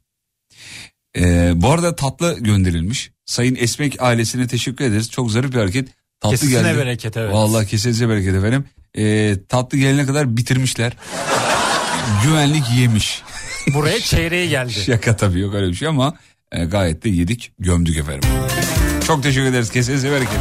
[1.16, 3.10] Ee, bu arada tatlı gönderilmiş.
[3.26, 5.10] Sayın Esmek ailesine teşekkür ederiz.
[5.10, 5.88] Çok zarif bir hareket.
[6.22, 6.78] Tatlı Kesesine geldi.
[6.78, 7.34] bereket, evet.
[7.34, 8.64] Vallahi kesesine bereket efendim.
[8.98, 10.92] Ee, tatlı gelene kadar bitirmişler.
[12.24, 13.22] Güvenlik yemiş.
[13.74, 14.72] Buraya çeyreği geldi.
[14.86, 16.14] Şaka tabii yok öyle bir şey ama
[16.52, 18.30] e, gayet de yedik gömdük efendim.
[19.06, 19.70] Çok teşekkür ederiz.
[19.70, 20.40] Kesesine bereket.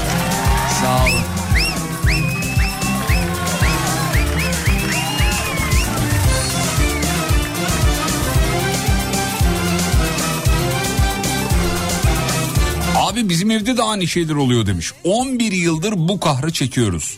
[0.81, 1.40] Sağ olun.
[13.21, 14.91] Abi bizim evde de aynı şeyler oluyor demiş.
[15.03, 17.17] 11 yıldır bu kahrı çekiyoruz.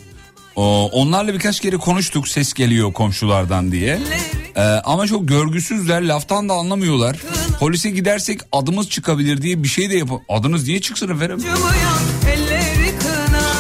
[0.56, 4.00] O, onlarla birkaç kere konuştuk ses geliyor komşulardan diye.
[4.56, 7.18] Ee, ama çok görgüsüzler laftan da anlamıyorlar.
[7.60, 10.10] Polise gidersek adımız çıkabilir diye bir şey de yap.
[10.30, 11.44] Adınız niye çıksın efendim?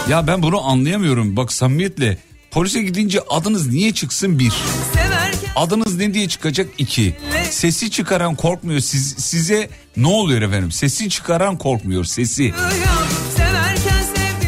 [0.09, 1.37] Ya ben bunu anlayamıyorum.
[1.37, 2.17] Bak samimiyetle
[2.51, 4.53] polise gidince adınız niye çıksın bir.
[4.93, 5.12] severken
[5.55, 7.15] Adınız ne diye çıkacak iki.
[7.51, 8.79] Sesi çıkaran korkmuyor.
[8.79, 10.71] Siz, size ne oluyor efendim?
[10.71, 12.53] Sesi çıkaran korkmuyor sesi.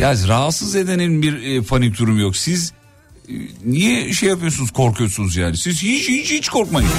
[0.02, 2.38] Ya rahatsız edenin bir e, panik durumu yok.
[2.38, 2.74] Siz
[3.30, 3.34] e,
[3.66, 5.58] niye şey yapıyorsunuz korkuyorsunuz yani?
[5.58, 6.90] Siz hiç hiç hiç korkmayın.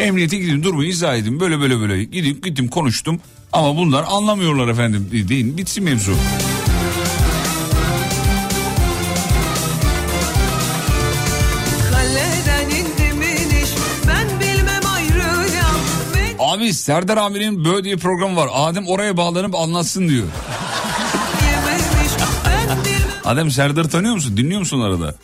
[0.00, 1.40] Emniyete gidin durumu izah edin.
[1.40, 3.20] Böyle böyle böyle gidip gittim konuştum.
[3.52, 6.14] Ama bunlar anlamıyorlar efendim deyin bitsin mevzu.
[16.54, 18.48] Abi Serdar abinin böyle diye programı var.
[18.52, 20.26] Adem oraya bağlanıp anlatsın diyor.
[23.24, 24.36] Adem Serdar tanıyor musun?
[24.36, 25.14] Dinliyor musun arada?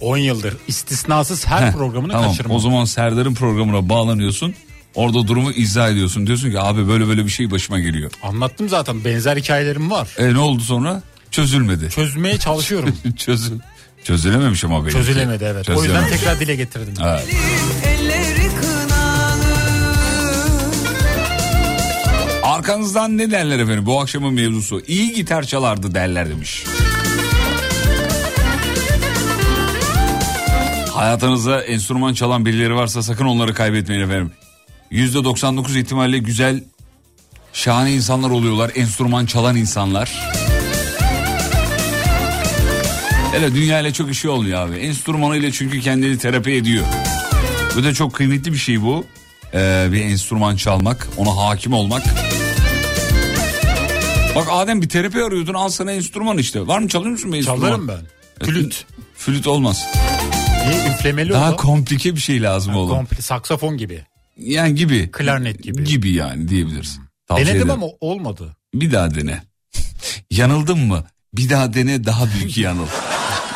[0.00, 2.30] 10 yıldır istisnasız her Heh, programını tamam.
[2.30, 2.56] kaçırmam.
[2.56, 4.54] O zaman Serdar'ın programına bağlanıyorsun.
[4.94, 6.26] Orada durumu izah ediyorsun.
[6.26, 8.10] Diyorsun ki abi böyle böyle bir şey başıma geliyor.
[8.22, 10.08] Anlattım zaten benzer hikayelerim var.
[10.18, 11.02] E ne oldu sonra?
[11.30, 11.90] Çözülmedi.
[11.90, 12.96] Çözmeye çalışıyorum.
[13.16, 13.58] Çözül
[14.04, 14.92] Çözülememiş ama benimki.
[14.92, 15.70] Çözülemedi evet.
[15.70, 16.94] O yüzden tekrar dile getirdim.
[17.04, 17.26] Evet.
[22.48, 24.80] Arkanızdan ne derler efendim bu akşamın mevzusu?
[24.86, 26.64] İyi gitar çalardı derler demiş.
[30.94, 34.32] Hayatınızda enstrüman çalan birileri varsa sakın onları kaybetmeyin efendim.
[34.92, 36.64] %99 ihtimalle güzel,
[37.52, 38.70] şahane insanlar oluyorlar.
[38.74, 40.30] Enstrüman çalan insanlar.
[43.32, 44.76] Hele dünya ile çok işi olmuyor abi.
[44.76, 46.84] Enstrümanıyla çünkü kendini terapi ediyor.
[47.76, 49.04] Bu da çok kıymetli bir şey bu.
[49.54, 52.02] Ee, bir enstrüman çalmak, ona hakim olmak.
[54.38, 56.66] Bak Adem bir terapi arıyordun al sana enstrüman işte.
[56.66, 57.60] Var mı çalıyor musun bir enstrüman?
[57.60, 58.00] Çalarım ben.
[58.46, 58.86] Flüt.
[59.16, 59.86] Flüt olmaz.
[60.68, 61.56] Niye üflemeli Daha o?
[61.56, 62.96] komplike bir şey lazım oğlum.
[62.96, 64.04] Komple saksafon gibi.
[64.36, 65.10] Yani gibi.
[65.10, 65.84] Klarnet gibi.
[65.84, 66.98] Gibi yani diyebiliriz.
[67.26, 67.82] Tavsiye Denedim ederim.
[67.82, 68.56] ama olmadı.
[68.74, 69.42] Bir daha dene.
[70.30, 71.04] Yanıldın mı?
[71.34, 72.86] Bir daha dene daha büyük yanıl.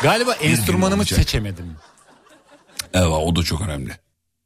[0.03, 1.19] Galiba enstrümanımı olacak.
[1.19, 1.65] seçemedim.
[2.93, 3.91] Evet o da çok önemli.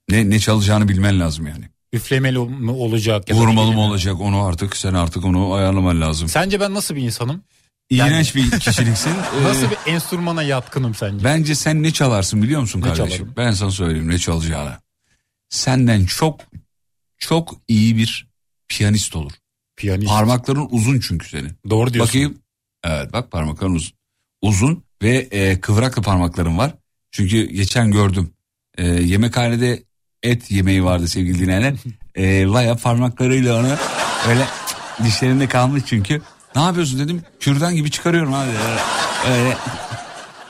[0.10, 1.70] Ne ne çalacağını bilmen lazım yani.
[1.94, 3.30] Üflemeli mi olacak?
[3.30, 6.30] ya Vurmalı mı olacak onu artık sen artık onu ayarlaman lazım.
[6.30, 7.44] Sence ben nasıl bir insanım?
[7.90, 9.12] İğrenç bir kişiliksin.
[9.44, 11.24] Nasıl bir enstrümana yatkınım sence?
[11.26, 13.08] Bence sen ne çalarsın biliyor musun Ne kardeşim?
[13.18, 13.34] çalarım?
[13.38, 14.78] Ben sana söyleyeyim ne çalacağını.
[15.50, 16.40] Senden çok
[17.18, 18.28] çok iyi bir
[18.68, 19.32] piyanist olur.
[19.76, 20.10] Piyanist.
[20.10, 21.52] Parmakların uzun çünkü senin.
[21.70, 22.10] Doğru diyorsun.
[22.10, 22.38] Bakayım.
[22.84, 23.92] Evet bak parmakların uzun.
[24.42, 26.74] Uzun ve e, kıvraklı parmakların var.
[27.12, 28.30] Çünkü geçen gördüm.
[28.78, 29.84] E, yemekhanede
[30.24, 31.74] et yemeği vardı sevgili dinleyenler.
[32.18, 33.68] E, Baya parmaklarıyla onu
[34.30, 34.46] öyle
[35.04, 36.22] dişlerinde kalmış çünkü.
[36.56, 37.22] Ne yapıyorsun dedim.
[37.40, 38.50] Kürdan gibi çıkarıyorum abi.
[39.32, 39.58] Öyle.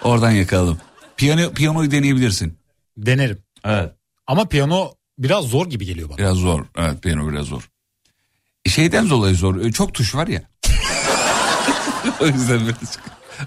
[0.03, 0.77] Oradan yakaladım.
[1.17, 2.57] Piyano, piyanoyu deneyebilirsin.
[2.97, 3.37] Denerim.
[3.65, 3.91] Evet.
[4.27, 6.17] Ama piyano biraz zor gibi geliyor bana.
[6.17, 6.65] Biraz zor.
[6.77, 7.69] Evet piyano biraz zor.
[8.65, 9.61] E, Şeyden dolayı zor.
[9.65, 10.43] E, Çok tuş var ya.
[12.19, 13.01] o yüzden birazcık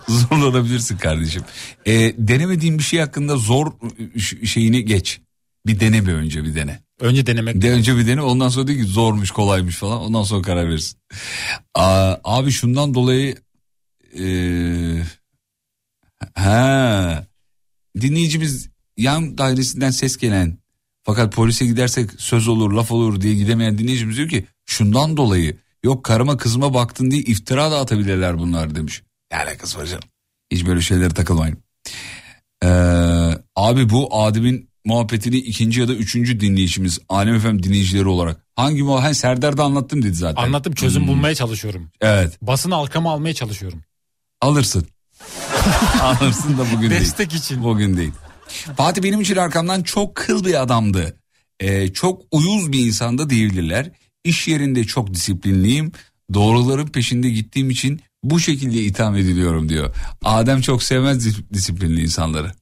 [0.08, 1.42] zorlanabilirsin kardeşim.
[1.86, 3.72] E, denemediğin bir şey hakkında zor
[4.42, 5.20] e, şeyini geç.
[5.66, 6.82] Bir dene bir önce bir dene.
[7.00, 7.62] Önce denemek.
[7.62, 10.98] De önce bir dene ondan sonra de ki zormuş kolaymış falan ondan sonra karar verirsin.
[11.74, 13.36] Aa, abi şundan dolayı
[14.18, 14.24] e,
[16.34, 17.26] ha
[18.00, 20.58] dinleyicimiz yan dairesinden ses gelen
[21.02, 26.04] fakat polise gidersek söz olur laf olur diye gidemeyen dinleyicimiz diyor ki şundan dolayı yok
[26.04, 29.02] karıma kızıma baktın diye iftira da atabilirler bunlar demiş.
[29.32, 30.04] Ne alakası var canım?
[30.50, 31.58] Hiç böyle şeylere takılmayın.
[32.64, 32.68] Ee,
[33.56, 38.40] abi bu Adem'in muhabbetini ikinci ya da üçüncü dinleyicimiz Alem Efem dinleyicileri olarak.
[38.56, 39.04] Hangi muhabbet?
[39.04, 40.42] Ha, Serdar'da anlattım dedi zaten.
[40.42, 41.08] Anlattım çözüm Hmm.
[41.08, 41.90] bulmaya çalışıyorum.
[42.00, 43.80] Evet Basını halkama almaya çalışıyorum.
[44.40, 44.86] alırsın.
[46.02, 47.00] alırsın da bugün değil.
[47.00, 47.64] Destek için.
[47.64, 48.12] Bugün değil.
[48.76, 51.16] Fatih benim için arkamdan çok kıl bir adamdı.
[51.60, 53.90] Ee, çok uyuz bir insanda diyebilirler.
[54.24, 55.92] İş yerinde çok disiplinliyim.
[56.34, 59.94] Doğruların peşinde gittiğim için bu şekilde itham ediliyorum diyor.
[60.24, 62.52] Adem çok sevmez dis- disiplinli insanları.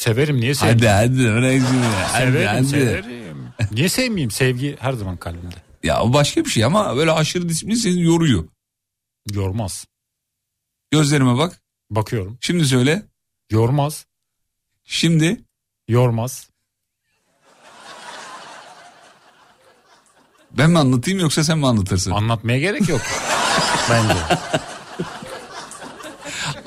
[0.00, 0.80] Severim niye sevmeyeyim?
[0.80, 1.86] Hadi hadi bırak şimdi.
[2.12, 2.66] Hadi, Severim hadi.
[2.66, 3.48] severim.
[3.72, 4.30] Niye sevmeyeyim?
[4.30, 5.54] Sevgi her zaman kalbimde.
[5.82, 8.44] Ya o başka bir şey ama böyle aşırı disiplin seni yoruyor.
[9.32, 9.86] Yormaz.
[10.90, 11.60] Gözlerime bak.
[11.90, 12.38] Bakıyorum.
[12.40, 13.02] Şimdi söyle.
[13.50, 14.06] Yormaz.
[14.84, 15.40] Şimdi
[15.88, 16.50] Yormaz.
[20.50, 22.10] ben mi anlatayım yoksa sen mi anlatırsın?
[22.10, 23.00] Anlatmaya gerek yok.
[23.90, 24.14] Bence.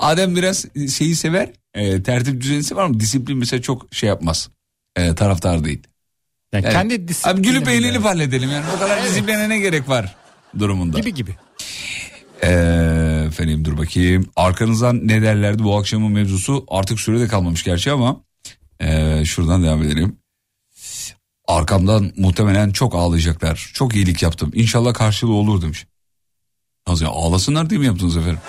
[0.04, 0.66] Adem biraz
[0.96, 1.50] şeyi sever.
[1.74, 4.50] E, tertip düzeni sever ama disiplin mesela çok şey yapmaz.
[4.96, 5.84] E, taraftar değil.
[6.54, 6.74] Yani Evet.
[6.74, 7.48] kendi Abi disiplinimle.
[7.50, 8.66] gülüp eğlenip halledelim yani.
[8.76, 9.10] Bu kadar Evet.
[9.10, 10.16] disipline ne gerek var
[10.60, 11.00] durumunda.
[11.00, 11.36] Gibi gibi.
[12.44, 14.30] Ee, efendim dur bakayım.
[14.36, 18.22] Arkanızdan ne derlerdi bu akşamın mevzusu artık sürede kalmamış gerçi ama
[18.82, 20.18] ee, şuradan devam edelim.
[21.48, 23.72] Arkamdan muhtemelen çok ağlayacaklar.
[23.74, 24.52] Çok iyilik yaptım.
[24.54, 25.86] İnşallah karşılığı olur demiş.
[26.88, 28.40] Nasıl ya ağlasınlar diye mi yaptınız efendim?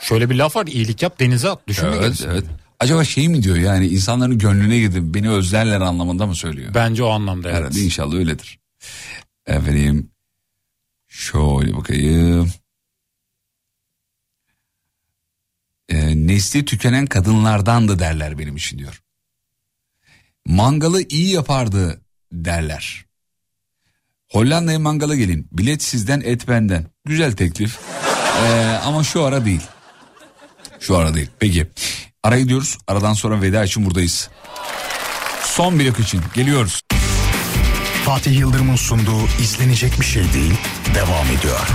[0.00, 2.26] Şöyle bir laf var iyilik yap denize at düşünme Evet gerisi.
[2.30, 2.44] evet.
[2.80, 6.74] Acaba şey mi diyor yani insanların gönlüne gidin beni özlerler anlamında mı söylüyor?
[6.74, 7.58] Bence o anlamda evet.
[7.58, 8.58] Herhalde inşallah öyledir.
[9.46, 10.10] Efendim
[11.08, 12.52] şöyle bakayım.
[15.88, 19.02] Ee, nesli tükenen kadınlardandı derler benim için diyor.
[20.46, 22.00] Mangalı iyi yapardı
[22.32, 23.04] derler.
[24.28, 25.48] Hollanda'ya mangala gelin.
[25.52, 26.86] Bilet sizden et benden.
[27.04, 27.78] Güzel teklif.
[28.44, 29.62] Ee, ama şu ara değil.
[30.80, 31.28] Şu ara değil.
[31.38, 31.66] Peki.
[32.22, 32.78] Ara gidiyoruz.
[32.88, 34.30] Aradan sonra veda için buradayız.
[35.44, 36.80] Son blok için geliyoruz.
[38.04, 40.54] Fatih Yıldırım'ın sunduğu izlenecek bir şey değil
[40.94, 41.68] devam ediyor.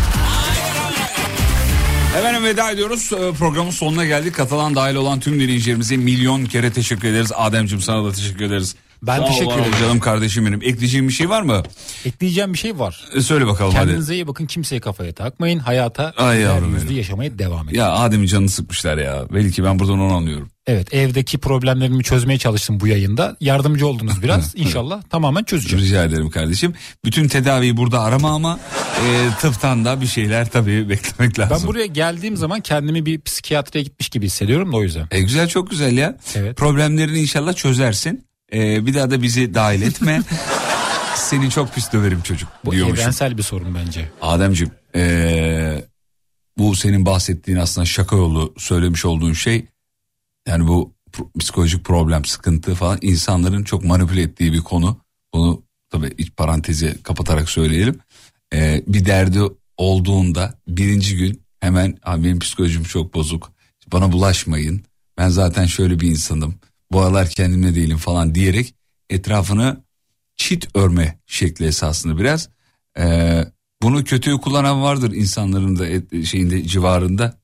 [2.18, 3.11] Efendim veda ediyoruz.
[3.14, 4.36] Ee, Programın sonuna geldik.
[4.36, 7.32] Katalan dahil olan tüm dinleyicilerimize milyon kere teşekkür ederiz.
[7.36, 8.76] Ademciğim sana da teşekkür ederiz.
[9.07, 9.73] Ben Sağ teşekkür ederim.
[9.80, 10.61] Canım kardeşim benim.
[10.61, 11.64] Ekleyeceğim bir şey var mı?
[12.06, 13.06] Ekleyeceğim bir şey var.
[13.15, 13.86] Ee, Söyle bakalım hadi.
[13.86, 15.60] Kendinize iyi bakın kimseye kafaya takmayın.
[15.60, 16.98] Hayata Ay yavrum yüzlü benim.
[16.98, 17.77] yaşamaya devam edin.
[17.77, 19.23] Ya Adem'in canını sıkmışlar ya.
[19.34, 20.49] Belki ben buradan onu anlıyorum.
[20.68, 23.38] Evet evdeki problemlerimi çözmeye çalıştım bu yayında.
[23.41, 24.53] Yardımcı oldunuz biraz.
[24.56, 25.86] İnşallah tamamen çözeceğim.
[25.86, 26.73] Rica ederim kardeşim.
[27.06, 28.60] Bütün tedaviyi burada arama ama
[29.06, 31.57] e, tıptan da bir şeyler tabii beklemek lazım.
[31.61, 35.07] Ben buraya geldiğim zaman kendimi bir psikiyatriye gitmiş gibi hissediyorum da o yüzden.
[35.11, 36.18] E, güzel çok güzel ya.
[36.36, 36.57] Evet.
[36.57, 38.26] Problemlerini inşallah çözersin.
[38.53, 40.22] E, bir daha da bizi dahil etme.
[41.15, 43.01] Seni çok pis döverim çocuk Bu diyormuşum.
[43.01, 44.09] evrensel bir sorun bence.
[44.22, 45.85] Ademciğim eee,
[46.57, 49.65] bu senin bahsettiğin aslında şaka yolu söylemiş olduğun şey
[50.47, 54.97] yani bu pro- psikolojik problem sıkıntı falan insanların çok manipüle ettiği bir konu.
[55.34, 57.99] Bunu tabii iç parantezi kapatarak söyleyelim.
[58.53, 59.39] Eee, bir derdi
[59.77, 63.51] olduğunda birinci gün hemen abi benim psikolojim çok bozuk
[63.91, 64.84] bana bulaşmayın
[65.17, 66.55] ben zaten şöyle bir insanım
[66.95, 68.76] bu aralar kendimle değilim falan diyerek
[69.09, 69.84] etrafını
[70.35, 72.49] çit örme şekli esasında biraz.
[72.99, 73.45] Ee,
[73.81, 77.38] bunu kötüye kullanan vardır insanların da et- şeyinde civarında.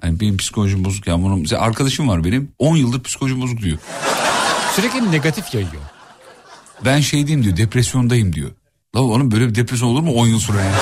[0.00, 3.78] Hani benim psikolojim bozuk ya bunun mesela arkadaşım var benim 10 yıldır psikolojim bozuk diyor.
[4.76, 5.82] Sürekli negatif yayıyor.
[6.84, 8.50] Ben şey diyeyim diyor depresyondayım diyor.
[8.96, 10.72] La oğlum böyle bir depresyon olur mu 10 yıl sonra ya?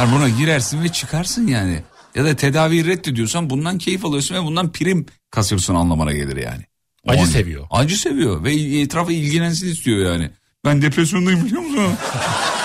[0.00, 1.82] Yani buna girersin ve çıkarsın yani.
[2.14, 6.62] Ya da tedaviyi reddediyorsan bundan keyif alıyorsun ve bundan prim kasıyorsun anlamına gelir yani.
[7.06, 7.66] Acı On- seviyor.
[7.70, 10.30] Acı seviyor ve etrafa ilgilensin istiyor yani.
[10.64, 11.82] Ben depresyondayım biliyor musun?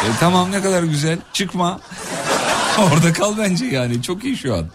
[0.06, 1.80] e, tamam ne kadar güzel çıkma.
[2.94, 4.70] Orada kal bence yani çok iyi şu an.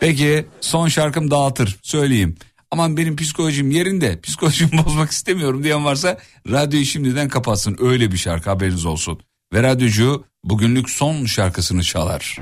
[0.00, 2.36] Peki son şarkım dağıtır söyleyeyim.
[2.70, 6.18] Aman benim psikolojim yerinde psikolojimi bozmak istemiyorum diyen varsa
[6.50, 7.76] radyoyu şimdiden kapatsın.
[7.80, 9.20] Öyle bir şarkı haberiniz olsun.
[9.52, 12.38] Ve radyocu bugünlük son şarkısını çalar.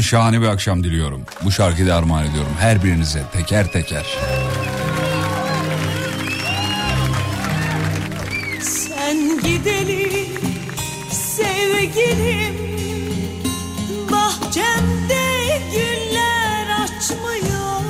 [0.00, 1.22] Efendim şahane bir akşam diliyorum.
[1.44, 4.06] Bu şarkıyı da armağan ediyorum her birinize teker teker.
[8.60, 10.26] Sen gideli
[11.10, 12.54] sevgilim
[14.12, 15.24] Bahçemde
[15.72, 17.80] güller açmıyor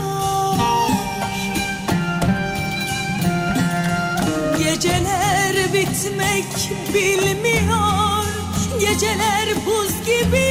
[4.59, 8.25] Geceler bitmek bilmiyor
[8.81, 10.50] Geceler buz gibi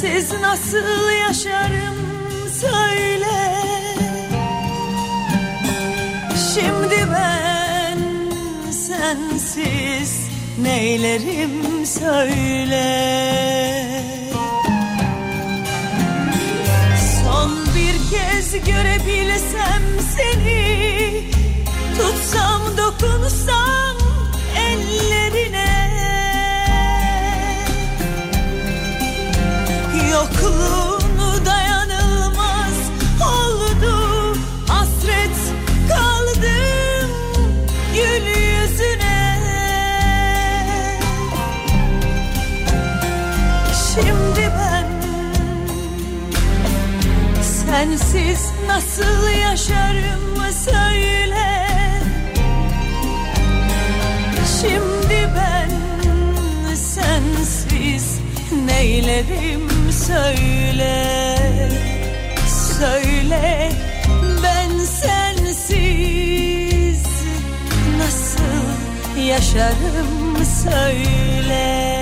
[0.00, 1.96] Sensiz nasıl yaşarım
[2.60, 3.54] söyle.
[6.54, 7.98] Şimdi ben
[8.72, 10.28] sensiz
[10.62, 12.86] neylerim söyle.
[17.24, 19.82] Son bir kez görebilsem
[20.16, 21.30] seni
[21.98, 23.65] Tutsam dokunsam
[48.12, 51.66] Sensiz nasıl yaşarım söyle.
[54.60, 55.70] Şimdi ben
[56.74, 58.20] sensiz
[58.66, 61.36] neylerim söyle.
[62.78, 63.72] Söyle
[64.42, 65.82] ben sensiz
[67.98, 71.95] nasıl yaşarım söyle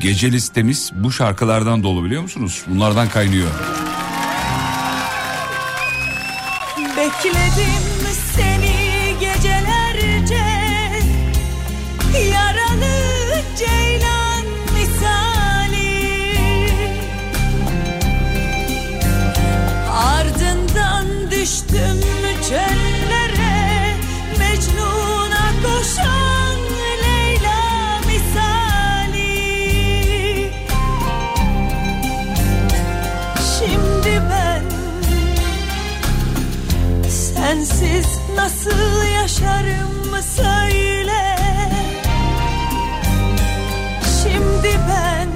[0.00, 2.62] gece listemiz bu şarkılardan dolu biliyor musunuz?
[2.66, 3.50] Bunlardan kaynıyor.
[6.96, 7.99] Bekledim
[39.60, 41.36] yaşarım söyle
[44.22, 45.28] Şimdi ben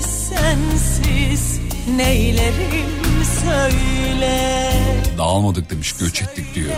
[0.00, 1.60] sensiz
[1.96, 4.72] neylerim söyle
[5.18, 6.70] Dağılmadık demiş göç ettik diyor.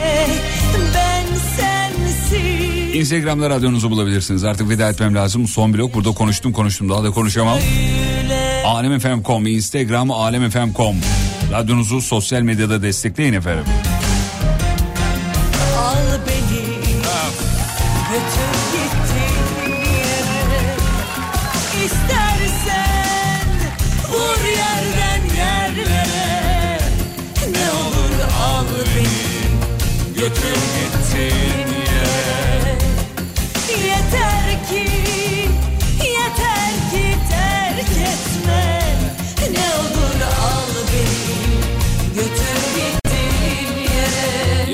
[0.94, 1.24] Ben
[1.56, 4.44] sensiz Instagram'da radyonuzu bulabilirsiniz.
[4.44, 5.48] Artık veda etmem lazım.
[5.48, 7.58] Son blok burada konuştum konuştum daha da konuşamam.
[8.66, 10.96] Alemfm.com Instagram alemfm.com
[11.52, 13.64] Radyonuzu sosyal medyada destekleyin efendim.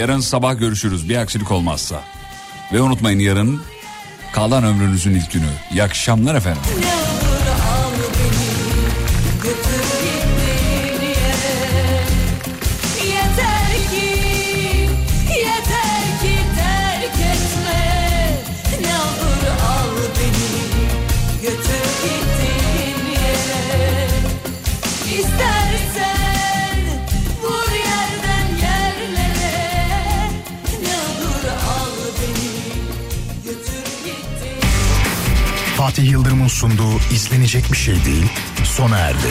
[0.05, 2.05] Yarın sabah görüşürüz bir aksilik olmazsa.
[2.73, 3.63] Ve unutmayın yarın
[4.33, 5.49] kalan ömrünüzün ilk günü.
[5.73, 6.63] İyi akşamlar efendim.
[36.05, 38.27] Yıldırım'ın sunduğu izlenecek bir şey değil
[38.65, 39.29] sona erdi.